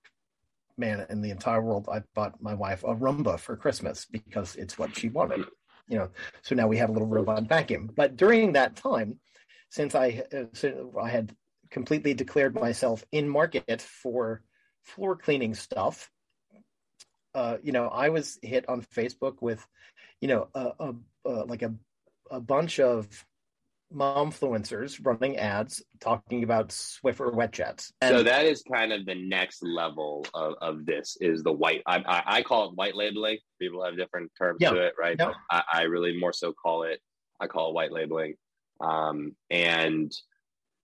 man 0.77 1.05
in 1.09 1.21
the 1.21 1.29
entire 1.29 1.61
world. 1.61 1.87
I 1.91 2.01
bought 2.15 2.41
my 2.41 2.53
wife 2.53 2.83
a 2.83 2.95
Roomba 2.95 3.39
for 3.39 3.55
Christmas 3.55 4.05
because 4.05 4.55
it's 4.55 4.77
what 4.77 4.97
she 4.97 5.09
wanted. 5.09 5.45
You 5.87 5.99
know, 5.99 6.09
so 6.41 6.55
now 6.55 6.67
we 6.67 6.77
have 6.77 6.89
a 6.89 6.93
little 6.93 7.07
robot 7.07 7.43
vacuum. 7.43 7.91
But 7.95 8.15
during 8.15 8.53
that 8.53 8.75
time, 8.75 9.19
since 9.69 9.93
I 9.93 10.23
uh, 10.33 10.67
I 10.99 11.09
had 11.09 11.35
completely 11.69 12.13
declared 12.13 12.55
myself 12.55 13.03
in 13.11 13.27
market 13.27 13.81
for 13.81 14.41
floor 14.83 15.15
cleaning 15.15 15.53
stuff, 15.53 16.09
uh, 17.35 17.57
you 17.61 17.71
know, 17.71 17.87
I 17.87 18.09
was 18.09 18.39
hit 18.41 18.67
on 18.69 18.81
Facebook 18.81 19.41
with, 19.41 19.65
you 20.21 20.27
know, 20.27 20.47
a, 20.55 20.71
a, 20.79 20.93
a 21.25 21.29
like 21.45 21.61
a 21.61 21.73
a 22.31 22.39
bunch 22.39 22.79
of 22.79 23.25
momfluencers 23.93 24.99
running 25.03 25.37
ads 25.37 25.83
talking 25.99 26.43
about 26.43 26.69
Swiffer 26.69 27.33
wet 27.33 27.51
jets. 27.51 27.93
And 28.01 28.15
so 28.15 28.23
that 28.23 28.45
is 28.45 28.63
kind 28.63 28.91
of 28.91 29.05
the 29.05 29.15
next 29.15 29.63
level 29.63 30.25
of, 30.33 30.55
of 30.61 30.85
this 30.85 31.17
is 31.21 31.43
the 31.43 31.51
white. 31.51 31.81
I, 31.85 31.97
I, 31.97 32.23
I 32.37 32.41
call 32.41 32.69
it 32.69 32.75
white 32.75 32.95
labeling. 32.95 33.37
People 33.61 33.83
have 33.83 33.97
different 33.97 34.31
terms 34.37 34.57
yeah. 34.59 34.71
to 34.71 34.77
it, 34.77 34.93
right? 34.99 35.15
Yeah. 35.19 35.31
I, 35.51 35.63
I, 35.73 35.81
really 35.83 36.17
more 36.17 36.33
so 36.33 36.53
call 36.53 36.83
it. 36.83 36.99
I 37.39 37.47
call 37.47 37.69
it 37.69 37.75
white 37.75 37.91
labeling. 37.91 38.35
Um, 38.81 39.35
and 39.49 40.11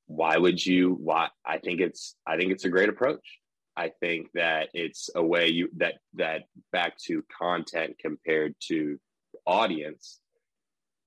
why 0.08 0.38
would 0.38 0.64
you? 0.66 0.98
Why 1.00 1.30
I 1.46 1.60
think 1.60 1.82
it's 1.82 2.16
I 2.26 2.38
think 2.38 2.52
it's 2.52 2.66
a 2.66 2.70
great 2.70 2.90
approach. 2.90 3.40
I 3.78 3.92
think 4.02 4.28
that 4.34 4.70
it's 4.74 5.10
a 5.16 5.24
way 5.24 5.48
you 5.48 5.70
that 5.78 5.96
that 6.16 6.44
back 6.72 6.98
to 7.06 7.24
content 7.38 7.96
compared 8.00 8.56
to 8.68 9.00
audience 9.46 10.20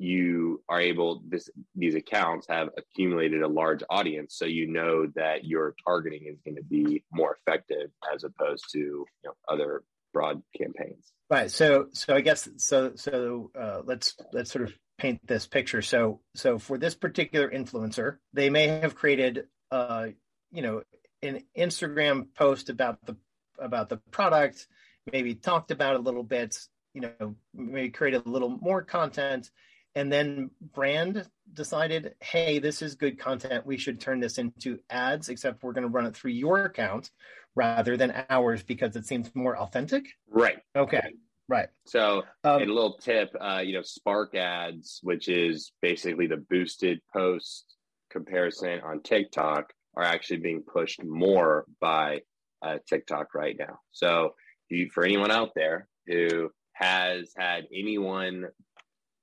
you 0.02 0.60
are 0.68 0.80
able 0.80 1.22
this 1.28 1.48
these 1.76 1.94
accounts 1.94 2.46
have 2.48 2.68
accumulated 2.76 3.42
a 3.42 3.48
large 3.48 3.82
audience 3.88 4.34
so 4.36 4.44
you 4.44 4.66
know 4.66 5.06
that 5.14 5.44
your 5.44 5.74
targeting 5.86 6.24
is 6.26 6.40
going 6.44 6.56
to 6.56 6.62
be 6.64 7.04
more 7.12 7.36
effective 7.36 7.90
as 8.12 8.24
opposed 8.24 8.64
to 8.72 8.78
you 8.78 9.06
know 9.24 9.32
other 9.48 9.84
broad 10.12 10.42
campaigns. 10.56 11.12
Right 11.30 11.50
so 11.50 11.86
so 11.92 12.14
i 12.14 12.20
guess 12.20 12.48
so 12.56 12.92
so 12.96 13.50
uh, 13.58 13.82
let's 13.84 14.16
let's 14.32 14.50
sort 14.50 14.64
of 14.64 14.74
paint 14.98 15.26
this 15.26 15.46
picture. 15.46 15.82
So 15.82 16.20
so 16.34 16.58
for 16.58 16.78
this 16.78 16.94
particular 16.94 17.48
influencer 17.50 18.16
they 18.32 18.50
may 18.50 18.66
have 18.66 18.94
created 18.94 19.46
uh 19.70 20.08
you 20.50 20.62
know 20.62 20.83
an 21.22 21.44
instagram 21.56 22.27
post 22.35 22.68
about 22.68 22.98
the 23.06 23.16
about 23.58 23.88
the 23.88 23.98
product 24.10 24.66
maybe 25.10 25.35
talked 25.35 25.70
about 25.70 25.94
a 25.94 26.00
little 26.00 26.24
bit 26.24 26.58
you 26.92 27.00
know 27.00 27.37
maybe 27.54 27.90
created 27.90 28.27
a 28.27 28.29
little 28.29 28.50
more 28.60 28.83
content 28.83 29.50
and 29.94 30.10
then 30.10 30.50
brand 30.72 31.28
decided 31.52 32.14
hey 32.20 32.58
this 32.58 32.82
is 32.82 32.94
good 32.94 33.18
content. 33.18 33.66
We 33.66 33.76
should 33.76 34.00
turn 34.00 34.20
this 34.20 34.38
into 34.38 34.78
ads 34.90 35.28
except 35.28 35.62
we're 35.62 35.72
going 35.72 35.82
to 35.82 35.90
run 35.90 36.06
it 36.06 36.16
through 36.16 36.32
your 36.32 36.64
account 36.64 37.10
rather 37.54 37.96
than 37.96 38.24
ours 38.30 38.62
because 38.62 38.96
it 38.96 39.06
seems 39.06 39.30
more 39.34 39.56
authentic. 39.58 40.06
Right. 40.28 40.58
Okay 40.74 41.12
right. 41.52 41.68
So 41.86 42.22
um, 42.44 42.62
a 42.62 42.64
little 42.64 42.98
tip 42.98 43.30
uh, 43.40 43.62
you 43.64 43.74
know 43.74 43.82
spark 43.82 44.34
ads 44.34 45.00
which 45.02 45.28
is 45.28 45.72
basically 45.80 46.26
the 46.26 46.38
boosted 46.38 47.00
post 47.12 47.76
comparison 48.10 48.80
on 48.80 49.02
tiktok 49.02 49.72
are 49.94 50.02
actually 50.02 50.38
being 50.38 50.62
pushed 50.62 51.02
more 51.04 51.66
by 51.80 52.22
uh, 52.62 52.78
tiktok 52.88 53.34
right 53.34 53.56
now. 53.58 53.78
So 53.90 54.34
you, 54.68 54.88
for 54.92 55.04
anyone 55.04 55.30
out 55.30 55.50
there 55.54 55.88
who 56.06 56.50
has 56.72 57.32
had 57.36 57.64
anyone 57.74 58.46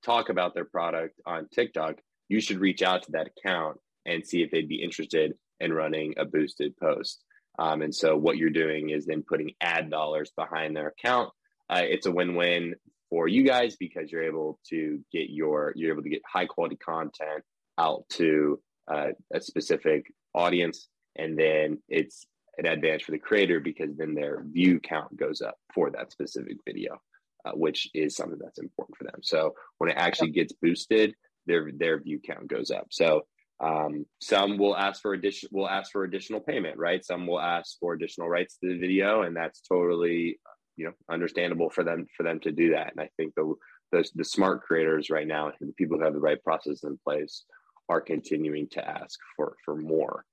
talk 0.03 0.29
about 0.29 0.53
their 0.53 0.65
product 0.65 1.19
on 1.25 1.47
TikTok, 1.53 1.95
you 2.27 2.39
should 2.39 2.59
reach 2.59 2.81
out 2.81 3.03
to 3.03 3.11
that 3.13 3.29
account 3.37 3.77
and 4.05 4.25
see 4.25 4.41
if 4.41 4.51
they'd 4.51 4.67
be 4.67 4.83
interested 4.83 5.33
in 5.59 5.73
running 5.73 6.13
a 6.17 6.25
boosted 6.25 6.75
post. 6.77 7.23
Um, 7.57 7.81
and 7.81 7.93
so 7.93 8.15
what 8.15 8.37
you're 8.37 8.49
doing 8.49 8.89
is 8.89 9.05
then 9.05 9.23
putting 9.27 9.51
ad 9.59 9.89
dollars 9.89 10.31
behind 10.35 10.75
their 10.75 10.87
account. 10.87 11.31
Uh, 11.69 11.81
it's 11.83 12.05
a 12.05 12.11
win-win 12.11 12.75
for 13.09 13.27
you 13.27 13.43
guys 13.43 13.75
because 13.75 14.11
you're 14.11 14.23
able 14.23 14.59
to 14.69 14.99
get 15.11 15.29
your 15.29 15.73
you're 15.75 15.91
able 15.91 16.03
to 16.03 16.09
get 16.09 16.21
high 16.25 16.45
quality 16.45 16.77
content 16.77 17.43
out 17.77 18.07
to 18.09 18.59
uh, 18.89 19.09
a 19.33 19.41
specific 19.41 20.11
audience, 20.33 20.87
and 21.15 21.37
then 21.37 21.79
it's 21.89 22.25
an 22.57 22.65
advantage 22.65 23.03
for 23.03 23.11
the 23.11 23.19
creator 23.19 23.59
because 23.59 23.95
then 23.97 24.13
their 24.13 24.43
view 24.45 24.79
count 24.79 25.15
goes 25.15 25.41
up 25.41 25.57
for 25.73 25.89
that 25.91 26.11
specific 26.11 26.57
video, 26.65 27.01
uh, 27.49 27.55
which 27.55 27.89
is 27.93 28.15
something 28.15 28.39
that's 28.41 28.59
important 28.59 28.97
for 28.97 29.05
them. 29.05 29.19
So 29.21 29.55
when 29.77 29.89
it 29.89 29.97
actually 29.97 30.31
gets 30.31 30.53
boosted, 30.53 31.15
their 31.45 31.71
their 31.75 31.99
view 31.99 32.19
count 32.19 32.47
goes 32.47 32.71
up. 32.71 32.87
So 32.91 33.25
um, 33.59 34.05
some 34.21 34.57
will 34.57 34.75
ask 34.75 35.01
for 35.01 35.13
addition 35.13 35.49
will 35.51 35.69
ask 35.69 35.91
for 35.91 36.03
additional 36.03 36.39
payment, 36.39 36.77
right? 36.77 37.03
Some 37.03 37.27
will 37.27 37.39
ask 37.39 37.77
for 37.79 37.93
additional 37.93 38.29
rights 38.29 38.57
to 38.57 38.69
the 38.69 38.79
video, 38.79 39.23
and 39.23 39.35
that's 39.35 39.61
totally 39.61 40.39
you 40.77 40.85
know 40.85 40.93
understandable 41.09 41.69
for 41.69 41.83
them 41.83 42.05
for 42.15 42.23
them 42.23 42.39
to 42.41 42.51
do 42.51 42.71
that. 42.71 42.91
And 42.91 43.01
I 43.01 43.09
think 43.17 43.35
the 43.35 43.53
the, 43.91 44.07
the 44.15 44.25
smart 44.25 44.61
creators 44.61 45.09
right 45.09 45.27
now, 45.27 45.51
the 45.59 45.73
people 45.73 45.97
who 45.97 46.03
have 46.03 46.13
the 46.13 46.19
right 46.19 46.41
process 46.43 46.83
in 46.83 46.99
place, 47.03 47.43
are 47.89 48.01
continuing 48.01 48.67
to 48.69 48.87
ask 48.87 49.19
for 49.35 49.55
for 49.65 49.75
more 49.75 50.23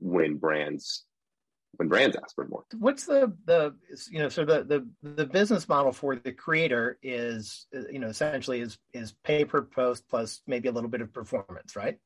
when 0.00 0.36
brands 0.36 1.04
when 1.76 1.88
brands 1.88 2.16
ask 2.16 2.34
for 2.34 2.46
more. 2.46 2.64
What's 2.78 3.06
the 3.06 3.32
the 3.44 3.74
you 4.10 4.18
know 4.18 4.28
so 4.28 4.44
the 4.44 4.64
the 4.64 5.08
the 5.08 5.26
business 5.26 5.68
model 5.68 5.92
for 5.92 6.16
the 6.16 6.32
creator 6.32 6.98
is 7.02 7.66
you 7.90 7.98
know 7.98 8.08
essentially 8.08 8.60
is 8.60 8.78
is 8.92 9.14
pay 9.24 9.44
per 9.44 9.62
post 9.62 10.08
plus 10.08 10.40
maybe 10.46 10.68
a 10.68 10.72
little 10.72 10.90
bit 10.90 11.00
of 11.00 11.12
performance, 11.12 11.76
right? 11.76 11.98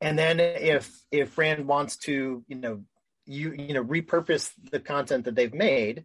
and 0.00 0.18
then 0.18 0.40
if 0.40 0.90
if 1.10 1.34
brand 1.34 1.66
wants 1.66 1.96
to 1.96 2.44
you 2.48 2.56
know 2.56 2.82
you 3.26 3.52
you 3.52 3.74
know 3.74 3.84
repurpose 3.84 4.50
the 4.70 4.80
content 4.80 5.24
that 5.24 5.34
they've 5.34 5.54
made 5.54 6.04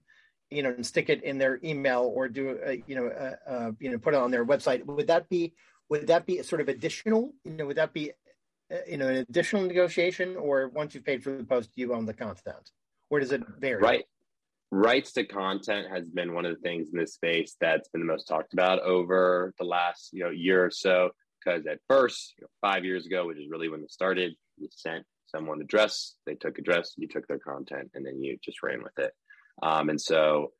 you 0.50 0.64
know 0.64 0.70
and 0.70 0.86
stick 0.86 1.10
it 1.10 1.24
in 1.24 1.38
their 1.38 1.60
email 1.64 2.12
or 2.14 2.28
do 2.28 2.58
a, 2.64 2.84
you 2.88 2.96
know 2.96 3.08
uh, 3.08 3.50
uh, 3.50 3.72
you 3.80 3.92
know 3.92 3.98
put 3.98 4.14
it 4.14 4.20
on 4.20 4.32
their 4.32 4.46
website 4.46 4.86
would 4.86 5.08
that 5.08 5.30
be 5.30 5.54
would 5.90 6.08
that 6.08 6.26
be 6.26 6.42
sort 6.44 6.62
of 6.62 6.70
additional 6.70 7.34
you 7.44 7.52
know 7.52 7.66
would 7.66 7.78
that 7.78 7.94
be 7.94 8.12
uh, 8.12 8.14
you 8.88 8.98
know 8.98 9.08
an 9.08 9.18
additional 9.18 9.64
negotiation 9.64 10.36
or 10.36 10.70
once 10.70 10.96
you've 10.96 11.06
paid 11.06 11.24
for 11.24 11.32
the 11.32 11.44
post 11.44 11.70
you 11.76 11.94
own 11.94 12.06
the 12.06 12.14
content 12.14 12.72
or 13.10 13.20
does 13.20 13.32
it 13.32 13.42
vary 13.60 13.82
right 13.82 14.06
rights 14.72 15.14
to 15.14 15.24
content 15.24 15.88
has 15.90 16.10
been 16.10 16.34
one 16.34 16.46
of 16.46 16.56
the 16.56 16.62
things 16.62 16.90
in 16.92 17.00
this 17.00 17.14
space 17.14 17.56
that's 17.62 17.88
been 17.90 18.02
the 18.02 18.08
most 18.08 18.28
talked 18.28 18.54
about 18.54 18.80
over 18.82 19.54
the 19.60 19.66
last 19.66 20.10
you 20.12 20.24
know 20.24 20.32
year 20.32 20.66
or 20.66 20.72
so 20.72 21.12
because 21.46 21.66
at 21.68 21.80
first, 21.88 22.34
you 22.38 22.44
know, 22.44 22.50
five 22.62 22.86
years 22.86 23.06
ago, 23.06 23.28
which 23.28 23.38
is 23.38 23.50
really 23.50 23.70
when 23.70 23.82
it 23.82 23.92
started, 23.92 24.34
you 24.58 24.68
sent 24.72 25.06
someone 25.28 25.62
a 25.62 25.66
dress, 25.66 26.16
they 26.26 26.36
took 26.36 26.58
a 26.58 26.62
dress, 26.62 26.94
you 26.98 27.08
took 27.08 27.28
their 27.28 27.40
content, 27.40 27.92
and 27.94 28.06
then 28.06 28.22
you 28.22 28.38
just 28.44 28.64
ran 28.64 28.84
with 28.84 28.98
it. 28.98 29.12
Um, 29.62 29.90
and 29.90 30.00
so 30.00 30.52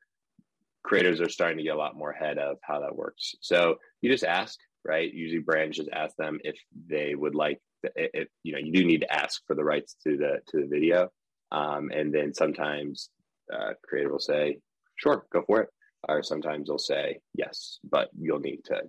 creators 0.84 1.20
are 1.20 1.28
starting 1.28 1.58
to 1.58 1.64
get 1.64 1.74
a 1.74 1.78
lot 1.78 1.96
more 1.96 2.10
ahead 2.10 2.38
of 2.38 2.58
how 2.62 2.80
that 2.80 2.94
works. 2.94 3.34
So 3.40 3.76
you 4.00 4.10
just 4.10 4.24
ask, 4.24 4.58
right? 4.84 5.12
Usually 5.12 5.42
brands 5.42 5.76
just 5.76 5.90
ask 5.92 6.14
them 6.16 6.38
if 6.44 6.56
they 6.88 7.14
would 7.14 7.34
like, 7.34 7.60
if 7.94 8.28
you 8.42 8.52
know, 8.52 8.58
you 8.58 8.72
do 8.72 8.84
need 8.84 9.02
to 9.02 9.12
ask 9.12 9.42
for 9.46 9.54
the 9.54 9.64
rights 9.64 9.96
to 10.04 10.16
the 10.16 10.40
to 10.48 10.60
the 10.60 10.66
video, 10.66 11.10
um, 11.52 11.90
and 11.90 12.12
then 12.12 12.34
sometimes 12.34 13.10
uh, 13.52 13.74
creator 13.82 14.10
will 14.10 14.18
say, 14.18 14.58
"Sure, 14.96 15.26
go 15.32 15.42
for 15.46 15.62
it," 15.62 15.68
or 16.08 16.22
sometimes 16.22 16.68
they'll 16.68 16.78
say, 16.78 17.20
"Yes, 17.34 17.78
but 17.84 18.08
you'll 18.18 18.40
need 18.40 18.64
to 18.66 18.82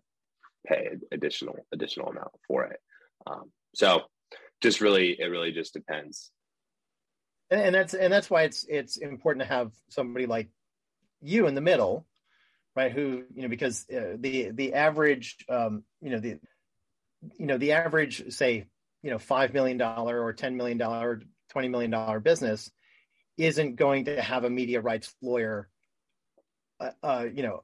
pay 0.68 0.90
additional 1.12 1.56
additional 1.72 2.10
amount 2.10 2.32
for 2.48 2.66
it. 2.66 2.80
Um, 3.26 3.52
so 3.74 4.04
just 4.62 4.82
really, 4.82 5.20
it 5.20 5.26
really 5.26 5.52
just 5.52 5.74
depends. 5.74 6.32
And, 7.50 7.62
and 7.62 7.76
that's 7.76 7.94
and 7.94 8.12
that's 8.12 8.30
why 8.30 8.44
it's 8.44 8.66
it's 8.68 8.98
important 8.98 9.44
to 9.44 9.54
have 9.54 9.72
somebody 9.90 10.26
like 10.26 10.50
you 11.22 11.48
in 11.48 11.56
the 11.56 11.62
middle, 11.62 12.06
right? 12.76 12.92
Who 12.92 13.24
you 13.34 13.44
know 13.44 13.48
because 13.48 13.86
uh, 13.90 14.18
the 14.20 14.52
the 14.52 14.74
average 14.74 15.38
um, 15.50 15.84
you 16.02 16.10
know 16.10 16.20
the 16.20 16.40
you 17.38 17.46
know 17.46 17.58
the 17.58 17.74
average 17.74 18.34
say 18.34 18.66
you 19.04 19.12
know 19.12 19.20
five 19.20 19.54
million 19.54 19.78
dollar 19.78 20.22
or 20.22 20.34
ten 20.34 20.56
million 20.56 20.78
dollar 20.78 21.22
twenty 21.50 21.68
million 21.68 21.92
dollar 21.92 22.20
business 22.20 22.72
isn't 23.38 23.76
going 23.76 24.06
to 24.06 24.22
have 24.22 24.44
a 24.44 24.50
media 24.50 24.82
rights 24.82 25.14
lawyer 25.22 25.70
uh, 26.80 26.92
uh, 27.04 27.26
you 27.34 27.44
know 27.44 27.64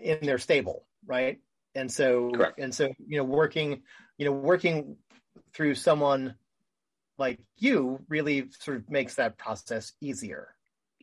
in 0.00 0.18
their 0.22 0.38
stable 0.38 0.86
right? 1.06 1.38
And 1.74 1.90
so 1.90 2.30
Correct. 2.30 2.58
and 2.58 2.74
so 2.74 2.92
you 3.06 3.18
know 3.18 3.24
working 3.24 3.82
you 4.18 4.26
know 4.26 4.32
working 4.32 4.96
through 5.54 5.74
someone 5.74 6.34
like 7.18 7.38
you 7.58 8.00
really 8.08 8.48
sort 8.58 8.76
of 8.78 8.90
makes 8.90 9.16
that 9.16 9.38
process 9.38 9.92
easier. 10.00 10.54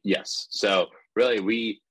Yes. 0.04 0.48
So 0.50 0.88
really 1.16 1.40
we 1.40 1.82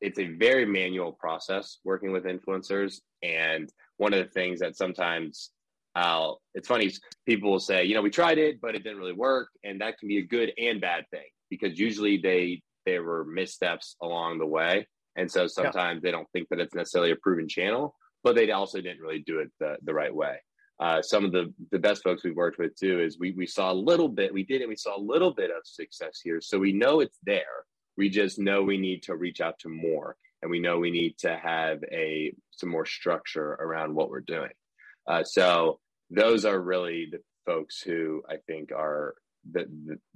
it's 0.00 0.18
a 0.18 0.26
very 0.26 0.66
manual 0.66 1.12
process 1.12 1.78
working 1.84 2.10
with 2.10 2.24
influencers. 2.24 3.00
And 3.22 3.70
one 3.98 4.12
of 4.12 4.24
the 4.24 4.30
things 4.30 4.60
that 4.60 4.76
sometimes 4.76 5.50
I'll 5.94 6.40
it's 6.54 6.68
funny 6.68 6.92
people 7.26 7.50
will 7.50 7.60
say 7.60 7.84
you 7.84 7.94
know 7.94 8.02
we 8.02 8.10
tried 8.10 8.38
it 8.38 8.60
but 8.60 8.74
it 8.74 8.82
didn't 8.82 8.98
really 8.98 9.12
work 9.12 9.48
and 9.62 9.80
that 9.80 9.98
can 9.98 10.08
be 10.08 10.18
a 10.18 10.22
good 10.22 10.52
and 10.58 10.80
bad 10.80 11.04
thing 11.10 11.28
because 11.50 11.78
usually 11.78 12.16
they 12.16 12.62
there 12.86 13.02
were 13.02 13.24
missteps 13.24 13.96
along 14.00 14.38
the 14.38 14.46
way 14.46 14.86
and 15.16 15.30
so 15.30 15.46
sometimes 15.46 16.00
yeah. 16.02 16.08
they 16.08 16.10
don't 16.10 16.28
think 16.32 16.48
that 16.48 16.60
it's 16.60 16.74
necessarily 16.74 17.10
a 17.10 17.16
proven 17.16 17.46
channel 17.46 17.94
but 18.22 18.34
they 18.34 18.50
also 18.50 18.80
didn't 18.80 19.00
really 19.00 19.20
do 19.20 19.40
it 19.40 19.50
the, 19.58 19.76
the 19.82 19.94
right 19.94 20.14
way. 20.14 20.36
Uh, 20.80 21.00
some 21.00 21.24
of 21.24 21.32
the 21.32 21.52
the 21.70 21.78
best 21.78 22.02
folks 22.02 22.24
we've 22.24 22.34
worked 22.34 22.58
with 22.58 22.74
too 22.74 23.00
is 23.00 23.18
we 23.18 23.30
we 23.32 23.46
saw 23.46 23.70
a 23.70 23.74
little 23.74 24.08
bit 24.08 24.32
we 24.32 24.42
did 24.42 24.62
it 24.62 24.68
we 24.68 24.74
saw 24.74 24.96
a 24.96 25.00
little 25.00 25.32
bit 25.32 25.50
of 25.50 25.58
success 25.64 26.18
here 26.24 26.40
so 26.40 26.58
we 26.58 26.72
know 26.72 26.98
it's 26.98 27.18
there 27.24 27.66
we 27.96 28.08
just 28.08 28.38
know 28.38 28.62
we 28.62 28.78
need 28.78 29.00
to 29.02 29.14
reach 29.14 29.40
out 29.40 29.56
to 29.60 29.68
more 29.68 30.16
and 30.40 30.50
we 30.50 30.58
know 30.58 30.78
we 30.78 30.90
need 30.90 31.16
to 31.18 31.36
have 31.36 31.78
a 31.92 32.32
some 32.50 32.68
more 32.68 32.86
structure 32.86 33.52
around 33.60 33.94
what 33.94 34.08
we're 34.08 34.20
doing 34.20 34.50
uh, 35.06 35.24
so 35.24 35.78
those 36.10 36.44
are 36.44 36.60
really 36.60 37.08
the 37.10 37.18
folks 37.46 37.80
who 37.80 38.22
i 38.28 38.36
think 38.46 38.70
are 38.72 39.14
the, 39.50 39.66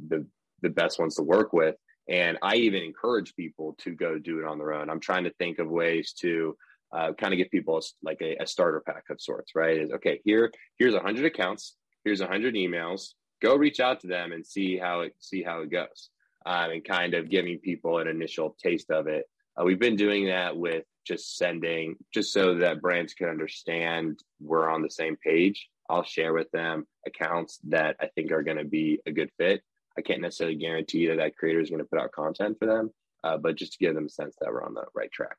the 0.08 0.26
the 0.62 0.70
best 0.70 0.98
ones 0.98 1.16
to 1.16 1.22
work 1.22 1.52
with 1.52 1.74
and 2.08 2.38
i 2.42 2.54
even 2.54 2.82
encourage 2.82 3.34
people 3.34 3.74
to 3.78 3.90
go 3.90 4.18
do 4.18 4.38
it 4.38 4.46
on 4.46 4.58
their 4.58 4.72
own 4.72 4.88
i'm 4.88 5.00
trying 5.00 5.24
to 5.24 5.32
think 5.38 5.58
of 5.58 5.68
ways 5.68 6.12
to 6.12 6.56
uh, 6.92 7.12
kind 7.14 7.32
of 7.32 7.38
give 7.38 7.50
people 7.50 7.80
like 8.02 8.20
a, 8.20 8.36
a, 8.40 8.46
starter 8.46 8.80
pack 8.80 9.04
of 9.10 9.20
sorts, 9.20 9.54
right? 9.54 9.76
Is 9.76 9.90
okay, 9.90 10.20
here, 10.24 10.52
here's 10.78 10.94
a 10.94 11.00
hundred 11.00 11.24
accounts, 11.24 11.76
here's 12.04 12.20
a 12.20 12.26
hundred 12.26 12.54
emails, 12.54 13.08
go 13.42 13.56
reach 13.56 13.80
out 13.80 14.00
to 14.00 14.06
them 14.06 14.32
and 14.32 14.46
see 14.46 14.78
how 14.78 15.00
it, 15.00 15.14
see 15.18 15.42
how 15.42 15.60
it 15.60 15.70
goes. 15.70 16.10
Um, 16.44 16.70
and 16.70 16.84
kind 16.84 17.14
of 17.14 17.28
giving 17.28 17.58
people 17.58 17.98
an 17.98 18.06
initial 18.06 18.56
taste 18.62 18.90
of 18.90 19.08
it. 19.08 19.24
Uh, 19.60 19.64
we've 19.64 19.80
been 19.80 19.96
doing 19.96 20.26
that 20.26 20.56
with 20.56 20.84
just 21.06 21.36
sending, 21.36 21.96
just 22.12 22.32
so 22.32 22.56
that 22.56 22.80
brands 22.80 23.14
can 23.14 23.28
understand 23.28 24.18
we're 24.40 24.70
on 24.70 24.82
the 24.82 24.90
same 24.90 25.16
page. 25.16 25.68
I'll 25.88 26.04
share 26.04 26.32
with 26.32 26.50
them 26.50 26.86
accounts 27.06 27.60
that 27.68 27.96
I 28.00 28.08
think 28.14 28.32
are 28.32 28.42
going 28.42 28.58
to 28.58 28.64
be 28.64 29.00
a 29.06 29.12
good 29.12 29.30
fit. 29.38 29.62
I 29.96 30.02
can't 30.02 30.20
necessarily 30.20 30.56
guarantee 30.56 31.06
that 31.06 31.18
that 31.18 31.36
creator 31.36 31.60
is 31.60 31.70
going 31.70 31.82
to 31.82 31.88
put 31.88 32.00
out 32.00 32.12
content 32.12 32.58
for 32.58 32.66
them, 32.66 32.90
uh, 33.24 33.38
but 33.38 33.56
just 33.56 33.72
to 33.72 33.78
give 33.78 33.94
them 33.94 34.06
a 34.06 34.10
sense 34.10 34.34
that 34.40 34.52
we're 34.52 34.64
on 34.64 34.74
the 34.74 34.84
right 34.94 35.10
track 35.12 35.36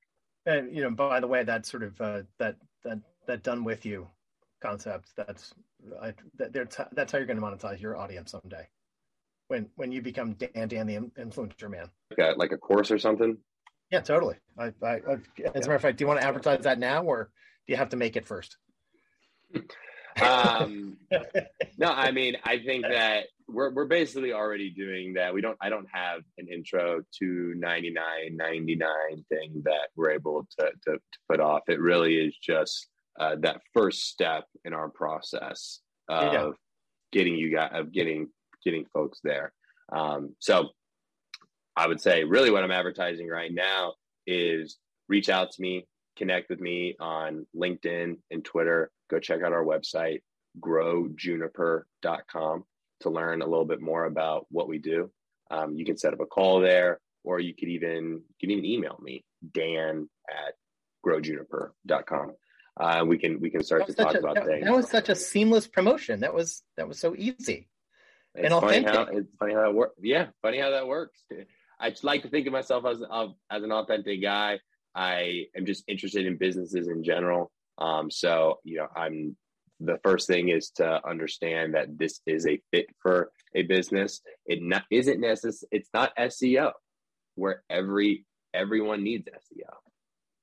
and 0.48 0.74
you 0.76 0.82
know 0.82 0.90
by 0.90 1.20
the 1.20 1.28
way 1.28 1.44
that 1.44 1.66
sort 1.66 1.84
of 1.84 2.00
uh, 2.02 2.22
that 2.40 2.56
that 2.84 3.00
that 3.28 3.44
done 3.44 3.64
with 3.64 3.86
you 3.86 4.08
concept 4.62 5.10
that's 5.16 5.54
I, 6.02 6.14
that, 6.38 6.90
that's 6.94 7.12
how 7.12 7.20
you're 7.20 7.28
going 7.28 7.40
to 7.40 7.46
monetize 7.46 7.80
your 7.80 7.96
audience 7.96 8.32
someday 8.32 8.68
when 9.50 9.70
when 9.76 9.92
you 9.92 10.02
become 10.02 10.34
Dan 10.34 10.68
Dan 10.68 10.88
the 10.88 10.96
influencer 11.22 11.70
man 11.70 11.90
like 12.18 12.36
a, 12.36 12.40
like 12.40 12.52
a 12.54 12.58
course 12.58 12.90
or 12.90 12.98
something 12.98 13.38
yeah 13.92 14.02
totally 14.02 14.36
I, 14.58 14.74
I, 14.84 14.88
I 14.88 14.94
as 14.94 15.02
a 15.40 15.52
matter 15.54 15.76
of 15.76 15.82
fact 15.82 15.98
do 15.98 16.04
you 16.04 16.08
want 16.08 16.22
to 16.22 16.28
advertise 16.28 16.64
that 16.64 16.80
now 16.80 17.04
or 17.04 17.30
do 17.68 17.74
you 17.74 17.78
have 17.78 17.90
to 17.90 17.98
make 17.98 18.16
it 18.16 18.26
first 18.26 18.58
um, 20.22 20.98
no, 21.78 21.88
I 21.88 22.12
mean, 22.12 22.38
I 22.44 22.60
think 22.60 22.86
that 22.90 23.26
we're 23.48 23.72
we're 23.72 23.86
basically 23.86 24.34
already 24.34 24.70
doing 24.70 25.14
that. 25.14 25.34
We 25.34 25.42
don't. 25.42 25.58
I 25.62 25.70
don't 25.70 25.88
have 25.92 26.22
an 26.38 26.48
intro 26.48 27.02
to 27.20 27.54
ninety 27.56 27.92
nine 27.92 28.36
ninety 28.36 28.76
nine 28.76 29.26
thing 29.30 29.62
that 29.64 29.90
we're 29.96 30.12
able 30.12 30.48
to 30.60 30.66
to, 30.66 30.94
to 30.94 31.20
put 31.30 31.40
off. 31.40 31.62
It 31.68 31.80
really 31.80 32.16
is 32.16 32.36
just 32.38 32.88
uh, 33.20 33.36
that 33.42 33.62
first 33.74 34.08
step 34.08 34.46
in 34.66 34.74
our 34.74 34.90
process 34.90 35.80
of 36.10 36.34
yeah. 36.34 36.50
getting 37.12 37.36
you 37.36 37.54
guys 37.54 37.72
of 37.74 37.92
getting 37.92 38.28
getting 38.64 38.86
folks 38.94 39.20
there. 39.24 39.54
Um, 39.94 40.36
so 40.40 40.70
I 41.78 41.88
would 41.88 42.02
say 42.02 42.24
really 42.24 42.50
what 42.50 42.64
I'm 42.64 42.72
advertising 42.72 43.28
right 43.28 43.54
now 43.54 43.94
is 44.26 44.80
reach 45.08 45.30
out 45.30 45.52
to 45.52 45.62
me, 45.62 45.86
connect 46.18 46.50
with 46.50 46.60
me 46.60 46.96
on 47.00 47.46
LinkedIn 47.56 48.18
and 48.32 48.44
Twitter. 48.44 48.90
Go 49.12 49.20
check 49.20 49.44
out 49.44 49.54
our 49.54 49.64
website, 49.64 50.22
growjuniper.com, 50.60 52.64
to 53.02 53.10
learn 53.12 53.44
a 53.44 53.48
little 53.48 53.66
bit 53.66 53.80
more 53.80 54.06
about 54.06 54.48
what 54.50 54.68
we 54.68 54.80
do. 54.80 55.12
Um, 55.52 55.76
you 55.76 55.86
can 55.86 55.98
set 55.98 56.14
up 56.14 56.20
a 56.20 56.26
call 56.26 56.60
there, 56.60 57.00
or 57.24 57.40
you 57.40 57.54
could 57.54 57.70
even 57.70 58.04
you 58.04 58.24
can 58.40 58.50
even 58.50 58.66
email 58.66 58.98
me, 59.02 59.24
Dan 59.54 60.10
at 60.28 60.56
growjuniper.com. 61.06 62.34
uh, 62.80 63.06
we 63.06 63.20
can 63.20 63.40
we 63.40 63.52
can 63.52 63.64
start 63.64 63.86
to 63.86 63.94
talk 63.94 64.16
a, 64.16 64.18
about 64.18 64.34
that, 64.34 64.48
things. 64.48 64.66
That 64.66 64.76
was 64.76 64.90
such 64.90 65.10
a 65.10 65.16
seamless 65.16 65.68
promotion. 65.68 66.22
That 66.22 66.34
was 66.34 66.64
that 66.76 66.88
was 66.88 67.00
so 67.00 67.14
easy. 67.16 67.70
It's 68.34 68.52
and 68.52 68.62
funny 68.62 68.80
authentic. 68.80 68.94
how 68.94 69.18
it's 69.18 69.30
funny 69.40 69.54
how 69.54 69.62
that 69.62 69.76
works. 69.76 69.94
Yeah, 70.02 70.26
funny 70.42 70.60
how 70.60 70.72
that 70.72 70.88
works. 70.88 71.22
I 71.80 71.90
just 71.92 72.04
like 72.04 72.24
to 72.24 72.30
think 72.30 72.48
of 72.48 72.54
myself 72.54 72.86
as 72.86 73.02
as 73.52 73.64
an 73.64 73.72
authentic 73.72 74.22
guy. 74.22 74.60
I 74.96 75.46
am 75.56 75.66
just 75.66 75.84
interested 75.88 76.26
in 76.26 76.38
businesses 76.38 76.88
in 76.88 77.04
general. 77.04 77.52
Um, 77.78 78.10
so 78.10 78.60
you 78.64 78.78
know, 78.78 78.88
I'm 78.96 79.36
the 79.80 80.00
first 80.04 80.28
thing 80.28 80.50
is 80.50 80.72
to 80.72 81.08
understand 81.08 81.76
that 81.76 81.98
this 81.98 82.20
is 82.26 82.48
a 82.48 82.60
fit 82.72 82.88
for 83.00 83.32
a 83.54 83.64
business. 83.64 84.22
It 84.46 84.62
not 84.62 84.84
isn't 84.90 85.20
necessary. 85.20 85.70
It's 85.72 85.90
not 85.94 86.16
SEO, 86.18 86.72
where 87.36 87.64
every 87.70 88.26
everyone 88.54 89.04
needs 89.04 89.28
SEO, 89.28 89.70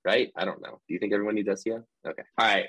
right? 0.05 0.31
I 0.37 0.45
don't 0.45 0.63
know. 0.63 0.81
Do 0.87 0.95
you 0.95 1.01
think 1.01 1.13
everyone 1.13 1.35
needs 1.35 1.49
SEO? 1.49 1.83
Okay, 2.07 2.23
all 2.39 2.47
right. 2.47 2.67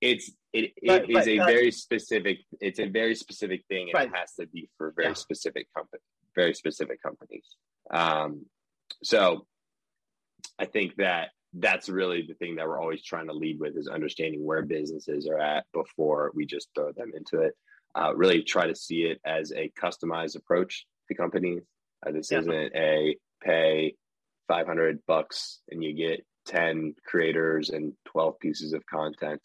It's 0.00 0.30
it, 0.52 0.72
it 0.76 0.86
but, 0.86 1.08
is 1.08 1.14
but, 1.14 1.28
a 1.28 1.38
uh, 1.38 1.46
very 1.46 1.70
specific. 1.70 2.38
It's 2.60 2.78
a 2.78 2.86
very 2.86 3.14
specific 3.14 3.64
thing, 3.68 3.88
and 3.88 3.94
right. 3.94 4.08
it 4.08 4.14
has 4.14 4.34
to 4.34 4.46
be 4.46 4.68
for 4.76 4.92
very 4.94 5.08
yeah. 5.08 5.14
specific 5.14 5.68
company, 5.74 6.02
very 6.34 6.54
specific 6.54 7.02
companies. 7.02 7.56
Um, 7.90 8.46
so 9.02 9.46
I 10.58 10.66
think 10.66 10.96
that 10.96 11.30
that's 11.54 11.88
really 11.88 12.24
the 12.26 12.34
thing 12.34 12.56
that 12.56 12.66
we're 12.66 12.80
always 12.80 13.02
trying 13.02 13.28
to 13.28 13.32
lead 13.32 13.60
with 13.60 13.76
is 13.76 13.88
understanding 13.88 14.44
where 14.44 14.62
businesses 14.62 15.28
are 15.28 15.38
at 15.38 15.64
before 15.72 16.32
we 16.34 16.46
just 16.46 16.68
throw 16.74 16.92
them 16.92 17.12
into 17.14 17.44
it. 17.44 17.54
Uh, 17.94 18.12
really 18.14 18.42
try 18.42 18.66
to 18.66 18.74
see 18.74 19.02
it 19.02 19.20
as 19.24 19.52
a 19.52 19.70
customized 19.80 20.36
approach 20.36 20.84
to 21.08 21.14
companies. 21.14 21.62
Uh, 22.04 22.10
this 22.10 22.30
yeah. 22.30 22.38
isn't 22.40 22.76
a 22.76 23.16
pay 23.42 23.94
500 24.48 24.98
bucks 25.06 25.60
and 25.70 25.82
you 25.82 25.94
get 25.94 26.24
10 26.46 26.94
creators 27.06 27.70
and 27.70 27.92
12 28.06 28.38
pieces 28.40 28.72
of 28.72 28.84
content. 28.86 29.40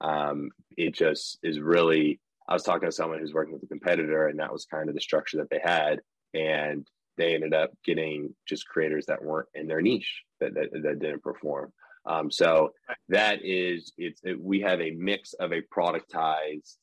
Um, 0.00 0.50
it 0.76 0.94
just 0.94 1.38
is 1.42 1.60
really, 1.60 2.20
I 2.48 2.54
was 2.54 2.62
talking 2.62 2.88
to 2.88 2.92
someone 2.92 3.18
who's 3.18 3.34
working 3.34 3.52
with 3.52 3.62
a 3.62 3.66
competitor 3.66 4.28
and 4.28 4.40
that 4.40 4.52
was 4.52 4.64
kind 4.64 4.88
of 4.88 4.94
the 4.94 5.00
structure 5.00 5.36
that 5.38 5.50
they 5.50 5.60
had. 5.62 6.00
And 6.34 6.86
they 7.16 7.34
ended 7.34 7.54
up 7.54 7.70
getting 7.84 8.34
just 8.48 8.66
creators 8.66 9.06
that 9.06 9.22
weren't 9.22 9.48
in 9.54 9.66
their 9.66 9.82
niche 9.82 10.22
that, 10.40 10.54
that, 10.54 10.70
that 10.72 10.98
didn't 11.00 11.22
perform. 11.22 11.72
Um, 12.06 12.30
so 12.30 12.72
that 13.10 13.44
is 13.44 13.92
it's 13.98 14.20
it, 14.24 14.40
we 14.40 14.60
have 14.60 14.80
a 14.80 14.90
mix 14.92 15.34
of 15.34 15.52
a 15.52 15.60
productized 15.60 16.76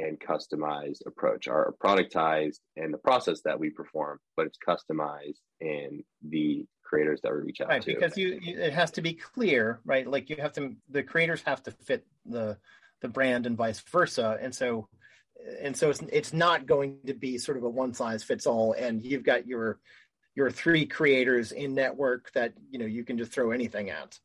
and 0.00 0.18
customized 0.18 1.06
approach. 1.06 1.46
Our 1.48 1.74
productized 1.82 2.58
and 2.76 2.92
the 2.92 2.98
process 2.98 3.40
that 3.42 3.58
we 3.58 3.70
perform, 3.70 4.18
but 4.36 4.46
it's 4.46 4.58
customized 4.58 5.38
in 5.60 6.02
the 6.28 6.66
creators 6.82 7.20
that 7.22 7.32
we 7.32 7.38
reach 7.40 7.60
out 7.60 7.68
right, 7.68 7.82
to. 7.82 7.94
Because 7.94 8.16
you, 8.16 8.40
it 8.42 8.72
has 8.72 8.90
to 8.92 9.02
be 9.02 9.12
clear, 9.12 9.80
right? 9.84 10.06
Like 10.08 10.28
you 10.28 10.36
have 10.40 10.52
to, 10.54 10.74
the 10.90 11.02
creators 11.02 11.42
have 11.42 11.62
to 11.64 11.70
fit 11.70 12.04
the 12.26 12.58
the 13.00 13.08
brand 13.08 13.46
and 13.46 13.56
vice 13.56 13.80
versa. 13.80 14.38
And 14.40 14.54
so 14.54 14.88
and 15.60 15.76
so 15.76 15.90
it's 15.90 16.00
it's 16.12 16.32
not 16.32 16.66
going 16.66 16.98
to 17.06 17.14
be 17.14 17.38
sort 17.38 17.56
of 17.56 17.64
a 17.64 17.68
one 17.68 17.94
size 17.94 18.22
fits 18.22 18.46
all 18.46 18.72
and 18.72 19.02
you've 19.02 19.22
got 19.22 19.46
your 19.46 19.78
your 20.34 20.50
three 20.50 20.86
creators 20.86 21.52
in 21.52 21.74
network 21.74 22.30
that 22.32 22.52
you 22.70 22.78
know 22.78 22.86
you 22.86 23.04
can 23.04 23.18
just 23.18 23.32
throw 23.32 23.50
anything 23.50 23.90
at. 23.90 24.18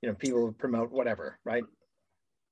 You 0.00 0.08
know 0.08 0.14
people 0.14 0.52
promote 0.52 0.90
whatever 0.90 1.38
right? 1.44 1.64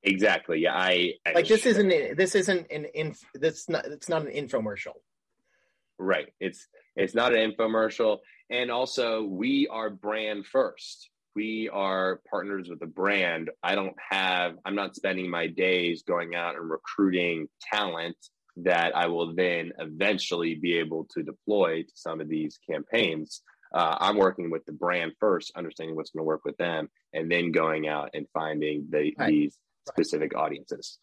Exactly. 0.03 0.61
Yeah 0.61 0.75
i, 0.75 1.15
I 1.27 1.33
like 1.33 1.49
this 1.49 1.67
isn't 1.67 2.17
this 2.17 2.35
isn't 2.35 2.71
an 2.71 2.87
inf 2.95 3.21
this 3.35 3.69
not 3.69 3.87
it's 3.87 4.09
not 4.09 4.23
an 4.27 4.33
infomercial. 4.33 4.95
Right. 5.99 6.33
It's 6.41 6.69
it's 6.97 7.15
not 7.15 7.35
an 7.35 7.53
infomercial 7.53 8.19
and 8.51 8.71
also 8.71 9.23
we 9.23 9.69
are 9.69 9.91
brand 9.91 10.47
first 10.47 11.11
we 11.41 11.71
are 11.71 12.21
partners 12.29 12.69
with 12.69 12.83
a 12.83 12.87
brand, 12.87 13.49
I 13.63 13.75
don't 13.75 13.97
have, 14.11 14.57
I'm 14.67 14.75
not 14.75 14.95
spending 14.95 15.31
my 15.31 15.47
days 15.47 16.03
going 16.03 16.35
out 16.35 16.55
and 16.55 16.69
recruiting 16.69 17.49
talent 17.73 18.19
that 18.59 18.95
I 18.95 19.07
will 19.07 19.35
then 19.35 19.73
eventually 19.79 20.55
be 20.55 20.77
able 20.77 21.07
to 21.15 21.23
deploy 21.23 21.85
to 21.85 21.93
some 21.95 22.21
of 22.21 22.29
these 22.29 22.59
campaigns. 22.71 23.41
Uh, 23.75 23.97
I'm 23.99 24.19
working 24.19 24.51
with 24.51 24.67
the 24.67 24.73
brand 24.73 25.13
first, 25.19 25.53
understanding 25.57 25.97
what's 25.97 26.11
going 26.11 26.21
to 26.21 26.27
work 26.27 26.45
with 26.45 26.59
them, 26.59 26.91
and 27.15 27.33
then 27.33 27.53
going 27.53 27.89
out 27.89 28.11
and 28.13 28.27
finding 28.35 28.89
the, 28.91 29.15
right. 29.19 29.29
these 29.29 29.57
specific 29.89 30.35
right. 30.35 30.43
audiences. 30.43 30.99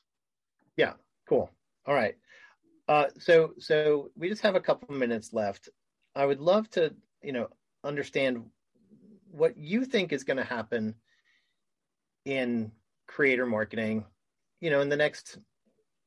Yeah, 0.75 0.93
cool. 1.27 1.49
All 1.87 1.95
right. 1.95 2.15
Uh, 2.87 3.05
so, 3.17 3.53
so 3.57 4.11
we 4.15 4.29
just 4.29 4.43
have 4.43 4.53
a 4.53 4.61
couple 4.61 4.93
minutes 4.93 5.33
left. 5.33 5.69
I 6.15 6.27
would 6.27 6.41
love 6.41 6.69
to, 6.71 6.93
you 7.23 7.31
know, 7.31 7.47
understand 7.83 8.45
what 9.31 9.57
you 9.57 9.85
think 9.85 10.13
is 10.13 10.23
going 10.23 10.37
to 10.37 10.43
happen 10.43 10.95
in 12.25 12.71
creator 13.07 13.45
marketing 13.45 14.05
you 14.59 14.69
know 14.69 14.81
in 14.81 14.89
the 14.89 14.97
next 14.97 15.37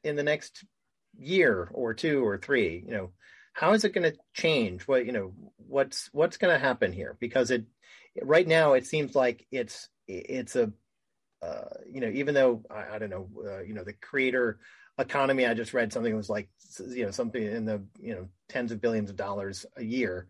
in 0.04 0.16
the 0.16 0.22
next 0.22 0.64
year 1.18 1.70
or 1.72 1.94
two 1.94 2.24
or 2.26 2.38
three 2.38 2.82
you 2.86 2.92
know 2.92 3.10
how 3.52 3.72
is 3.72 3.84
it 3.84 3.92
going 3.92 4.10
to 4.10 4.18
change? 4.34 4.86
What 4.86 5.06
you 5.06 5.12
know 5.12 5.32
what's 5.56 6.08
what's 6.12 6.36
going 6.36 6.54
to 6.54 6.58
happen 6.58 6.92
here? 6.92 7.16
Because 7.20 7.50
it 7.50 7.64
right 8.22 8.46
now 8.46 8.74
it 8.74 8.86
seems 8.86 9.14
like 9.14 9.46
it's 9.50 9.88
it's 10.08 10.56
a 10.56 10.72
uh, 11.42 11.74
you 11.90 12.00
know 12.00 12.08
even 12.08 12.34
though 12.34 12.62
I, 12.70 12.96
I 12.96 12.98
don't 12.98 13.10
know 13.10 13.28
uh, 13.44 13.60
you 13.60 13.74
know 13.74 13.84
the 13.84 13.94
creator 13.94 14.58
economy 14.98 15.46
i 15.46 15.54
just 15.54 15.72
read 15.72 15.90
something 15.90 16.14
was 16.14 16.28
like 16.28 16.50
you 16.90 17.06
know 17.06 17.10
something 17.10 17.42
in 17.42 17.64
the 17.64 17.82
you 17.98 18.14
know 18.14 18.28
tens 18.50 18.70
of 18.70 18.82
billions 18.82 19.10
of 19.10 19.16
dollars 19.16 19.64
a 19.76 19.84
year. 19.84 20.28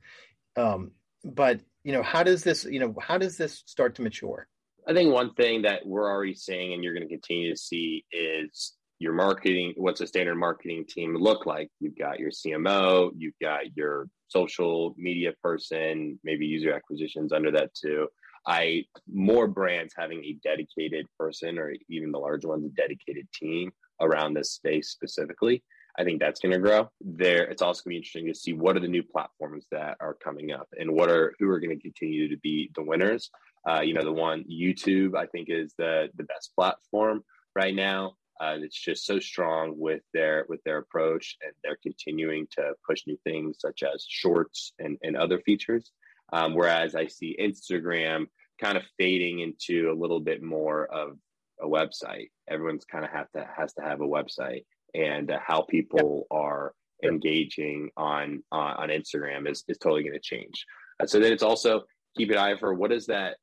Um, 0.56 0.92
but 1.24 1.60
you 1.84 1.92
know 1.92 2.02
how 2.02 2.22
does 2.22 2.42
this 2.42 2.64
you 2.64 2.78
know 2.78 2.94
how 3.00 3.18
does 3.18 3.36
this 3.36 3.62
start 3.66 3.94
to 3.96 4.02
mature? 4.02 4.46
I 4.86 4.94
think 4.94 5.12
one 5.12 5.34
thing 5.34 5.62
that 5.62 5.86
we're 5.86 6.10
already 6.10 6.34
seeing 6.34 6.72
and 6.72 6.82
you're 6.82 6.94
going 6.94 7.06
to 7.06 7.14
continue 7.14 7.50
to 7.50 7.60
see 7.60 8.04
is 8.12 8.74
your 8.98 9.12
marketing 9.12 9.74
what's 9.76 10.00
a 10.00 10.06
standard 10.06 10.36
marketing 10.36 10.84
team 10.88 11.16
look 11.16 11.46
like? 11.46 11.70
You've 11.80 11.98
got 11.98 12.18
your 12.18 12.30
cmo 12.30 13.10
you've 13.16 13.38
got 13.40 13.76
your 13.76 14.08
social 14.28 14.94
media 14.96 15.32
person 15.42 16.18
maybe 16.24 16.46
user 16.46 16.72
acquisitions 16.72 17.32
under 17.32 17.50
that 17.52 17.74
too. 17.74 18.08
I 18.46 18.84
more 19.12 19.46
brands 19.46 19.94
having 19.96 20.24
a 20.24 20.36
dedicated 20.42 21.06
person 21.18 21.58
or 21.58 21.74
even 21.88 22.10
the 22.10 22.18
large 22.18 22.44
ones 22.44 22.64
a 22.64 22.68
dedicated 22.68 23.26
team 23.32 23.70
around 24.00 24.34
this 24.34 24.52
space 24.52 24.90
specifically 24.90 25.62
I 25.98 26.04
think 26.04 26.20
that's 26.20 26.40
going 26.40 26.52
to 26.52 26.58
grow. 26.58 26.90
There, 27.00 27.44
it's 27.44 27.62
also 27.62 27.82
going 27.82 27.90
to 27.90 27.90
be 27.90 27.96
interesting 27.96 28.26
to 28.26 28.34
see 28.34 28.52
what 28.52 28.76
are 28.76 28.80
the 28.80 28.88
new 28.88 29.02
platforms 29.02 29.66
that 29.70 29.96
are 30.00 30.14
coming 30.14 30.52
up 30.52 30.68
and 30.78 30.92
what 30.92 31.10
are 31.10 31.34
who 31.38 31.48
are 31.50 31.60
going 31.60 31.76
to 31.76 31.82
continue 31.82 32.28
to 32.28 32.36
be 32.38 32.70
the 32.74 32.82
winners. 32.82 33.30
Uh, 33.68 33.80
you 33.80 33.94
know, 33.94 34.04
the 34.04 34.12
one 34.12 34.44
YouTube 34.50 35.16
I 35.16 35.26
think 35.26 35.48
is 35.50 35.74
the 35.76 36.08
the 36.16 36.24
best 36.24 36.54
platform 36.54 37.24
right 37.54 37.74
now. 37.74 38.14
Uh, 38.40 38.56
it's 38.58 38.80
just 38.80 39.04
so 39.04 39.20
strong 39.20 39.74
with 39.76 40.00
their 40.14 40.46
with 40.48 40.62
their 40.64 40.78
approach, 40.78 41.36
and 41.42 41.52
they're 41.62 41.78
continuing 41.82 42.46
to 42.52 42.72
push 42.88 43.02
new 43.06 43.18
things 43.24 43.56
such 43.58 43.82
as 43.82 44.06
shorts 44.08 44.72
and 44.78 44.96
and 45.02 45.16
other 45.16 45.40
features. 45.40 45.90
Um, 46.32 46.54
whereas 46.54 46.94
I 46.94 47.08
see 47.08 47.36
Instagram 47.40 48.26
kind 48.60 48.76
of 48.76 48.84
fading 48.98 49.40
into 49.40 49.90
a 49.90 49.98
little 49.98 50.20
bit 50.20 50.42
more 50.42 50.86
of 50.86 51.18
a 51.60 51.66
website. 51.66 52.30
Everyone's 52.48 52.84
kind 52.84 53.04
of 53.04 53.10
have 53.10 53.30
to 53.32 53.46
has 53.56 53.72
to 53.74 53.82
have 53.82 54.00
a 54.00 54.06
website, 54.06 54.64
and 54.94 55.30
uh, 55.30 55.38
how 55.44 55.62
people 55.62 56.26
yep. 56.30 56.40
are 56.40 56.74
engaging 57.02 57.90
on 57.96 58.42
uh, 58.52 58.74
on 58.78 58.88
Instagram 58.88 59.50
is 59.50 59.64
is 59.68 59.78
totally 59.78 60.02
going 60.02 60.14
to 60.14 60.20
change. 60.20 60.64
Uh, 61.00 61.06
so 61.06 61.18
then 61.18 61.32
it's 61.32 61.42
also 61.42 61.82
keep 62.16 62.30
an 62.30 62.38
eye 62.38 62.56
for 62.58 62.74
what 62.74 62.92
is 62.92 63.06
that. 63.06 63.36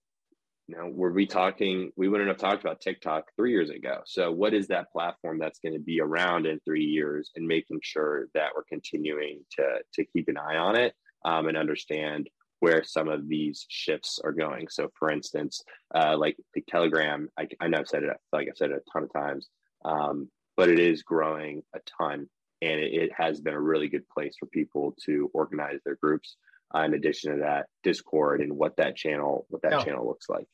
You 0.67 0.75
know, 0.75 0.89
were 0.89 1.13
we 1.13 1.25
talking? 1.25 1.91
We 1.95 2.09
wouldn't 2.09 2.27
have 2.27 2.37
talked 2.37 2.61
about 2.61 2.81
TikTok 2.81 3.23
three 3.37 3.51
years 3.51 3.69
ago. 3.69 4.01
So 4.05 4.31
what 4.31 4.53
is 4.53 4.67
that 4.67 4.91
platform 4.91 5.39
that's 5.39 5.59
going 5.59 5.73
to 5.73 5.79
be 5.79 6.01
around 6.01 6.45
in 6.45 6.59
three 6.59 6.83
years, 6.83 7.31
and 7.35 7.47
making 7.47 7.79
sure 7.83 8.27
that 8.33 8.49
we're 8.55 8.63
continuing 8.63 9.39
to 9.51 9.65
to 9.93 10.05
keep 10.05 10.27
an 10.27 10.37
eye 10.37 10.57
on 10.57 10.75
it 10.75 10.93
um, 11.25 11.47
and 11.47 11.57
understand 11.57 12.29
where 12.59 12.83
some 12.83 13.07
of 13.07 13.27
these 13.27 13.65
shifts 13.69 14.19
are 14.23 14.31
going. 14.31 14.67
So, 14.69 14.89
for 14.97 15.11
instance, 15.11 15.63
uh, 15.93 16.17
like 16.17 16.37
the 16.53 16.63
Telegram, 16.67 17.29
I, 17.37 17.47
I 17.61 17.67
know 17.67 17.79
I've 17.79 17.87
said 17.87 18.03
it, 18.03 18.17
like 18.33 18.47
I've 18.49 18.57
said 18.57 18.71
it 18.71 18.83
a 18.85 18.91
ton 18.91 19.03
of 19.03 19.13
times. 19.13 19.47
Um, 19.85 20.29
but 20.57 20.69
it 20.69 20.79
is 20.79 21.03
growing 21.03 21.63
a 21.73 21.79
ton 21.97 22.27
and 22.61 22.79
it, 22.79 22.93
it 22.93 23.11
has 23.15 23.39
been 23.39 23.53
a 23.53 23.61
really 23.61 23.87
good 23.87 24.07
place 24.09 24.35
for 24.39 24.47
people 24.47 24.95
to 25.05 25.29
organize 25.33 25.79
their 25.85 25.95
groups 25.95 26.35
uh, 26.75 26.79
in 26.79 26.93
addition 26.93 27.33
to 27.33 27.39
that 27.41 27.67
discord 27.83 28.41
and 28.41 28.51
what 28.51 28.75
that 28.77 28.95
channel 28.95 29.45
what 29.49 29.61
that 29.61 29.85
channel 29.85 30.05
looks 30.05 30.27
like. 30.27 30.47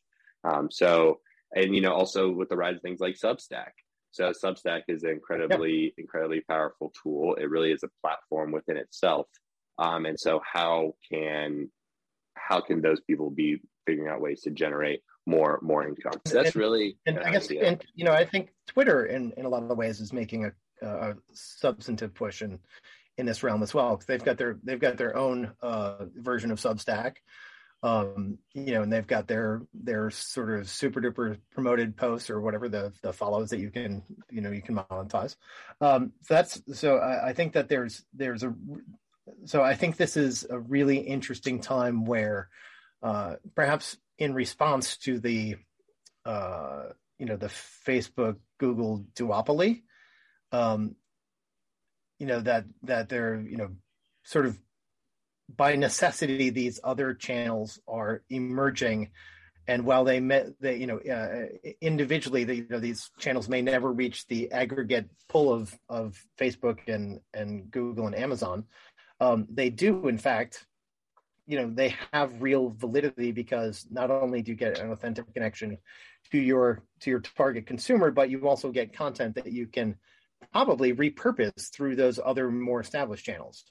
Um, 0.44 0.70
so 0.70 1.20
and 1.56 1.74
you 1.74 1.82
know 1.82 1.94
also 1.94 2.30
with 2.30 2.50
the 2.50 2.58
rise 2.58 2.76
of 2.76 2.82
things 2.82 3.00
like 3.00 3.16
substack. 3.16 3.72
So 4.12 4.32
substack 4.32 4.84
is 4.88 5.04
an 5.04 5.10
incredibly 5.10 5.94
incredibly 5.98 6.42
powerful 6.42 6.94
tool. 7.02 7.36
It 7.36 7.50
really 7.50 7.72
is 7.72 7.84
a 7.84 7.90
platform 8.02 8.52
within 8.52 8.78
itself. 8.78 9.28
Um, 9.80 10.06
and 10.06 10.20
so 10.20 10.40
how 10.44 10.94
can 11.12 11.72
how 12.36 12.62
can 12.62 12.82
those 12.82 13.00
people 13.02 13.32
be 13.32 13.62
figuring 13.86 14.10
out 14.12 14.22
ways 14.22 14.42
to 14.42 14.52
generate 14.52 15.02
more 15.26 15.60
more 15.62 15.88
income. 15.88 16.20
So 16.26 16.36
that's 16.36 16.48
and, 16.48 16.56
really 16.56 16.98
and 17.06 17.20
I 17.20 17.32
guess 17.32 17.46
idea. 17.46 17.68
and 17.68 17.86
you 17.96 18.06
know 18.06 18.14
I 18.14 18.26
think 18.26 18.54
Twitter 18.68 19.06
in 19.06 19.34
in 19.38 19.46
a 19.46 19.50
lot 19.50 19.64
of 19.64 19.70
the 19.70 19.76
ways 19.76 20.00
is 20.00 20.12
making 20.12 20.46
a, 20.46 20.52
a 20.86 21.16
substantive 21.32 22.14
push 22.14 22.42
in 22.42 22.60
in 23.18 23.26
this 23.26 23.44
realm 23.44 23.64
as 23.64 23.74
well 23.74 23.92
because 23.92 24.06
they've 24.06 24.24
got 24.24 24.38
their 24.38 24.58
they've 24.64 24.80
got 24.80 24.98
their 24.98 25.16
own 25.16 25.52
uh, 25.62 26.06
version 26.16 26.52
of 26.52 26.60
Substack. 26.60 27.18
um, 27.84 28.38
you 28.54 28.74
know, 28.74 28.82
and 28.82 28.92
they've 28.92 29.06
got 29.06 29.28
their 29.28 29.62
their 29.74 30.10
sort 30.10 30.58
of 30.58 30.70
super 30.70 31.02
duper 31.02 31.38
promoted 31.54 31.98
posts 31.98 32.30
or 32.30 32.40
whatever 32.40 32.70
the 32.70 32.94
the 33.04 33.12
follows 33.12 33.50
that 33.50 33.60
you 33.60 33.70
can 33.70 34.02
you 34.32 34.42
know 34.42 34.52
you 34.52 34.62
can 34.62 34.76
monetize. 34.76 35.36
Um, 35.82 36.14
so 36.22 36.34
that's 36.34 36.62
so 36.74 36.98
I, 36.98 37.30
I 37.30 37.34
think 37.34 37.54
that 37.54 37.68
there's 37.68 38.04
there's 38.14 38.44
a 38.44 38.56
so 39.46 39.62
I 39.62 39.76
think 39.76 39.98
this 39.98 40.16
is 40.16 40.46
a 40.50 40.60
really 40.60 40.98
interesting 40.98 41.60
time 41.60 42.06
where 42.06 42.48
uh, 43.04 43.36
perhaps 43.54 43.98
in 44.18 44.34
response 44.34 44.98
to 44.98 45.20
the 45.20 45.58
uh, 46.26 46.84
you 47.20 47.26
know 47.26 47.36
the 47.36 47.52
Facebook 47.88 48.38
Google 48.60 49.06
duopoly, 49.14 49.84
um, 50.52 50.96
you 52.18 52.26
know 52.26 52.40
that 52.40 52.66
that 52.84 53.10
they're 53.10 53.42
you 53.42 53.58
know 53.58 53.72
sort 54.24 54.46
of 54.46 54.58
by 55.54 55.76
necessity, 55.76 56.50
these 56.50 56.80
other 56.84 57.14
channels 57.14 57.80
are 57.88 58.24
emerging. 58.30 59.12
And 59.68 59.86
while 59.86 60.04
they 60.04 60.20
met, 60.20 60.48
they 60.60 60.78
you 60.78 60.88
know 60.88 61.00
uh, 61.00 61.74
individually, 61.82 62.44
you 62.44 62.68
know 62.70 62.80
these 62.80 63.12
channels 63.20 63.50
may 63.50 63.62
never 63.62 63.92
reach 63.92 64.28
the 64.28 64.52
aggregate 64.52 65.10
pull 65.28 65.54
of 65.54 65.78
of 65.90 66.18
Facebook 66.40 66.80
and 66.88 67.20
and 67.34 67.70
Google 67.70 68.08
and 68.08 68.16
Amazon. 68.16 68.66
Um, 69.20 69.48
they 69.50 69.70
do, 69.70 70.08
in 70.08 70.18
fact, 70.18 70.66
you 71.46 71.58
know, 71.58 71.70
they 71.74 71.96
have 72.14 72.42
real 72.42 72.70
validity 72.78 73.32
because 73.32 73.86
not 73.92 74.10
only 74.12 74.42
do 74.42 74.52
you 74.52 74.58
get 74.58 74.80
an 74.80 74.92
authentic 74.92 75.32
connection 75.34 75.78
to 76.32 76.38
your 76.38 76.84
to 77.02 77.10
your 77.10 77.20
target 77.20 77.66
consumer, 77.66 78.12
but 78.12 78.30
you 78.30 78.48
also 78.48 78.72
get 78.72 78.94
content 78.94 79.36
that 79.36 79.52
you 79.52 79.68
can 79.68 79.96
probably 80.52 80.94
repurpose 80.94 81.72
through 81.72 81.96
those 81.96 82.20
other 82.24 82.50
more 82.50 82.82
established 82.82 83.26
channels 83.26 83.66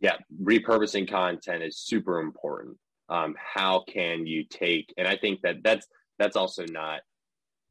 yeah, 0.00 0.16
repurposing 0.42 1.10
content 1.10 1.62
is 1.62 1.78
super 1.78 2.20
important. 2.20 2.76
Um, 3.08 3.34
how 3.38 3.84
can 3.88 4.26
you 4.26 4.44
take? 4.44 4.92
And 4.96 5.08
I 5.08 5.16
think 5.16 5.40
that 5.42 5.56
that's 5.62 5.86
that's 6.18 6.36
also 6.36 6.64
not 6.66 7.00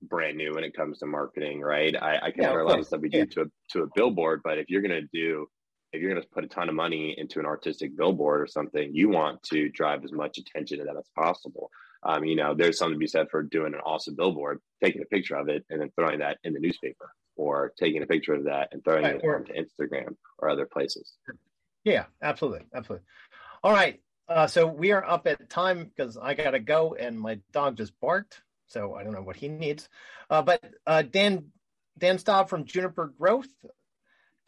brand 0.01 0.37
new 0.37 0.53
when 0.53 0.63
it 0.63 0.75
comes 0.75 0.99
to 0.99 1.05
marketing, 1.05 1.61
right? 1.61 1.95
I, 1.95 2.17
I 2.17 2.31
compare 2.31 2.59
yeah, 2.59 2.63
a 2.63 2.67
lot 2.67 2.79
of 2.79 2.85
stuff 2.85 3.01
we 3.01 3.09
do 3.09 3.19
yeah. 3.19 3.25
to 3.25 3.41
a, 3.41 3.45
to 3.71 3.83
a 3.83 3.87
billboard, 3.95 4.41
but 4.43 4.57
if 4.57 4.69
you're 4.69 4.81
going 4.81 5.01
to 5.01 5.07
do 5.13 5.47
if 5.97 6.03
you're 6.03 6.11
going 6.11 6.21
to 6.21 6.29
put 6.29 6.43
a 6.43 6.47
ton 6.47 6.69
of 6.69 6.75
money 6.75 7.15
into 7.17 7.39
an 7.39 7.45
artistic 7.45 7.97
billboard 7.97 8.41
or 8.41 8.47
something, 8.47 8.91
you 8.93 9.09
want 9.09 9.41
to 9.43 9.69
drive 9.69 10.03
as 10.03 10.11
much 10.11 10.37
attention 10.37 10.77
to 10.77 10.85
that 10.85 10.95
as 10.95 11.09
possible. 11.15 11.71
Um, 12.03 12.23
you 12.23 12.35
know, 12.35 12.53
there's 12.53 12.77
something 12.77 12.93
to 12.93 12.99
be 12.99 13.07
said 13.07 13.27
for 13.29 13.41
doing 13.41 13.73
an 13.73 13.79
awesome 13.79 14.15
billboard, 14.15 14.59
taking 14.83 15.01
a 15.01 15.05
picture 15.05 15.35
of 15.35 15.49
it, 15.49 15.65
and 15.69 15.81
then 15.81 15.91
throwing 15.95 16.19
that 16.19 16.37
in 16.43 16.53
the 16.53 16.59
newspaper, 16.59 17.11
or 17.35 17.73
taking 17.79 18.03
a 18.03 18.05
picture 18.05 18.35
of 18.35 18.45
that 18.45 18.69
and 18.71 18.83
throwing 18.83 19.03
right, 19.03 19.15
it 19.15 19.21
or, 19.23 19.35
onto 19.37 19.53
Instagram 19.53 20.15
or 20.37 20.49
other 20.49 20.67
places. 20.67 21.13
Yeah, 21.83 22.05
absolutely, 22.21 22.67
absolutely. 22.73 23.05
All 23.63 23.73
right, 23.73 23.99
uh, 24.29 24.45
so 24.45 24.67
we 24.67 24.91
are 24.91 25.03
up 25.03 25.25
at 25.25 25.49
time 25.49 25.85
because 25.85 26.15
I 26.15 26.35
gotta 26.35 26.59
go, 26.59 26.93
and 26.93 27.19
my 27.19 27.39
dog 27.51 27.77
just 27.77 27.99
barked, 27.99 28.41
so 28.67 28.93
I 28.93 29.03
don't 29.03 29.13
know 29.13 29.23
what 29.23 29.35
he 29.35 29.47
needs. 29.47 29.89
Uh, 30.29 30.43
but 30.43 30.63
uh, 30.85 31.01
Dan 31.01 31.45
Dan 31.97 32.19
Staub 32.19 32.47
from 32.47 32.65
Juniper 32.65 33.11
Growth, 33.19 33.47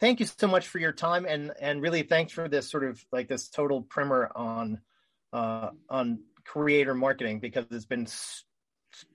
thank 0.00 0.20
you 0.20 0.26
so 0.26 0.48
much 0.48 0.68
for 0.68 0.78
your 0.78 0.92
time, 0.92 1.26
and 1.26 1.52
and 1.60 1.82
really 1.82 2.02
thanks 2.02 2.32
for 2.32 2.48
this 2.48 2.70
sort 2.70 2.84
of 2.84 3.04
like 3.12 3.28
this 3.28 3.48
total 3.48 3.82
primer 3.82 4.30
on 4.34 4.80
uh, 5.32 5.70
on 5.88 6.20
creator 6.44 6.94
marketing 6.94 7.38
because 7.40 7.66
it's 7.70 7.84
been 7.84 8.06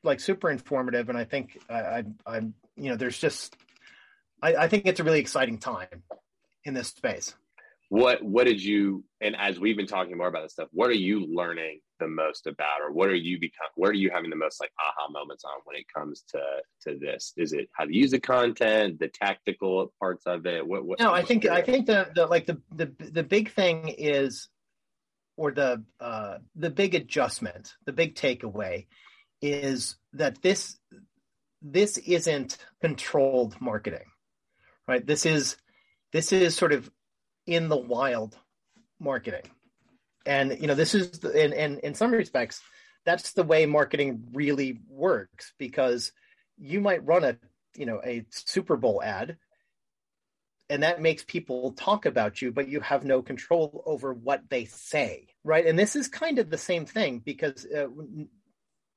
like 0.03 0.19
super 0.19 0.49
informative, 0.49 1.09
and 1.09 1.17
I 1.17 1.25
think 1.25 1.59
I, 1.69 2.03
I 2.25 2.37
am 2.37 2.53
you 2.77 2.89
know 2.89 2.95
there's 2.95 3.17
just 3.17 3.57
I, 4.41 4.55
I 4.55 4.67
think 4.67 4.85
it's 4.85 4.99
a 4.99 5.03
really 5.03 5.19
exciting 5.19 5.57
time 5.57 6.03
in 6.63 6.73
this 6.73 6.89
space 6.89 7.35
what 7.95 8.21
what 8.23 8.45
did 8.45 8.61
you 8.61 9.03
and 9.21 9.35
as 9.37 9.59
we've 9.59 9.77
been 9.77 9.87
talking 9.87 10.17
more 10.17 10.27
about 10.27 10.43
this 10.43 10.51
stuff 10.51 10.67
what 10.71 10.89
are 10.89 10.93
you 10.93 11.25
learning 11.33 11.79
the 11.99 12.07
most 12.07 12.45
about 12.45 12.81
or 12.81 12.91
what 12.91 13.07
are 13.07 13.15
you 13.15 13.39
become 13.39 13.67
where 13.75 13.91
are 13.91 13.93
you 13.93 14.09
having 14.09 14.29
the 14.29 14.35
most 14.35 14.59
like 14.59 14.71
aha 14.79 15.09
moments 15.09 15.43
on 15.45 15.53
when 15.63 15.77
it 15.77 15.85
comes 15.93 16.23
to 16.29 16.39
to 16.81 16.99
this? 16.99 17.31
Is 17.37 17.53
it 17.53 17.69
how 17.71 17.85
to 17.85 17.95
use 17.95 18.11
the 18.11 18.19
content 18.19 18.99
the 18.99 19.07
tactical 19.07 19.93
parts 19.99 20.25
of 20.25 20.45
it? 20.45 20.67
What, 20.67 20.85
what 20.85 20.99
no 20.99 21.13
i 21.13 21.23
think 21.23 21.45
i 21.45 21.61
think 21.61 21.85
the, 21.85 22.09
the 22.13 22.25
like 22.25 22.45
the, 22.45 22.61
the 22.75 22.91
the 22.99 23.23
big 23.23 23.51
thing 23.51 23.87
is 23.97 24.49
or 25.37 25.51
the 25.51 25.83
uh 25.99 26.39
the 26.55 26.69
big 26.69 26.95
adjustment 26.95 27.73
the 27.85 27.93
big 27.93 28.15
takeaway 28.15 28.87
is 29.41 29.95
that 30.13 30.41
this 30.41 30.77
this 31.61 31.97
isn't 31.97 32.57
controlled 32.81 33.59
marketing 33.61 34.05
right? 34.87 35.05
This 35.05 35.25
is 35.25 35.57
this 36.13 36.31
is 36.31 36.55
sort 36.55 36.73
of 36.73 36.89
in 37.45 37.69
the 37.69 37.77
wild 37.77 38.37
marketing. 38.99 39.43
And 40.25 40.57
you 40.59 40.67
know, 40.67 40.75
this 40.75 40.95
is 40.95 41.11
the, 41.19 41.53
and 41.55 41.79
in 41.79 41.93
some 41.93 42.11
respects, 42.11 42.61
that's 43.05 43.33
the 43.33 43.43
way 43.43 43.65
marketing 43.65 44.27
really 44.33 44.79
works 44.89 45.53
because 45.57 46.11
you 46.57 46.81
might 46.81 47.05
run 47.05 47.23
a 47.23 47.37
you 47.75 47.85
know 47.85 48.01
a 48.03 48.25
Super 48.31 48.77
Bowl 48.77 49.01
ad 49.03 49.37
and 50.69 50.83
that 50.83 51.01
makes 51.01 51.23
people 51.23 51.73
talk 51.73 52.05
about 52.05 52.41
you 52.41 52.51
but 52.51 52.67
you 52.67 52.79
have 52.79 53.05
no 53.05 53.21
control 53.21 53.83
over 53.85 54.13
what 54.13 54.41
they 54.49 54.65
say 54.65 55.27
right 55.43 55.65
and 55.67 55.77
this 55.77 55.95
is 55.95 56.07
kind 56.07 56.39
of 56.39 56.49
the 56.49 56.57
same 56.57 56.85
thing 56.85 57.19
because 57.19 57.65
uh, 57.65 57.87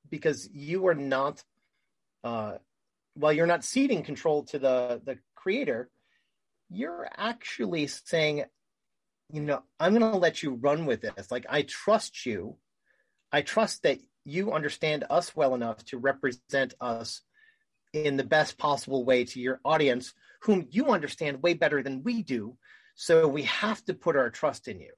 because 0.09 0.49
you 0.53 0.86
are 0.86 0.94
not 0.94 1.42
uh, 2.24 2.55
while 3.14 3.32
you're 3.32 3.46
not 3.46 3.64
ceding 3.64 4.03
control 4.03 4.44
to 4.44 4.59
the 4.59 5.01
the 5.05 5.18
creator 5.34 5.90
you're 6.71 7.09
actually 7.16 7.87
saying, 7.87 8.45
you 9.33 9.43
know, 9.43 9.62
I'm 9.79 9.99
going 9.99 10.12
to 10.12 10.19
let 10.19 10.43
you 10.43 10.55
run 10.55 10.87
with 10.87 11.03
this. 11.03 11.31
Like, 11.31 11.47
I 11.49 11.62
trust 11.62 12.27
you. 12.27 12.57
I 13.33 13.43
trust 13.43 13.83
that 13.83 13.99
you 14.25 14.53
understand 14.53 15.05
us 15.09 15.35
well 15.35 15.55
enough 15.55 15.85
to 15.87 15.99
represent 15.99 16.75
us 16.81 17.23
in 17.93 18.16
the 18.16 18.25
best 18.25 18.59
possible 18.59 19.05
way 19.05 19.25
to 19.25 19.41
your 19.41 19.61
audience, 19.64 20.12
whom 20.43 20.66
you 20.71 20.87
understand 20.87 21.43
way 21.43 21.55
better 21.55 21.83
than 21.83 22.03
we 22.03 22.23
do. 22.23 22.57
So 22.95 23.29
we 23.29 23.45
have 23.45 23.83
to 23.87 23.95
put 23.95 24.16
our 24.16 24.31
trust 24.31 24.69
in 24.69 24.81
you. 24.81 24.93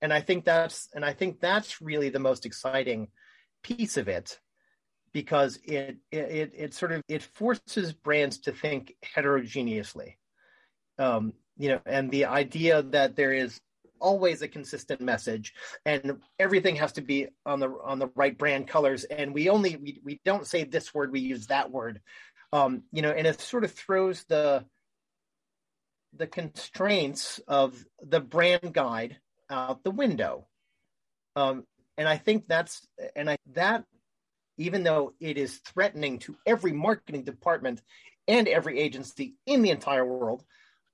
And 0.00 0.12
I 0.12 0.20
think 0.20 0.44
that's 0.44 0.88
and 0.94 1.04
I 1.04 1.12
think 1.12 1.38
that's 1.38 1.80
really 1.80 2.08
the 2.08 2.18
most 2.18 2.44
exciting 2.44 3.08
piece 3.62 3.96
of 3.96 4.08
it 4.08 4.40
because 5.12 5.60
it 5.62 5.98
it 6.10 6.52
it 6.56 6.74
sort 6.74 6.90
of 6.90 7.02
it 7.08 7.22
forces 7.22 7.92
brands 7.92 8.38
to 8.40 8.52
think 8.52 8.96
heterogeneously 9.14 10.18
um, 10.98 11.32
you 11.56 11.68
know, 11.68 11.80
and 11.86 12.10
the 12.10 12.26
idea 12.26 12.82
that 12.82 13.16
there 13.16 13.32
is 13.32 13.60
always 14.00 14.42
a 14.42 14.48
consistent 14.48 15.00
message 15.00 15.54
and 15.86 16.18
everything 16.38 16.74
has 16.76 16.92
to 16.92 17.00
be 17.00 17.28
on 17.46 17.60
the 17.60 17.68
on 17.84 17.98
the 18.00 18.10
right 18.16 18.36
brand 18.36 18.66
colors. 18.66 19.04
And 19.04 19.32
we 19.32 19.48
only 19.48 19.76
we, 19.76 20.00
we 20.04 20.20
don't 20.24 20.46
say 20.46 20.64
this 20.64 20.92
word 20.92 21.12
we 21.12 21.20
use 21.20 21.46
that 21.46 21.70
word. 21.70 22.00
Um 22.52 22.82
you 22.90 23.02
know 23.02 23.12
and 23.12 23.26
it 23.26 23.40
sort 23.40 23.64
of 23.64 23.70
throws 23.70 24.24
the 24.24 24.64
the 26.14 26.26
constraints 26.26 27.40
of 27.46 27.82
the 28.02 28.20
brand 28.20 28.74
guide 28.74 29.18
out 29.48 29.84
the 29.84 29.92
window. 29.92 30.48
Um 31.36 31.64
and 31.96 32.08
i 32.08 32.16
think 32.16 32.48
that's 32.48 32.86
and 33.14 33.30
i 33.30 33.36
that 33.52 33.84
even 34.58 34.82
though 34.82 35.12
it 35.20 35.38
is 35.38 35.58
threatening 35.58 36.18
to 36.20 36.36
every 36.46 36.72
marketing 36.72 37.24
department 37.24 37.80
and 38.28 38.48
every 38.48 38.78
agency 38.78 39.34
in 39.46 39.62
the 39.62 39.70
entire 39.70 40.04
world 40.04 40.44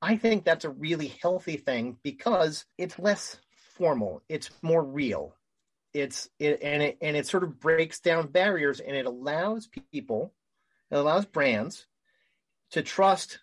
I 0.00 0.16
think 0.16 0.44
that's 0.44 0.64
a 0.64 0.70
really 0.70 1.08
healthy 1.20 1.56
thing 1.56 1.96
because 2.02 2.64
it's 2.76 2.98
less 2.98 3.38
formal, 3.74 4.22
it's 4.28 4.50
more 4.62 4.84
real. 4.84 5.34
It's 5.94 6.28
it, 6.38 6.60
and 6.62 6.82
it 6.82 6.98
and 7.00 7.16
it 7.16 7.26
sort 7.26 7.44
of 7.44 7.58
breaks 7.58 7.98
down 7.98 8.28
barriers 8.28 8.80
and 8.80 8.94
it 8.94 9.06
allows 9.06 9.68
people, 9.92 10.34
it 10.90 10.96
allows 10.96 11.24
brands 11.24 11.86
to 12.72 12.82
trust 12.82 13.40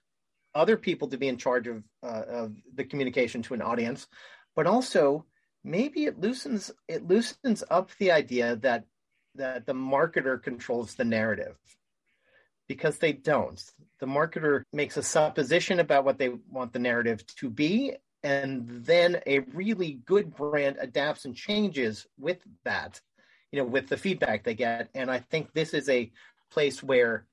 other 0.54 0.78
people 0.78 1.08
to 1.10 1.18
be 1.18 1.28
in 1.28 1.38
charge 1.38 1.68
of 1.68 1.84
uh, 2.04 2.24
of 2.28 2.56
the 2.76 2.84
communication 2.84 3.42
to 3.44 3.54
an 3.56 3.62
audience, 3.62 4.08
but 4.56 4.68
also 4.68 5.26
maybe 5.64 6.06
it 6.06 6.20
loosens 6.20 6.72
it 6.88 7.06
loosens 7.08 7.64
up 7.70 7.90
the 8.00 8.12
idea 8.12 8.56
that 8.58 8.86
that 9.34 9.66
the 9.66 9.74
marketer 9.74 10.42
controls 10.42 10.94
the 10.94 11.04
narrative 11.04 11.58
because 12.68 12.98
they 12.98 13.14
don't. 13.14 13.62
The 14.00 14.06
marketer 14.06 14.64
makes 14.74 14.98
a 14.98 15.04
supposition 15.04 15.80
about 15.80 16.06
what 16.06 16.18
they 16.18 16.30
want 16.50 16.74
the 16.74 16.80
narrative 16.80 17.26
to 17.38 17.50
be, 17.50 17.94
and 18.24 18.68
then 18.86 19.22
a 19.28 19.40
really 19.40 20.00
good 20.06 20.36
brand 20.36 20.78
adapts 20.80 21.26
and 21.26 21.36
changes 21.36 22.08
with 22.18 22.40
that, 22.64 23.00
you 23.52 23.60
know, 23.60 23.66
with 23.66 23.88
the 23.88 23.98
feedback 23.98 24.44
they 24.44 24.56
get. 24.56 24.90
And 24.96 25.12
I 25.12 25.20
think 25.20 25.54
this 25.54 25.74
is 25.74 25.88
a 25.90 26.12
place 26.52 26.82
where 26.82 27.26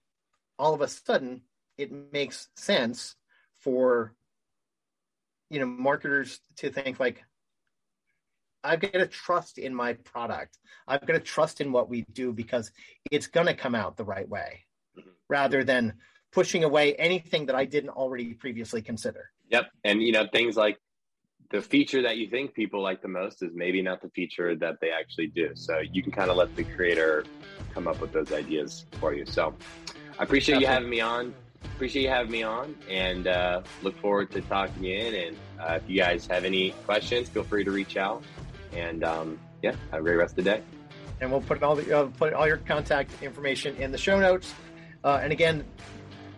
all 0.59 0.75
of 0.75 0.81
a 0.81 0.89
sudden 0.89 1.43
it 1.79 1.91
makes 2.13 2.49
sense 2.57 3.17
for 3.59 4.15
you 5.51 5.61
know 5.61 5.67
marketers 5.67 6.41
to 6.57 6.71
think 6.71 6.99
like 7.01 7.23
I've 8.65 8.81
got 8.81 8.93
to 8.93 9.07
trust 9.07 9.59
in 9.59 9.75
my 9.75 9.95
product. 9.95 10.57
I've 10.87 11.05
got 11.05 11.15
to 11.15 11.21
trust 11.21 11.61
in 11.61 11.73
what 11.73 11.89
we 11.89 12.03
do 12.13 12.33
because 12.33 12.71
it's 13.11 13.27
going 13.27 13.49
to 13.49 13.55
come 13.55 13.75
out 13.75 13.97
the 13.97 14.05
right 14.05 14.29
way 14.29 14.65
rather 15.33 15.65
than 15.65 15.95
pushing 16.31 16.63
away 16.63 16.95
anything 17.09 17.47
that 17.47 17.57
I 17.57 17.65
didn't 17.65 17.95
already 18.03 18.35
previously 18.35 18.83
consider. 18.83 19.31
Yep. 19.49 19.65
And, 19.85 20.03
you 20.03 20.13
know, 20.13 20.27
things 20.31 20.57
like 20.57 20.77
the 21.51 21.63
feature 21.63 22.03
that 22.03 22.17
you 22.17 22.27
think 22.29 22.55
people 22.55 22.83
like 22.83 23.01
the 23.03 23.09
most 23.09 23.43
is 23.43 23.53
maybe 23.55 23.81
not 23.83 24.01
the 24.01 24.11
feature 24.11 24.55
that 24.57 24.75
they 24.81 24.91
actually 24.91 25.29
do. 25.29 25.49
So 25.55 25.75
you 25.95 26.03
can 26.03 26.13
kind 26.13 26.31
of 26.31 26.37
let 26.37 26.55
the 26.57 26.65
creator 26.65 27.25
come 27.75 27.89
up 27.89 27.99
with 28.01 28.13
those 28.13 28.31
ideas 28.33 28.87
for 29.01 29.15
you. 29.15 29.25
So 29.27 29.55
I 30.19 30.25
appreciate 30.25 30.61
Definitely. 30.61 30.67
you 30.67 30.73
having 30.73 30.91
me 30.91 31.01
on. 31.01 31.35
Appreciate 31.75 32.03
you 32.03 32.09
having 32.09 32.33
me 32.33 32.43
on, 32.43 32.75
and 32.91 33.29
uh, 33.29 33.63
look 33.83 33.97
forward 34.01 34.31
to 34.33 34.41
talking 34.43 34.85
in. 34.85 35.15
And 35.15 35.37
uh, 35.61 35.79
if 35.81 35.89
you 35.89 35.97
guys 35.97 36.27
have 36.27 36.45
any 36.45 36.73
questions, 36.87 37.29
feel 37.29 37.45
free 37.45 37.65
to 37.65 37.71
reach 37.71 37.97
out. 37.97 38.23
And 38.73 39.05
um, 39.05 39.39
yeah, 39.63 39.75
have 39.91 40.01
a 40.01 40.03
great 40.03 40.17
rest 40.17 40.33
of 40.37 40.45
the 40.45 40.51
day. 40.51 40.63
And 41.21 41.31
we'll 41.31 41.41
put 41.41 41.63
all 41.63 41.77
the 41.77 41.87
uh, 41.97 42.07
put 42.19 42.33
all 42.33 42.49
your 42.49 42.57
contact 42.59 43.11
information 43.23 43.77
in 43.77 43.93
the 43.93 43.99
show 43.99 44.19
notes. 44.19 44.53
Uh, 45.05 45.21
and 45.23 45.33
again, 45.33 45.65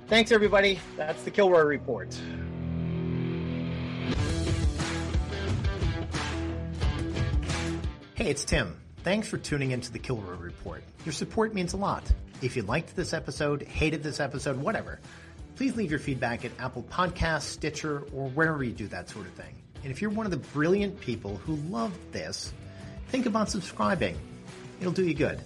thanks 0.09 0.33
everybody. 0.33 0.81
That's 0.97 1.23
the 1.23 1.31
Kilroy 1.31 1.63
Report. 1.63 2.15
Hey, 8.15 8.31
it's 8.31 8.45
Tim. 8.45 8.77
Thanks 9.03 9.29
for 9.29 9.37
tuning 9.37 9.73
into 9.73 9.93
the 9.93 9.99
Kilroy 9.99 10.37
Report. 10.37 10.83
Your 11.05 11.13
support 11.13 11.53
means 11.53 11.75
a 11.75 11.77
lot. 11.77 12.11
If 12.41 12.57
you 12.57 12.63
liked 12.63 12.97
this 12.97 13.13
episode, 13.13 13.63
hated 13.63 14.03
this 14.03 14.19
episode, 14.19 14.57
whatever, 14.57 14.99
please 15.57 15.77
leave 15.77 15.91
your 15.91 16.01
feedback 16.01 16.45
at 16.45 16.53
Apple 16.59 16.85
Podcasts, 16.91 17.43
Stitcher, 17.43 18.05
or 18.15 18.29
wherever 18.31 18.65
you 18.65 18.73
do 18.73 18.87
that 18.89 19.11
sort 19.11 19.27
of 19.27 19.33
thing. 19.33 19.55
And 19.83 19.93
if 19.93 20.01
you're 20.01 20.11
one 20.11 20.25
of 20.27 20.31
the 20.31 20.39
brilliant 20.39 20.99
people 21.01 21.37
who 21.37 21.57
love 21.71 21.93
this, 22.13 22.55
think 23.09 23.27
about 23.27 23.51
subscribing. 23.51 24.17
It'll 24.81 24.93
do 24.93 25.05
you 25.05 25.15
good. 25.15 25.41